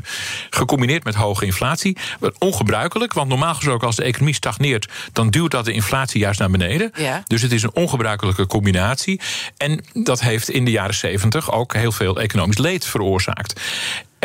Gecombineerd 0.49 1.03
met 1.03 1.15
hoge 1.15 1.45
inflatie. 1.45 1.97
Ongebruikelijk, 2.37 3.13
want 3.13 3.29
normaal 3.29 3.53
gesproken 3.53 3.87
als 3.87 3.95
de 3.95 4.03
economie 4.03 4.33
stagneert, 4.33 4.87
dan 5.13 5.29
duwt 5.29 5.51
dat 5.51 5.65
de 5.65 5.71
inflatie 5.71 6.19
juist 6.19 6.39
naar 6.39 6.49
beneden. 6.49 6.91
Ja. 6.95 7.23
Dus 7.27 7.41
het 7.41 7.51
is 7.51 7.63
een 7.63 7.75
ongebruikelijke 7.75 8.47
combinatie. 8.47 9.21
En 9.57 9.83
dat 9.93 10.21
heeft 10.21 10.49
in 10.49 10.65
de 10.65 10.71
jaren 10.71 10.95
zeventig 10.95 11.51
ook 11.51 11.73
heel 11.73 11.91
veel 11.91 12.19
economisch 12.19 12.57
leed 12.57 12.85
veroorzaakt. 12.85 13.61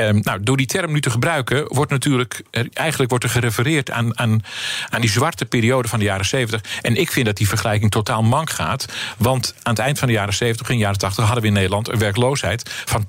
Um, 0.01 0.21
nou, 0.23 0.43
door 0.43 0.57
die 0.57 0.67
term 0.67 0.93
nu 0.93 1.01
te 1.01 1.11
gebruiken, 1.11 1.75
wordt 1.75 1.91
natuurlijk 1.91 2.43
eigenlijk 2.73 3.11
wordt 3.11 3.25
er 3.25 3.31
gerefereerd 3.31 3.91
aan, 3.91 4.19
aan, 4.19 4.43
aan 4.89 5.01
die 5.01 5.11
zwarte 5.11 5.45
periode 5.45 5.89
van 5.89 5.99
de 5.99 6.05
jaren 6.05 6.27
70. 6.27 6.61
En 6.83 6.97
ik 6.97 7.13
vind 7.13 7.27
dat 7.27 7.37
die 7.37 7.49
vergelijking 7.49 7.91
totaal 7.91 8.23
mank 8.23 8.51
gaat. 8.51 8.87
Want 9.17 9.55
aan 9.63 9.73
het 9.73 9.83
eind 9.83 9.99
van 9.99 10.09
de 10.09 10.15
jaren 10.15 10.35
70 10.35 10.69
en 10.69 10.79
jaren 10.79 10.99
80 10.99 11.25
hadden 11.25 11.43
we 11.43 11.49
in 11.49 11.55
Nederland 11.55 11.89
een 11.89 11.99
werkloosheid 11.99 12.71
van 12.85 13.05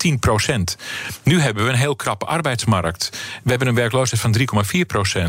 10% 0.78 0.82
Nu 1.24 1.40
hebben 1.40 1.64
we 1.64 1.70
een 1.70 1.78
heel 1.78 1.96
krappe 1.96 2.26
arbeidsmarkt. 2.26 3.10
We 3.44 3.50
hebben 3.50 3.68
een 3.68 3.76
werkloosheid 3.76 4.22
van 4.22 4.36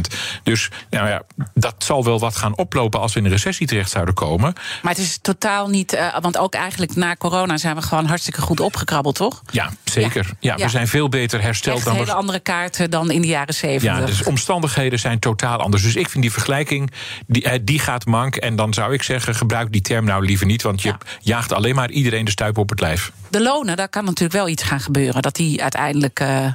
3,4% 0.08 0.16
Dus 0.42 0.70
nou 0.90 1.08
ja, 1.08 1.22
dat 1.54 1.74
zal 1.78 2.04
wel 2.04 2.18
wat 2.18 2.36
gaan 2.36 2.56
oplopen 2.56 3.00
als 3.00 3.12
we 3.12 3.18
in 3.18 3.24
een 3.24 3.30
recessie 3.30 3.66
terecht 3.66 3.90
zouden 3.90 4.14
komen. 4.14 4.52
Maar 4.82 4.92
het 4.92 5.02
is 5.02 5.18
totaal 5.22 5.68
niet. 5.68 5.94
Uh, 5.94 6.18
want 6.20 6.36
ook 6.36 6.54
eigenlijk 6.54 6.96
na 6.96 7.16
corona 7.16 7.56
zijn 7.56 7.76
we 7.76 7.82
gewoon 7.82 8.06
hartstikke 8.06 8.40
goed 8.40 8.60
opgekrabbeld, 8.60 9.14
toch? 9.14 9.42
Ja, 9.50 9.70
zeker. 9.88 10.30
Ja, 10.40 10.56
we 10.56 10.68
zijn 10.68 10.88
veel 10.88 11.08
beter 11.08 11.42
hersteld 11.42 11.76
Echt 11.76 11.86
dan. 11.86 11.96
hele 11.96 12.12
andere 12.12 12.40
kaarten 12.40 12.90
dan 12.90 13.10
in 13.10 13.20
de 13.20 13.26
jaren 13.26 13.54
zeventig. 13.54 13.98
Ja, 13.98 14.06
dus 14.06 14.22
omstandigheden 14.22 14.98
zijn 14.98 15.18
totaal 15.18 15.58
anders. 15.58 15.82
Dus 15.82 15.96
ik 15.96 16.08
vind 16.08 16.22
die 16.22 16.32
vergelijking, 16.32 16.90
die, 17.26 17.42
eh, 17.42 17.58
die 17.62 17.78
gaat 17.78 18.06
mank. 18.06 18.36
En 18.36 18.56
dan 18.56 18.74
zou 18.74 18.92
ik 18.92 19.02
zeggen, 19.02 19.34
gebruik 19.34 19.72
die 19.72 19.80
term 19.80 20.04
nou 20.04 20.24
liever 20.24 20.46
niet. 20.46 20.62
Want 20.62 20.82
je 20.82 20.88
ja. 20.88 20.98
jaagt 21.20 21.52
alleen 21.52 21.74
maar 21.74 21.90
iedereen 21.90 22.24
de 22.24 22.30
stuip 22.30 22.58
op 22.58 22.70
het 22.70 22.80
lijf. 22.80 23.12
De 23.30 23.42
lonen, 23.42 23.76
daar 23.76 23.88
kan 23.88 24.04
natuurlijk 24.04 24.38
wel 24.38 24.48
iets 24.48 24.62
gaan 24.62 24.80
gebeuren. 24.80 25.22
Dat 25.22 25.36
die 25.36 25.62
uiteindelijk. 25.62 26.20
Uh 26.20 26.46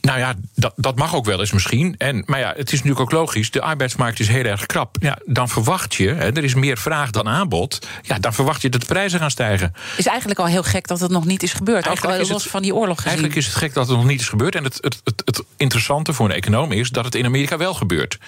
nou 0.00 0.18
ja, 0.18 0.34
dat, 0.54 0.72
dat 0.76 0.96
mag 0.96 1.14
ook 1.14 1.24
wel 1.24 1.40
eens 1.40 1.52
misschien. 1.52 1.94
En, 1.98 2.22
maar 2.26 2.38
ja, 2.38 2.52
het 2.56 2.72
is 2.72 2.72
natuurlijk 2.72 3.00
ook 3.00 3.10
logisch. 3.10 3.50
De 3.50 3.60
arbeidsmarkt 3.60 4.20
is 4.20 4.28
heel 4.28 4.44
erg 4.44 4.66
krap. 4.66 4.96
Ja, 5.00 5.18
dan 5.24 5.48
verwacht 5.48 5.94
je, 5.94 6.08
hè, 6.08 6.36
er 6.36 6.44
is 6.44 6.54
meer 6.54 6.78
vraag 6.78 7.10
dan 7.10 7.28
aanbod. 7.28 7.86
Ja, 8.02 8.18
dan 8.18 8.34
verwacht 8.34 8.62
je 8.62 8.68
dat 8.68 8.80
de 8.80 8.86
prijzen 8.86 9.18
gaan 9.20 9.30
stijgen. 9.30 9.72
Is 9.96 10.06
eigenlijk 10.06 10.40
al 10.40 10.46
heel 10.46 10.62
gek 10.62 10.86
dat 10.86 11.00
het 11.00 11.10
nog 11.10 11.24
niet 11.24 11.42
is 11.42 11.52
gebeurd. 11.52 11.86
Eigenlijk 11.86 12.22
ook 12.22 12.28
het, 12.28 12.42
van 12.54 12.62
die 12.62 12.74
oorlog 12.74 12.96
gezien. 12.96 13.10
Eigenlijk 13.10 13.36
is 13.36 13.46
het 13.46 13.54
gek 13.54 13.74
dat 13.74 13.88
het 13.88 13.96
nog 13.96 14.06
niet 14.06 14.20
is 14.20 14.28
gebeurd. 14.28 14.54
En 14.54 14.64
het, 14.64 14.78
het, 14.80 15.00
het, 15.04 15.22
het 15.24 15.42
interessante 15.56 16.12
voor 16.12 16.26
een 16.26 16.34
econoom 16.34 16.72
is 16.72 16.90
dat 16.90 17.04
het 17.04 17.14
in 17.14 17.24
Amerika 17.24 17.56
wel 17.56 17.74
gebeurt. 17.74 18.18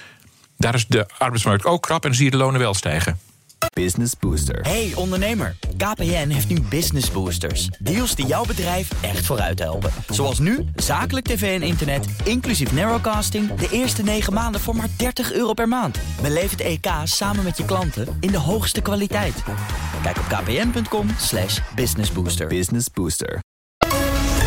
Daar 0.56 0.74
is 0.74 0.86
de 0.86 1.06
arbeidsmarkt 1.18 1.64
ook 1.64 1.82
krap 1.82 2.04
en 2.04 2.14
zie 2.14 2.24
je 2.24 2.30
de 2.30 2.36
lonen 2.36 2.60
wel 2.60 2.74
stijgen. 2.74 3.18
Business 3.72 4.12
Booster. 4.20 4.60
Hey 4.62 4.92
ondernemer, 4.94 5.56
KPN 5.76 6.28
heeft 6.28 6.48
nu 6.48 6.60
Business 6.60 7.10
Boosters. 7.10 7.68
Deals 7.78 8.14
die 8.14 8.26
jouw 8.26 8.44
bedrijf 8.44 8.88
echt 9.00 9.26
vooruit 9.26 9.58
helpen. 9.58 9.90
Zoals 10.08 10.38
nu, 10.38 10.64
zakelijk 10.76 11.26
tv 11.26 11.60
en 11.60 11.66
internet, 11.66 12.06
inclusief 12.24 12.72
narrowcasting... 12.72 13.54
de 13.54 13.68
eerste 13.70 14.02
9 14.02 14.32
maanden 14.32 14.60
voor 14.60 14.76
maar 14.76 14.88
30 14.96 15.32
euro 15.32 15.52
per 15.52 15.68
maand. 15.68 15.98
Beleef 16.22 16.50
het 16.50 16.60
EK 16.60 16.88
samen 17.04 17.44
met 17.44 17.56
je 17.56 17.64
klanten 17.64 18.16
in 18.20 18.30
de 18.30 18.38
hoogste 18.38 18.80
kwaliteit. 18.80 19.42
Kijk 20.02 20.16
op 20.18 20.24
kpn.com 20.28 21.08
slash 21.18 21.58
businessbooster. 21.74 22.46
Business 22.46 22.86
Booster. 22.92 23.40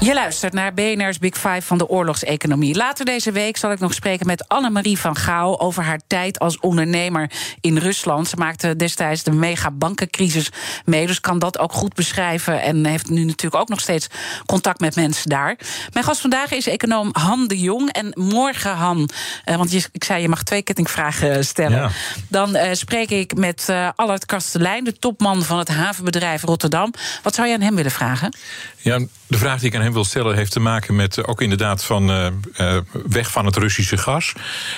Je 0.00 0.14
luistert 0.14 0.52
naar 0.52 0.74
BNR's 0.74 1.18
Big 1.18 1.34
Five 1.34 1.62
van 1.62 1.78
de 1.78 1.88
oorlogseconomie. 1.88 2.76
Later 2.76 3.04
deze 3.04 3.32
week 3.32 3.56
zal 3.56 3.72
ik 3.72 3.78
nog 3.78 3.94
spreken 3.94 4.26
met 4.26 4.48
Annemarie 4.48 4.98
van 4.98 5.16
Gaal 5.16 5.60
over 5.60 5.82
haar 5.82 6.00
tijd 6.06 6.38
als 6.38 6.58
ondernemer 6.58 7.30
in 7.60 7.76
Rusland. 7.78 8.28
Ze 8.28 8.36
maakte 8.36 8.76
destijds 8.76 9.22
de 9.22 9.30
megabankencrisis 9.30 10.50
mee, 10.84 11.06
dus 11.06 11.20
kan 11.20 11.38
dat 11.38 11.58
ook 11.58 11.72
goed 11.72 11.94
beschrijven. 11.94 12.62
En 12.62 12.86
heeft 12.86 13.10
nu 13.10 13.24
natuurlijk 13.24 13.62
ook 13.62 13.68
nog 13.68 13.80
steeds 13.80 14.06
contact 14.46 14.80
met 14.80 14.96
mensen 14.96 15.30
daar. 15.30 15.58
Mijn 15.92 16.04
gast 16.04 16.20
vandaag 16.20 16.50
is 16.52 16.66
econoom 16.66 17.08
Han 17.12 17.46
de 17.46 17.58
Jong. 17.58 17.92
En 17.92 18.10
morgen, 18.14 18.74
Han, 18.74 19.08
eh, 19.44 19.56
want 19.56 19.70
je, 19.70 19.88
ik 19.92 20.04
zei 20.04 20.22
je 20.22 20.28
mag 20.28 20.42
twee 20.42 20.62
kettingvragen 20.62 21.44
stellen. 21.44 21.78
Ja. 21.78 21.90
Dan 22.28 22.56
uh, 22.56 22.72
spreek 22.72 23.10
ik 23.10 23.34
met 23.34 23.66
uh, 23.70 23.88
Allard 23.94 24.26
Kastelein, 24.26 24.84
de 24.84 24.98
topman 24.98 25.42
van 25.42 25.58
het 25.58 25.68
havenbedrijf 25.68 26.42
Rotterdam. 26.42 26.92
Wat 27.22 27.34
zou 27.34 27.48
je 27.48 27.54
aan 27.54 27.60
hem 27.60 27.74
willen 27.74 27.90
vragen? 27.90 28.36
Ja, 28.76 28.98
de 29.26 29.38
vraag 29.38 29.58
die 29.60 29.68
ik 29.68 29.74
aan 29.74 29.82
hem 29.82 29.85
wil 29.92 30.04
stellen 30.04 30.36
heeft 30.36 30.52
te 30.52 30.60
maken 30.60 30.96
met 30.96 31.26
ook 31.26 31.40
inderdaad 31.40 31.84
van 31.84 32.10
uh, 32.10 32.26
uh, 32.56 32.76
weg 33.06 33.30
van 33.30 33.46
het 33.46 33.56
Russische 33.56 33.96
gas. 33.96 34.32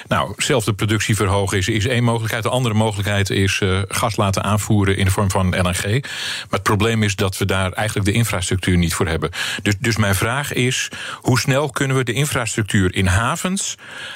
Nou, 0.09 0.33
zelf 0.37 0.65
de 0.65 0.73
productie 0.73 1.17
verhogen 1.17 1.59
is, 1.59 1.69
is 1.69 1.87
één 1.87 2.05
mogelijkheid. 2.05 2.43
De 2.43 2.49
andere 2.49 2.75
mogelijkheid 2.75 3.31
is 3.31 3.63
gas 3.89 4.17
laten 4.17 4.43
aanvoeren 4.43 4.97
in 4.97 5.05
de 5.05 5.11
vorm 5.11 5.31
van 5.31 5.49
LNG. 5.49 5.85
Maar 5.85 6.47
het 6.51 6.63
probleem 6.63 7.03
is 7.03 7.17
dat 7.17 7.39
we 7.39 7.45
daar 7.45 7.73
eigenlijk 7.73 8.09
de 8.09 8.15
infrastructuur 8.15 8.77
niet 8.77 8.95
voor 8.95 9.07
hebben. 9.07 9.31
Dus, 9.63 9.75
dus 9.79 9.97
mijn 9.97 10.15
vraag 10.15 10.53
is: 10.53 10.89
hoe 11.15 11.39
snel 11.39 11.71
kunnen 11.71 11.97
we 11.97 12.05
de 12.05 12.13
infrastructuur 12.13 12.95
in 12.95 13.07
havens 13.07 13.75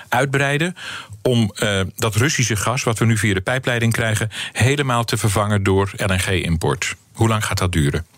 uitbreiden 0.09 0.77
om 1.23 1.53
dat 1.97 2.15
Russische 2.15 2.57
gas, 2.57 2.83
wat 2.83 2.99
we 2.99 3.05
nu 3.05 3.19
via 3.19 3.35
de 3.35 3.41
pijpleiding 3.41 3.93
krijgen, 3.93 4.31
helemaal 4.53 5.05
te 5.05 5.17
vervangen 5.17 5.63
door 5.63 5.91
LNG-import? 5.97 6.97
Hoe 7.13 7.29
lang 7.29 7.45
gaat 7.45 7.59
dat 7.59 7.73
duren? 7.73 8.12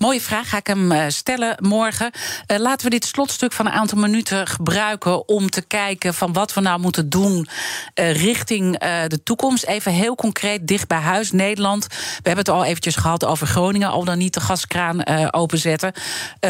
Mooie 0.00 0.20
vraag, 0.20 0.48
ga 0.48 0.56
ik 0.56 0.66
hem 0.66 0.92
eh, 0.92 1.04
stellen 1.08 1.56
morgen. 1.58 2.10
Uh, 2.46 2.58
laten 2.58 2.84
we 2.84 2.90
dit 2.90 3.04
slotstuk 3.04 3.52
van 3.52 3.66
een 3.66 3.72
aantal 3.72 3.98
minuten 3.98 4.46
gebruiken 4.46 5.28
om 5.28 5.50
te 5.50 5.62
kijken 5.62 6.14
van 6.14 6.32
wat 6.32 6.54
we 6.54 6.60
nou 6.60 6.80
moeten 6.80 7.08
doen 7.08 7.48
uh, 7.94 8.12
richting 8.12 8.78
de 9.06 9.22
toekomst. 9.22 9.64
Even 9.64 9.92
heel 9.92 10.14
concreet, 10.14 10.68
dicht 10.68 10.88
bij 10.88 10.98
huis, 10.98 11.32
Nederland. 11.32 11.86
We 11.86 11.94
hebben 12.22 12.44
het 12.44 12.48
al 12.48 12.64
eventjes 12.64 12.96
gehad 12.96 13.24
over 13.24 13.46
Groningen, 13.46 13.90
al 13.90 14.04
dan 14.04 14.18
niet 14.18 14.34
de 14.34 14.40
gaskraan 14.40 15.32
openzetten. 15.32 15.92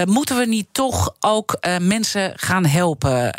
moeten 0.05 0.37
we 0.37 0.47
niet 0.47 0.67
toch 0.73 1.15
ook 1.21 1.59
mensen 1.81 2.33
gaan 2.37 2.65
helpen? 2.65 3.35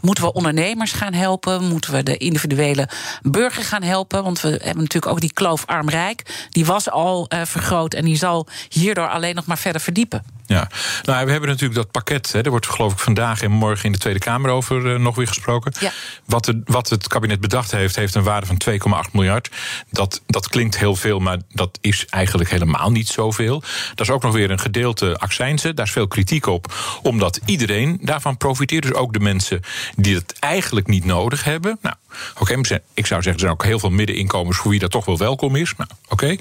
moeten 0.00 0.24
we 0.24 0.32
ondernemers 0.32 0.92
gaan 0.92 1.12
helpen? 1.12 1.64
Moeten 1.64 1.92
we 1.92 2.02
de 2.02 2.16
individuele 2.16 2.88
burger 3.22 3.64
gaan 3.64 3.82
helpen? 3.82 4.22
Want 4.22 4.40
we 4.40 4.48
hebben 4.48 4.82
natuurlijk 4.82 5.12
ook 5.12 5.20
die 5.20 5.32
kloof 5.32 5.66
arm-rijk. 5.66 6.46
Die 6.50 6.66
was 6.66 6.90
al 6.90 7.30
vergroot 7.44 7.94
en 7.94 8.04
die 8.04 8.16
zal 8.16 8.46
hierdoor 8.68 9.08
alleen 9.08 9.25
nog 9.34 9.46
maar 9.46 9.58
verder 9.58 9.80
verdiepen. 9.80 10.24
Ja, 10.46 10.68
nou, 11.02 11.24
we 11.24 11.30
hebben 11.30 11.48
natuurlijk 11.48 11.74
dat 11.74 11.90
pakket. 11.90 12.32
Hè, 12.32 12.40
er 12.40 12.50
wordt 12.50 12.66
geloof 12.66 12.92
ik 12.92 12.98
vandaag 12.98 13.42
en 13.42 13.50
morgen 13.50 13.84
in 13.84 13.92
de 13.92 13.98
Tweede 13.98 14.18
Kamer 14.18 14.50
over 14.50 14.86
uh, 14.86 14.98
nog 14.98 15.16
weer 15.16 15.26
gesproken. 15.26 15.72
Ja. 15.80 15.92
Wat, 16.24 16.44
de, 16.44 16.60
wat 16.64 16.88
het 16.88 17.06
kabinet 17.06 17.40
bedacht 17.40 17.70
heeft, 17.70 17.96
heeft 17.96 18.14
een 18.14 18.22
waarde 18.22 18.46
van 18.46 18.60
2,8 19.06 19.12
miljard. 19.12 19.50
Dat, 19.90 20.22
dat 20.26 20.48
klinkt 20.48 20.78
heel 20.78 20.96
veel, 20.96 21.18
maar 21.18 21.38
dat 21.52 21.78
is 21.80 22.06
eigenlijk 22.06 22.50
helemaal 22.50 22.90
niet 22.90 23.08
zoveel. 23.08 23.62
Dat 23.94 24.06
is 24.06 24.10
ook 24.10 24.22
nog 24.22 24.32
weer 24.32 24.50
een 24.50 24.60
gedeelte 24.60 25.18
accijnzen. 25.18 25.76
Daar 25.76 25.86
is 25.86 25.92
veel 25.92 26.08
kritiek 26.08 26.46
op, 26.46 26.74
omdat 27.02 27.40
iedereen 27.44 27.98
daarvan 28.02 28.36
profiteert. 28.36 28.82
Dus 28.82 28.92
ook 28.92 29.12
de 29.12 29.20
mensen 29.20 29.60
die 29.96 30.14
het 30.14 30.38
eigenlijk 30.38 30.86
niet 30.86 31.04
nodig 31.04 31.44
hebben. 31.44 31.78
Nou, 31.82 31.94
oké, 32.40 32.54
ik 32.94 33.06
zou 33.06 33.22
zeggen, 33.22 33.32
er 33.32 33.38
zijn 33.38 33.52
ook 33.52 33.64
heel 33.64 33.78
veel 33.78 33.90
middeninkomens 33.90 34.56
voor 34.56 34.70
wie 34.70 34.80
dat 34.80 34.90
toch 34.90 35.04
wel 35.04 35.18
welkom 35.18 35.56
is. 35.56 35.74
Nou, 35.76 35.90
oké. 36.08 36.36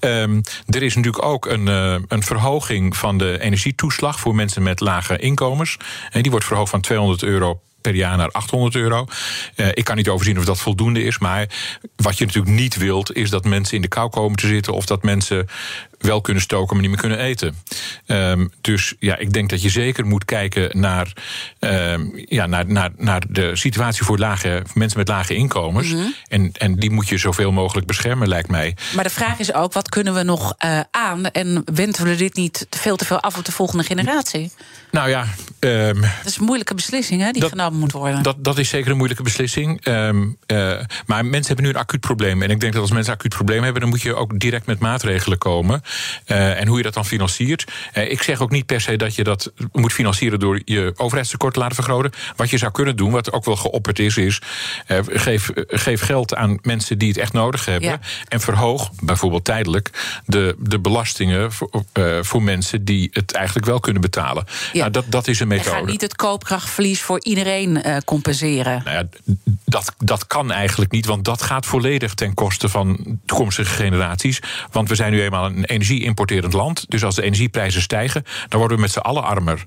Um, 0.00 0.40
er 0.66 0.82
is 0.82 0.94
natuurlijk 0.94 1.24
ook 1.24 1.46
een, 1.46 1.66
uh, 1.66 1.96
een 2.08 2.22
verhoging 2.22 2.96
van 2.96 3.18
de 3.18 3.38
energietoeslag 3.40 4.20
voor 4.20 4.34
mensen 4.34 4.62
met 4.62 4.80
lage 4.80 5.18
inkomens. 5.18 5.76
En 6.10 6.22
die 6.22 6.30
wordt 6.30 6.46
verhoogd 6.46 6.70
van 6.70 6.80
200 6.80 7.22
euro 7.22 7.60
per 7.80 7.94
jaar 7.94 8.16
naar 8.16 8.30
800 8.30 8.74
euro. 8.74 9.06
Uh, 9.56 9.66
ik 9.72 9.84
kan 9.84 9.96
niet 9.96 10.08
overzien 10.08 10.38
of 10.38 10.44
dat 10.44 10.58
voldoende 10.58 11.02
is. 11.02 11.18
Maar 11.18 11.48
wat 11.96 12.18
je 12.18 12.24
natuurlijk 12.24 12.54
niet 12.54 12.76
wilt, 12.76 13.14
is 13.14 13.30
dat 13.30 13.44
mensen 13.44 13.76
in 13.76 13.82
de 13.82 13.88
kou 13.88 14.10
komen 14.10 14.36
te 14.36 14.46
zitten. 14.46 14.72
of 14.72 14.86
dat 14.86 15.02
mensen 15.02 15.48
wel 15.98 16.20
kunnen 16.20 16.42
stoken, 16.42 16.72
maar 16.72 16.80
niet 16.80 16.90
meer 16.90 17.00
kunnen 17.00 17.18
eten. 17.18 17.56
Um, 18.06 18.50
dus 18.60 18.94
ja, 18.98 19.16
ik 19.16 19.32
denk 19.32 19.50
dat 19.50 19.62
je 19.62 19.68
zeker 19.68 20.06
moet 20.06 20.24
kijken 20.24 20.80
naar, 20.80 21.12
um, 21.60 22.12
ja, 22.14 22.46
naar, 22.46 22.66
naar, 22.66 22.90
naar 22.96 23.22
de 23.28 23.56
situatie 23.56 24.04
voor 24.04 24.18
lage, 24.18 24.62
mensen 24.74 24.98
met 24.98 25.08
lage 25.08 25.34
inkomens. 25.34 25.88
Mm 25.88 25.98
-hmm. 25.98 26.14
en, 26.28 26.52
en 26.52 26.76
die 26.76 26.90
moet 26.90 27.08
je 27.08 27.18
zoveel 27.18 27.52
mogelijk 27.52 27.86
beschermen, 27.86 28.28
lijkt 28.28 28.48
mij. 28.48 28.76
Maar 28.94 29.04
de 29.04 29.10
vraag 29.10 29.38
is 29.38 29.52
ook, 29.52 29.72
wat 29.72 29.88
kunnen 29.88 30.14
we 30.14 30.22
nog 30.22 30.54
uh, 30.64 30.80
aan? 30.90 31.30
En 31.30 31.62
wenden 31.74 32.04
we 32.04 32.14
dit 32.14 32.34
niet 32.34 32.66
veel 32.70 32.96
te 32.96 33.04
veel 33.04 33.20
af 33.20 33.38
op 33.38 33.44
de 33.44 33.52
volgende 33.52 33.84
generatie? 33.84 34.52
Nou 34.90 35.08
ja. 35.08 35.26
Um, 35.60 36.00
dat 36.00 36.10
is 36.24 36.36
een 36.36 36.44
moeilijke 36.44 36.74
beslissing 36.74 37.22
hè, 37.22 37.30
die 37.30 37.40
dat, 37.40 37.50
genomen 37.50 37.78
moet 37.78 37.92
worden. 37.92 38.22
Dat, 38.22 38.44
dat 38.44 38.58
is 38.58 38.68
zeker 38.68 38.90
een 38.90 38.96
moeilijke 38.96 39.22
beslissing. 39.22 39.86
Uh, 39.86 40.10
maar 41.06 41.24
mensen 41.24 41.46
hebben 41.46 41.64
nu 41.64 41.70
een 41.70 41.76
acuut 41.76 42.00
probleem. 42.00 42.42
En 42.42 42.50
ik 42.50 42.60
denk 42.60 42.72
dat 42.72 42.82
als 42.82 42.90
mensen 42.90 43.12
een 43.12 43.18
acuut 43.18 43.34
probleem 43.34 43.62
hebben, 43.62 43.80
dan 43.80 43.90
moet 43.90 44.02
je 44.02 44.14
ook 44.14 44.38
direct 44.38 44.66
met 44.66 44.78
maatregelen 44.78 45.38
komen. 45.38 45.82
Uh, 46.26 46.60
en 46.60 46.66
hoe 46.66 46.76
je 46.76 46.82
dat 46.82 46.94
dan 46.94 47.06
financiert. 47.06 47.64
Uh, 47.94 48.10
ik 48.10 48.22
zeg 48.22 48.40
ook 48.40 48.50
niet 48.50 48.66
per 48.66 48.80
se 48.80 48.96
dat 48.96 49.14
je 49.14 49.24
dat 49.24 49.52
moet 49.72 49.92
financieren 49.92 50.38
door 50.38 50.60
je 50.64 50.92
overheidstekort 50.96 51.54
te 51.54 51.60
laten 51.60 51.74
vergroten. 51.74 52.12
Wat 52.36 52.50
je 52.50 52.58
zou 52.58 52.72
kunnen 52.72 52.96
doen, 52.96 53.10
wat 53.10 53.32
ook 53.32 53.44
wel 53.44 53.56
geopperd 53.56 53.98
is, 53.98 54.16
is 54.16 54.40
uh, 54.88 54.98
geef, 55.06 55.50
geef 55.54 56.00
geld 56.00 56.34
aan 56.34 56.58
mensen 56.62 56.98
die 56.98 57.08
het 57.08 57.18
echt 57.18 57.32
nodig 57.32 57.64
hebben. 57.64 57.88
Ja. 57.88 57.98
En 58.28 58.40
verhoog, 58.40 58.90
bijvoorbeeld 59.02 59.44
tijdelijk, 59.44 59.90
de, 60.26 60.56
de 60.58 60.78
belastingen 60.78 61.52
voor, 61.52 61.70
voor 62.20 62.42
mensen 62.42 62.84
die 62.84 63.08
het 63.12 63.32
eigenlijk 63.32 63.66
wel 63.66 63.80
kunnen 63.80 64.02
betalen. 64.02 64.44
Ja. 64.72 64.80
Nou, 64.80 64.90
dat, 64.90 65.04
dat 65.08 65.28
is 65.28 65.40
een 65.40 65.48
methode. 65.48 65.70
Je 65.70 65.76
gaat 65.76 65.86
niet 65.86 66.00
het 66.00 66.16
koopkrachtverlies 66.16 67.02
voor 67.02 67.24
iedereen 67.24 67.82
compenseren. 68.04 68.82
Nou 68.84 68.96
ja, 68.96 69.08
dat, 69.64 69.94
dat 69.98 70.26
kan 70.26 70.52
eigenlijk 70.52 70.90
niet, 70.90 71.06
want 71.06 71.24
dat 71.24 71.42
gaat 71.42 71.66
volledig 71.66 72.14
ten 72.14 72.34
koste 72.34 72.68
van 72.68 73.18
toekomstige 73.26 73.74
generaties. 73.74 74.40
Want 74.70 74.88
we 74.88 74.94
zijn 74.94 75.12
nu 75.12 75.22
eenmaal 75.22 75.46
een 75.46 75.64
energie-importerend 75.78 76.52
land. 76.52 76.84
Dus 76.90 77.04
als 77.04 77.14
de 77.14 77.22
energieprijzen 77.22 77.82
stijgen, 77.82 78.24
dan 78.48 78.58
worden 78.58 78.76
we 78.76 78.82
met 78.82 78.92
z'n 78.92 78.98
allen 78.98 79.22
armer. 79.22 79.64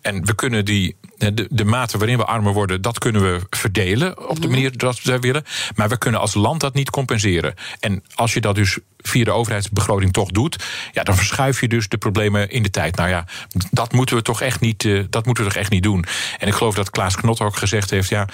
En 0.00 0.26
we 0.26 0.34
kunnen 0.34 0.64
die, 0.64 0.96
de, 1.16 1.46
de 1.50 1.64
mate 1.64 1.98
waarin 1.98 2.16
we 2.16 2.24
armer 2.24 2.52
worden, 2.52 2.82
dat 2.82 2.98
kunnen 2.98 3.22
we 3.22 3.40
verdelen 3.50 4.28
op 4.28 4.42
de 4.42 4.48
manier 4.48 4.78
dat 4.78 5.02
we 5.02 5.18
willen. 5.18 5.44
Maar 5.74 5.88
we 5.88 5.98
kunnen 5.98 6.20
als 6.20 6.34
land 6.34 6.60
dat 6.60 6.74
niet 6.74 6.90
compenseren. 6.90 7.54
En 7.80 8.02
als 8.14 8.34
je 8.34 8.40
dat 8.40 8.54
dus 8.54 8.78
via 8.96 9.24
de 9.24 9.30
overheidsbegroting 9.30 10.12
toch 10.12 10.30
doet, 10.30 10.64
ja, 10.92 11.02
dan 11.02 11.16
verschuif 11.16 11.60
je 11.60 11.68
dus 11.68 11.88
de 11.88 11.96
problemen 11.96 12.50
in 12.50 12.62
de 12.62 12.70
tijd. 12.70 12.96
Nou 12.96 13.08
ja, 13.08 13.24
dat 13.70 13.92
moeten 13.92 14.16
we 14.16 14.22
toch 14.22 14.40
echt 14.40 14.60
niet, 14.60 14.84
uh, 14.84 15.04
dat 15.10 15.26
moeten 15.26 15.44
we 15.44 15.50
toch 15.50 15.58
echt 15.60 15.70
niet 15.70 15.82
doen. 15.82 16.04
En 16.38 16.48
ik 16.48 16.54
geloof 16.54 16.74
dat 16.74 16.90
Klaas 16.90 17.16
Knot 17.16 17.40
ook 17.40 17.56
gezegd 17.56 17.90
heeft: 17.90 18.08
ja, 18.08 18.28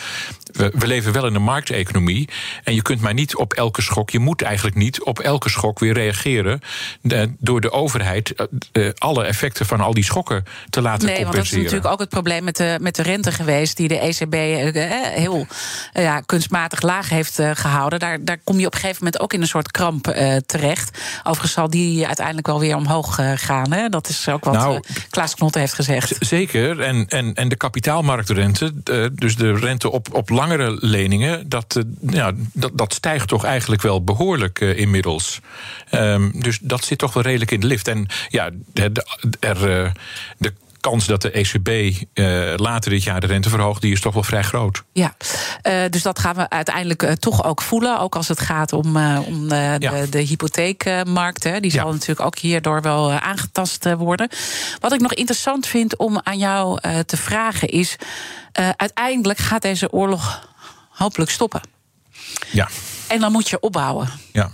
we, 0.52 0.72
we 0.74 0.86
leven 0.86 1.12
wel 1.12 1.26
in 1.26 1.34
een 1.34 1.42
markteconomie. 1.42 2.28
En 2.64 2.74
je 2.74 2.82
kunt 2.82 3.00
maar 3.00 3.14
niet 3.14 3.36
op 3.36 3.52
elke 3.52 3.82
schok, 3.82 4.10
je 4.10 4.18
moet 4.18 4.42
eigenlijk 4.42 4.76
niet 4.76 5.02
op 5.02 5.18
elke 5.18 5.48
schok 5.48 5.78
weer 5.78 5.92
reageren. 5.92 6.60
De, 7.00 7.32
door 7.38 7.60
de 7.60 7.70
overheid 7.70 8.34
uh, 8.72 8.90
alle 8.98 9.24
effecten 9.24 9.66
van 9.66 9.80
al 9.80 9.94
die 9.94 10.04
schokken 10.04 10.44
te 10.70 10.80
laten 10.80 11.06
nee, 11.06 11.16
compenseren. 11.16 11.24
Want 11.24 11.34
dat 11.34 11.44
is 11.44 11.52
natuurlijk 11.52 11.92
ook 11.92 12.00
het 12.00 12.08
probleem 12.08 12.44
met 12.44 12.56
de, 12.56 12.69
met 12.80 12.94
de 12.94 13.02
rente 13.02 13.32
geweest, 13.32 13.76
die 13.76 13.88
de 13.88 13.98
ECB 13.98 14.34
uh, 14.34 14.90
heel 15.02 15.46
ja, 15.92 16.20
kunstmatig 16.20 16.82
laag 16.82 17.08
heeft 17.08 17.38
gehouden. 17.54 17.98
Daar, 17.98 18.24
daar 18.24 18.38
kom 18.44 18.58
je 18.58 18.66
op 18.66 18.74
een 18.74 18.80
gegeven 18.80 19.04
moment 19.04 19.22
ook 19.22 19.32
in 19.32 19.40
een 19.40 19.46
soort 19.46 19.70
kramp 19.70 20.04
terecht 20.46 20.58
terecht. 20.60 20.98
Overigens 21.18 21.52
zal 21.52 21.70
die 21.70 22.06
uiteindelijk 22.06 22.46
wel 22.46 22.60
weer 22.60 22.76
omhoog 22.76 23.18
gaan. 23.34 23.72
Hè? 23.72 23.88
Dat 23.88 24.08
is 24.08 24.28
ook 24.28 24.44
wat 24.44 24.54
nou, 24.54 24.82
Klaas 25.10 25.34
Knot 25.34 25.54
heeft 25.54 25.74
gezegd. 25.74 26.16
Zeker. 26.18 26.80
En, 26.80 27.08
en, 27.08 27.34
en 27.34 27.48
de 27.48 27.56
kapitaalmarktrente, 27.56 28.72
dus 29.12 29.36
de 29.36 29.52
rente 29.52 29.90
op, 29.90 30.14
op 30.14 30.28
langere 30.28 30.76
leningen, 30.80 31.48
dat, 31.48 31.82
ja, 32.00 32.32
dat, 32.52 32.70
dat 32.74 32.94
stijgt 32.94 33.28
toch 33.28 33.44
eigenlijk 33.44 33.82
wel 33.82 34.04
behoorlijk 34.04 34.60
inmiddels. 34.60 35.40
Um, 35.90 36.32
dus 36.40 36.58
dat 36.62 36.84
zit 36.84 36.98
toch 36.98 37.12
wel 37.12 37.22
redelijk 37.22 37.50
in 37.50 37.60
de 37.60 37.66
lift. 37.66 37.88
En 37.88 38.06
ja, 38.28 38.50
de, 38.72 38.92
de, 38.92 39.04
er, 39.40 39.92
de 40.38 40.52
kans 40.80 41.06
dat 41.06 41.22
de 41.22 41.30
ECB 41.30 41.68
uh, 42.14 42.54
later 42.56 42.90
dit 42.90 43.02
jaar 43.02 43.20
de 43.20 43.26
rente 43.26 43.48
verhoogt, 43.48 43.80
die 43.80 43.92
is 43.92 44.00
toch 44.00 44.14
wel 44.14 44.22
vrij 44.22 44.42
groot. 44.42 44.82
Ja, 44.92 45.14
uh, 45.62 45.82
dus 45.90 46.02
dat 46.02 46.18
gaan 46.18 46.34
we 46.34 46.50
uiteindelijk 46.50 47.02
uh, 47.02 47.12
toch 47.12 47.44
ook 47.44 47.62
voelen. 47.62 47.98
Ook 47.98 48.16
als 48.16 48.28
het 48.28 48.40
gaat 48.40 48.72
om, 48.72 48.96
om 49.26 49.48
de, 49.48 49.76
ja. 49.78 50.06
de, 50.10 50.18
hypotheekmarkt. 50.18 51.44
Hè. 51.44 51.60
Die 51.60 51.70
zal 51.70 51.92
natuurlijk 51.92 52.20
ook 52.20 52.38
hierdoor 52.38 52.82
wel 52.82 53.12
aangetast 53.12 53.94
worden. 53.94 54.28
Wat 54.78 54.92
ik 54.92 55.00
nog 55.00 55.14
interessant 55.14 55.66
vind 55.66 55.96
om 55.96 56.20
aan 56.22 56.38
jou 56.38 56.80
te 57.06 57.16
vragen 57.16 57.68
is: 57.68 57.96
uiteindelijk 58.76 59.38
gaat 59.38 59.62
deze 59.62 59.92
oorlog 59.92 60.48
hopelijk 60.90 61.30
stoppen. 61.30 61.60
Ja. 62.50 62.68
En 63.08 63.20
dan 63.20 63.32
moet 63.32 63.48
je 63.48 63.60
opbouwen. 63.60 64.08
Ja. 64.32 64.50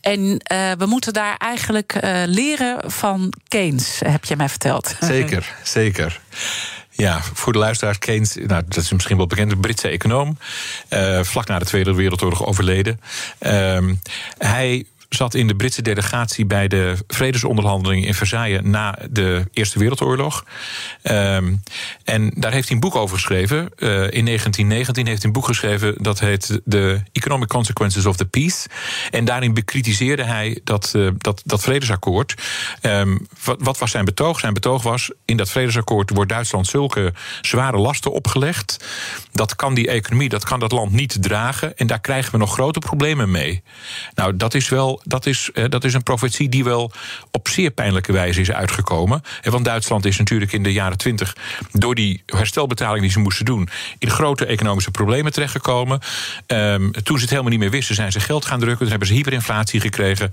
En 0.00 0.20
uh, 0.20 0.72
we 0.78 0.86
moeten 0.86 1.12
daar 1.12 1.36
eigenlijk 1.36 1.94
uh, 2.04 2.22
leren 2.26 2.90
van 2.90 3.32
Keynes, 3.48 4.00
heb 4.04 4.24
je 4.24 4.36
mij 4.36 4.48
verteld. 4.48 4.96
Zeker, 5.00 5.54
zeker. 5.62 6.20
Ja, 6.90 7.20
voor 7.22 7.52
de 7.52 7.58
luisteraars, 7.58 7.98
Keynes, 7.98 8.34
nou, 8.34 8.62
dat 8.68 8.76
is 8.76 8.92
misschien 8.92 9.16
wel 9.16 9.26
bekend, 9.26 9.60
Britse 9.60 9.88
econoom. 9.88 10.38
Uh, 10.90 11.22
vlak 11.22 11.46
na 11.46 11.58
de 11.58 11.64
Tweede 11.64 11.94
Wereldoorlog 11.94 12.46
overleden. 12.46 13.00
hij 14.38 14.84
zat 15.14 15.34
in 15.34 15.46
de 15.46 15.54
Britse 15.54 15.82
delegatie 15.82 16.46
bij 16.46 16.68
de 16.68 16.96
vredesonderhandelingen 17.06 18.06
in 18.06 18.14
Versailles 18.14 18.60
na 18.62 18.98
de 19.10 19.48
Eerste 19.52 19.78
Wereldoorlog. 19.78 20.44
Um, 21.02 21.62
en 22.04 22.32
daar 22.34 22.52
heeft 22.52 22.66
hij 22.66 22.74
een 22.74 22.82
boek 22.82 22.96
over 22.96 23.16
geschreven. 23.16 23.56
Uh, 23.56 23.88
in 23.90 24.24
1919 24.24 25.06
heeft 25.06 25.18
hij 25.18 25.26
een 25.26 25.32
boek 25.32 25.46
geschreven 25.46 25.94
dat 25.98 26.20
heet 26.20 26.60
The 26.68 27.02
Economic 27.12 27.48
Consequences 27.48 28.06
of 28.06 28.16
the 28.16 28.24
Peace. 28.24 28.68
En 29.10 29.24
daarin 29.24 29.54
bekritiseerde 29.54 30.24
hij 30.24 30.60
dat, 30.64 30.92
uh, 30.96 31.10
dat, 31.18 31.42
dat 31.44 31.62
vredesakkoord. 31.62 32.34
Um, 32.82 33.26
wat, 33.44 33.56
wat, 33.60 33.78
was 33.78 33.90
zijn 33.90 34.04
betoog? 34.04 34.40
Zijn 34.40 34.54
betoog 34.54 34.82
was: 34.82 35.10
in 35.24 35.36
dat 35.36 35.50
vredesakkoord 35.50 36.10
wordt 36.10 36.30
Duitsland 36.30 36.66
zulke 36.66 37.12
zware 37.40 37.78
lasten 37.78 38.12
opgelegd. 38.12 38.84
Dat 39.32 39.56
kan 39.56 39.74
die 39.74 39.88
economie, 39.88 40.28
dat 40.28 40.44
kan 40.44 40.60
dat 40.60 40.72
land 40.72 40.92
niet 40.92 41.22
dragen. 41.22 41.76
En 41.76 41.86
daar 41.86 42.00
krijgen 42.00 42.32
we 42.32 42.38
nog 42.38 42.52
grote 42.52 42.78
problemen 42.78 43.30
mee. 43.30 43.62
Nou, 44.14 44.36
dat 44.36 44.54
is 44.54 44.68
wel 44.68 44.99
dat 45.02 45.26
is, 45.26 45.50
dat 45.68 45.84
is 45.84 45.94
een 45.94 46.02
profetie 46.02 46.48
die 46.48 46.64
wel 46.64 46.92
op 47.30 47.48
zeer 47.48 47.70
pijnlijke 47.70 48.12
wijze 48.12 48.40
is 48.40 48.50
uitgekomen. 48.50 49.22
Want 49.42 49.64
Duitsland 49.64 50.04
is 50.04 50.18
natuurlijk 50.18 50.52
in 50.52 50.62
de 50.62 50.72
jaren 50.72 50.98
twintig 50.98 51.36
door 51.72 51.94
die 51.94 52.22
herstelbetaling 52.26 53.02
die 53.02 53.10
ze 53.10 53.18
moesten 53.18 53.44
doen, 53.44 53.68
in 53.98 54.10
grote 54.10 54.46
economische 54.46 54.90
problemen 54.90 55.32
terechtgekomen. 55.32 56.00
Um, 56.46 56.92
toen 56.92 57.16
ze 57.16 57.22
het 57.22 57.30
helemaal 57.30 57.50
niet 57.50 57.60
meer 57.60 57.70
wisten, 57.70 57.94
zijn 57.94 58.12
ze 58.12 58.20
geld 58.20 58.44
gaan 58.44 58.58
drukken. 58.58 58.78
Toen 58.78 58.90
hebben 58.90 59.08
ze 59.08 59.14
hyperinflatie 59.14 59.80
gekregen. 59.80 60.32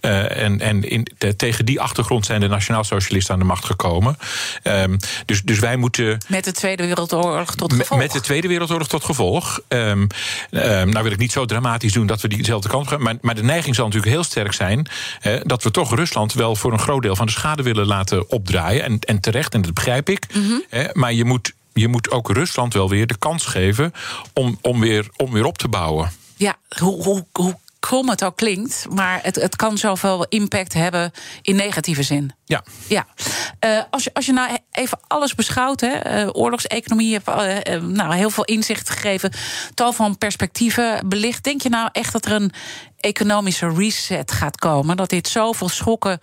Uh, 0.00 0.42
en 0.42 0.60
en 0.60 0.82
in, 0.90 1.06
de, 1.18 1.36
tegen 1.36 1.64
die 1.64 1.80
achtergrond 1.80 2.26
zijn 2.26 2.40
de 2.40 2.48
nationaalsocialisten 2.48 3.34
aan 3.34 3.40
de 3.40 3.46
macht 3.46 3.64
gekomen. 3.64 4.18
Um, 4.62 4.96
dus, 5.26 5.42
dus 5.42 5.58
wij 5.58 5.76
moeten. 5.76 6.18
Met 6.26 6.44
de 6.44 6.52
Tweede 6.52 6.86
Wereldoorlog 6.86 7.54
tot 7.54 7.72
gevolg. 7.72 8.00
Met 8.00 8.12
de 8.12 8.20
Tweede 8.20 8.48
Wereldoorlog 8.48 8.88
tot 8.88 9.04
gevolg. 9.04 9.60
Um, 9.68 10.06
nou 10.50 11.02
wil 11.02 11.12
ik 11.12 11.18
niet 11.18 11.32
zo 11.32 11.44
dramatisch 11.44 11.92
doen 11.92 12.06
dat 12.06 12.20
we 12.20 12.28
diezelfde 12.28 12.68
kant 12.68 12.88
gaan. 12.88 13.02
Maar, 13.02 13.16
maar 13.20 13.34
de 13.34 13.42
neiging 13.42 13.74
zal 13.74 13.84
natuurlijk 13.84 14.07
heel 14.08 14.24
sterk 14.24 14.52
zijn 14.52 14.86
dat 15.42 15.62
we 15.62 15.70
toch 15.70 15.94
Rusland 15.94 16.32
wel 16.32 16.56
voor 16.56 16.72
een 16.72 16.78
groot 16.78 17.02
deel 17.02 17.16
van 17.16 17.26
de 17.26 17.32
schade 17.32 17.62
willen 17.62 17.86
laten 17.86 18.30
opdraaien. 18.30 18.84
En, 18.84 18.98
en 18.98 19.20
terecht, 19.20 19.54
en 19.54 19.62
dat 19.62 19.74
begrijp 19.74 20.08
ik. 20.08 20.26
Hè, 20.68 20.88
maar 20.92 21.12
je 21.12 21.24
moet, 21.24 21.52
je 21.72 21.88
moet 21.88 22.10
ook 22.10 22.30
Rusland 22.30 22.74
wel 22.74 22.88
weer 22.88 23.06
de 23.06 23.18
kans 23.18 23.46
geven 23.46 23.92
om, 24.32 24.58
om, 24.62 24.80
weer, 24.80 25.08
om 25.16 25.32
weer 25.32 25.44
op 25.44 25.58
te 25.58 25.68
bouwen. 25.68 26.12
Ja, 26.36 26.56
hoe, 26.78 27.02
hoe, 27.02 27.26
hoe 27.32 27.58
krom 27.78 28.08
het 28.08 28.24
ook 28.24 28.36
klinkt, 28.36 28.86
maar 28.90 29.18
het, 29.22 29.36
het 29.36 29.56
kan 29.56 29.78
zoveel 29.78 30.26
impact 30.28 30.72
hebben 30.72 31.12
in 31.42 31.56
negatieve 31.56 32.02
zin. 32.02 32.32
Ja. 32.44 32.64
Ja. 32.88 33.06
Uh, 33.64 33.82
als, 33.90 34.04
je, 34.04 34.10
als 34.14 34.26
je 34.26 34.32
nou 34.32 34.56
even 34.72 34.98
alles 35.06 35.34
beschouwt, 35.34 35.80
hè, 35.80 36.22
uh, 36.22 36.28
oorlogseconomie, 36.32 37.12
hebt 37.12 37.28
uh, 37.68 37.82
nou, 37.82 38.14
heel 38.14 38.30
veel 38.30 38.44
inzicht 38.44 38.90
gegeven, 38.90 39.32
tal 39.74 39.92
van 39.92 40.18
perspectieven 40.18 41.08
belicht. 41.08 41.44
Denk 41.44 41.62
je 41.62 41.68
nou 41.68 41.88
echt 41.92 42.12
dat 42.12 42.24
er 42.24 42.32
een 42.32 42.52
economische 43.00 43.68
reset 43.68 44.32
gaat 44.32 44.56
komen? 44.56 44.96
Dat 44.96 45.10
dit 45.10 45.28
zoveel 45.28 45.68
schokken 45.68 46.20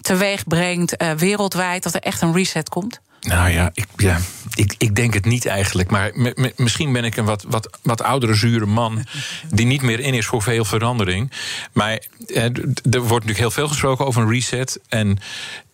teweeg 0.00 0.46
brengt 0.46 1.04
wereldwijd, 1.16 1.82
dat 1.82 1.94
er 1.94 2.02
echt 2.02 2.22
een 2.22 2.34
reset 2.34 2.68
komt? 2.68 3.00
Nou 3.20 3.50
ja, 3.50 3.70
ik, 3.74 3.86
ja 3.96 4.18
ik, 4.54 4.74
ik 4.78 4.94
denk 4.94 5.14
het 5.14 5.24
niet 5.24 5.46
eigenlijk. 5.46 5.90
Maar 5.90 6.12
misschien 6.56 6.92
ben 6.92 7.04
ik 7.04 7.16
een 7.16 7.24
wat, 7.24 7.44
wat, 7.48 7.78
wat 7.82 8.02
oudere, 8.02 8.34
zure 8.34 8.66
man. 8.66 9.06
die 9.50 9.66
niet 9.66 9.82
meer 9.82 10.00
in 10.00 10.14
is 10.14 10.26
voor 10.26 10.42
veel 10.42 10.64
verandering. 10.64 11.32
Maar 11.72 12.02
eh, 12.26 12.44
er 12.44 12.50
wordt 12.82 13.10
natuurlijk 13.10 13.38
heel 13.38 13.50
veel 13.50 13.68
gesproken 13.68 14.06
over 14.06 14.22
een 14.22 14.30
reset. 14.30 14.80
En 14.88 15.18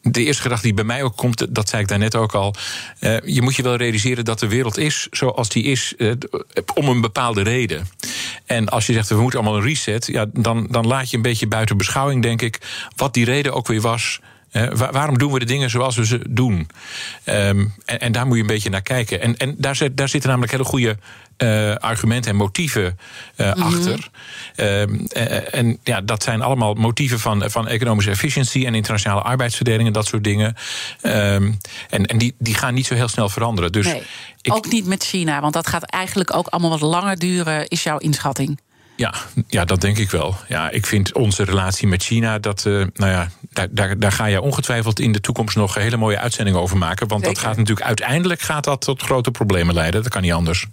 de 0.03 0.25
eerste 0.25 0.43
gedachte 0.43 0.65
die 0.65 0.75
bij 0.75 0.85
mij 0.85 1.03
ook 1.03 1.17
komt, 1.17 1.55
dat 1.55 1.69
zei 1.69 1.83
ik 1.83 1.89
daarnet 1.89 2.17
ook 2.17 2.35
al. 2.35 2.55
Uh, 3.01 3.17
je 3.25 3.43
moet 3.43 3.57
je 3.57 3.63
wel 3.63 3.77
realiseren 3.77 4.25
dat 4.25 4.39
de 4.39 4.49
wereld 4.49 4.79
is 4.79 5.07
zoals 5.11 5.49
die 5.49 5.65
is 5.65 5.95
uh, 5.97 6.13
om 6.75 6.89
een 6.89 7.01
bepaalde 7.01 7.43
reden. 7.43 7.89
En 8.47 8.69
als 8.69 8.87
je 8.87 8.93
zegt 8.93 9.09
we 9.09 9.21
moeten 9.21 9.41
allemaal 9.41 9.59
een 9.59 9.67
reset, 9.67 10.07
ja, 10.07 10.27
dan, 10.33 10.67
dan 10.71 10.87
laat 10.87 11.11
je 11.11 11.17
een 11.17 11.23
beetje 11.23 11.47
buiten 11.47 11.77
beschouwing, 11.77 12.23
denk 12.23 12.43
ik, 12.43 12.61
wat 12.97 13.15
die 13.15 13.25
reden 13.25 13.55
ook 13.55 13.67
weer 13.67 13.81
was 13.81 14.21
waarom 14.93 15.19
doen 15.19 15.33
we 15.33 15.39
de 15.39 15.45
dingen 15.45 15.71
zoals 15.71 15.97
we 15.97 16.07
ze 16.07 16.21
doen? 16.29 16.69
Um, 17.25 17.75
en, 17.85 18.01
en, 18.01 18.13
daar 18.13 18.27
moet 18.27 18.37
je 18.37 18.41
een 18.41 18.47
beetje 18.47 18.71
naar 18.71 18.83
kijken. 18.83 19.21
En, 19.21 19.37
en 19.37 19.55
daar, 19.59 19.77
zit, 19.77 19.97
daar 19.97 20.09
zitten 20.09 20.29
namelijk 20.29 20.53
hele 20.53 20.65
goede 20.65 20.97
uh, 21.39 21.75
argumenten 21.75 22.31
en 22.31 22.37
motieven 22.37 22.99
uh, 23.37 23.55
mm 23.55 23.63
-hmm. 23.63 23.63
achter. 23.63 24.09
Um, 24.57 25.07
en 25.51 25.79
ja, 25.83 26.01
dat 26.01 26.23
zijn 26.23 26.43
allemaal 26.43 26.75
motieven 26.75 27.21
van, 27.21 27.51
van 27.51 27.69
economische 27.69 28.11
efficiëntie 28.11 28.67
en 28.67 28.75
internationale 28.75 29.23
arbeidsverdeling 29.23 29.87
en 29.87 29.93
dat 29.93 30.07
soort 30.07 30.25
dingen. 30.25 30.57
Um, 31.03 31.59
en 31.91 32.07
en 32.07 32.19
die, 32.19 32.35
die 32.39 32.55
gaan 32.55 32.75
niet 32.75 32.87
zo 32.87 32.95
heel 32.95 33.09
snel 33.09 33.29
veranderen. 33.29 33.73
Dus 33.73 33.87
nee, 33.87 34.03
ik, 34.41 34.55
ook 34.55 34.71
niet 34.71 34.87
met 34.87 35.05
China, 35.05 35.41
want 35.41 35.53
dat 35.53 35.67
gaat 35.67 35.85
eigenlijk 35.85 36.37
ook 36.37 36.47
allemaal 36.47 36.71
wat 36.71 36.81
langer 36.81 37.19
duren, 37.19 37.69
is 37.69 37.83
jouw 37.83 37.99
inschatting. 37.99 38.59
Ja, 38.97 39.15
ja, 39.49 39.65
dat 39.65 39.81
denk 39.81 39.99
ik 39.99 40.11
wel. 40.11 40.37
Ja, 40.49 40.71
ik 40.71 40.87
vind 40.87 41.15
onze 41.15 41.45
relatie 41.45 41.89
met 41.89 42.03
China, 42.03 42.39
dat, 42.39 42.65
uh, 42.65 42.87
nou 42.95 43.11
ja, 43.11 43.29
daar, 43.51 43.69
daar, 43.71 43.99
daar 43.99 44.13
ga 44.13 44.27
je 44.27 44.41
ongetwijfeld 44.41 45.01
in 45.01 45.13
de 45.13 45.21
toekomst 45.21 45.57
nog 45.57 45.75
hele 45.75 45.97
mooie 45.97 46.19
uitzendingen 46.19 46.61
over 46.61 46.77
maken. 46.77 47.09
Want 47.09 47.25
Zeker. 47.25 47.37
dat 47.37 47.49
gaat 47.49 47.57
natuurlijk 47.57 47.87
uiteindelijk 47.87 48.41
gaat 48.41 48.65
dat 48.65 48.81
tot 48.81 49.03
grote 49.03 49.31
problemen 49.31 49.75
leiden. 49.75 50.03
Dat 50.03 50.13
kan 50.13 50.23
niet 50.23 50.33
anders. 50.33 50.67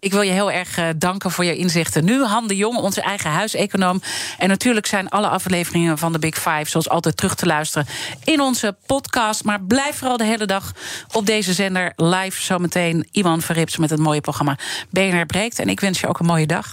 Ik 0.00 0.12
wil 0.12 0.22
je 0.22 0.32
heel 0.32 0.50
erg 0.50 0.78
uh, 0.78 0.88
danken 0.96 1.30
voor 1.30 1.44
je 1.44 1.56
inzichten. 1.56 2.04
Nu 2.04 2.24
Han 2.24 2.46
de 2.46 2.56
Jong, 2.56 2.76
onze 2.76 3.00
eigen 3.00 3.30
huiseconoom. 3.30 4.02
En 4.38 4.48
natuurlijk 4.48 4.86
zijn 4.86 5.08
alle 5.08 5.28
afleveringen 5.28 5.98
van 5.98 6.12
de 6.12 6.18
Big 6.18 6.34
Five... 6.34 6.64
zoals 6.64 6.88
altijd 6.88 7.16
terug 7.16 7.34
te 7.34 7.46
luisteren 7.46 7.86
in 8.24 8.40
onze 8.40 8.76
podcast. 8.86 9.44
Maar 9.44 9.60
blijf 9.62 9.96
vooral 9.96 10.16
de 10.16 10.24
hele 10.24 10.46
dag 10.46 10.72
op 11.12 11.26
deze 11.26 11.52
zender 11.52 11.92
live. 11.96 12.42
Zometeen 12.42 13.08
Iwan 13.12 13.40
Verrips 13.40 13.76
met 13.76 13.90
het 13.90 13.98
mooie 13.98 14.20
programma 14.20 14.58
BNR 14.90 15.26
Breekt. 15.26 15.58
En 15.58 15.68
ik 15.68 15.80
wens 15.80 16.00
je 16.00 16.06
ook 16.08 16.18
een 16.18 16.26
mooie 16.26 16.46
dag. 16.46 16.72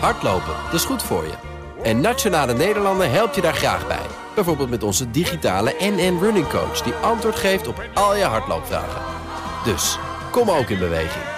Hardlopen, 0.00 0.54
dat 0.64 0.74
is 0.74 0.84
goed 0.84 1.02
voor 1.02 1.24
je. 1.24 1.34
En 1.82 2.00
Nationale 2.00 2.54
Nederlanden 2.54 3.10
helpt 3.10 3.34
je 3.34 3.40
daar 3.40 3.54
graag 3.54 3.86
bij. 3.86 4.06
Bijvoorbeeld 4.34 4.70
met 4.70 4.82
onze 4.82 5.10
digitale 5.10 5.74
NN 5.78 6.18
Running 6.20 6.48
Coach... 6.48 6.82
die 6.82 6.92
antwoord 6.92 7.36
geeft 7.36 7.66
op 7.66 7.84
al 7.94 8.16
je 8.16 8.24
hardloopvragen. 8.24 9.02
Dus, 9.64 9.98
kom 10.30 10.50
ook 10.50 10.68
in 10.68 10.78
beweging. 10.78 11.37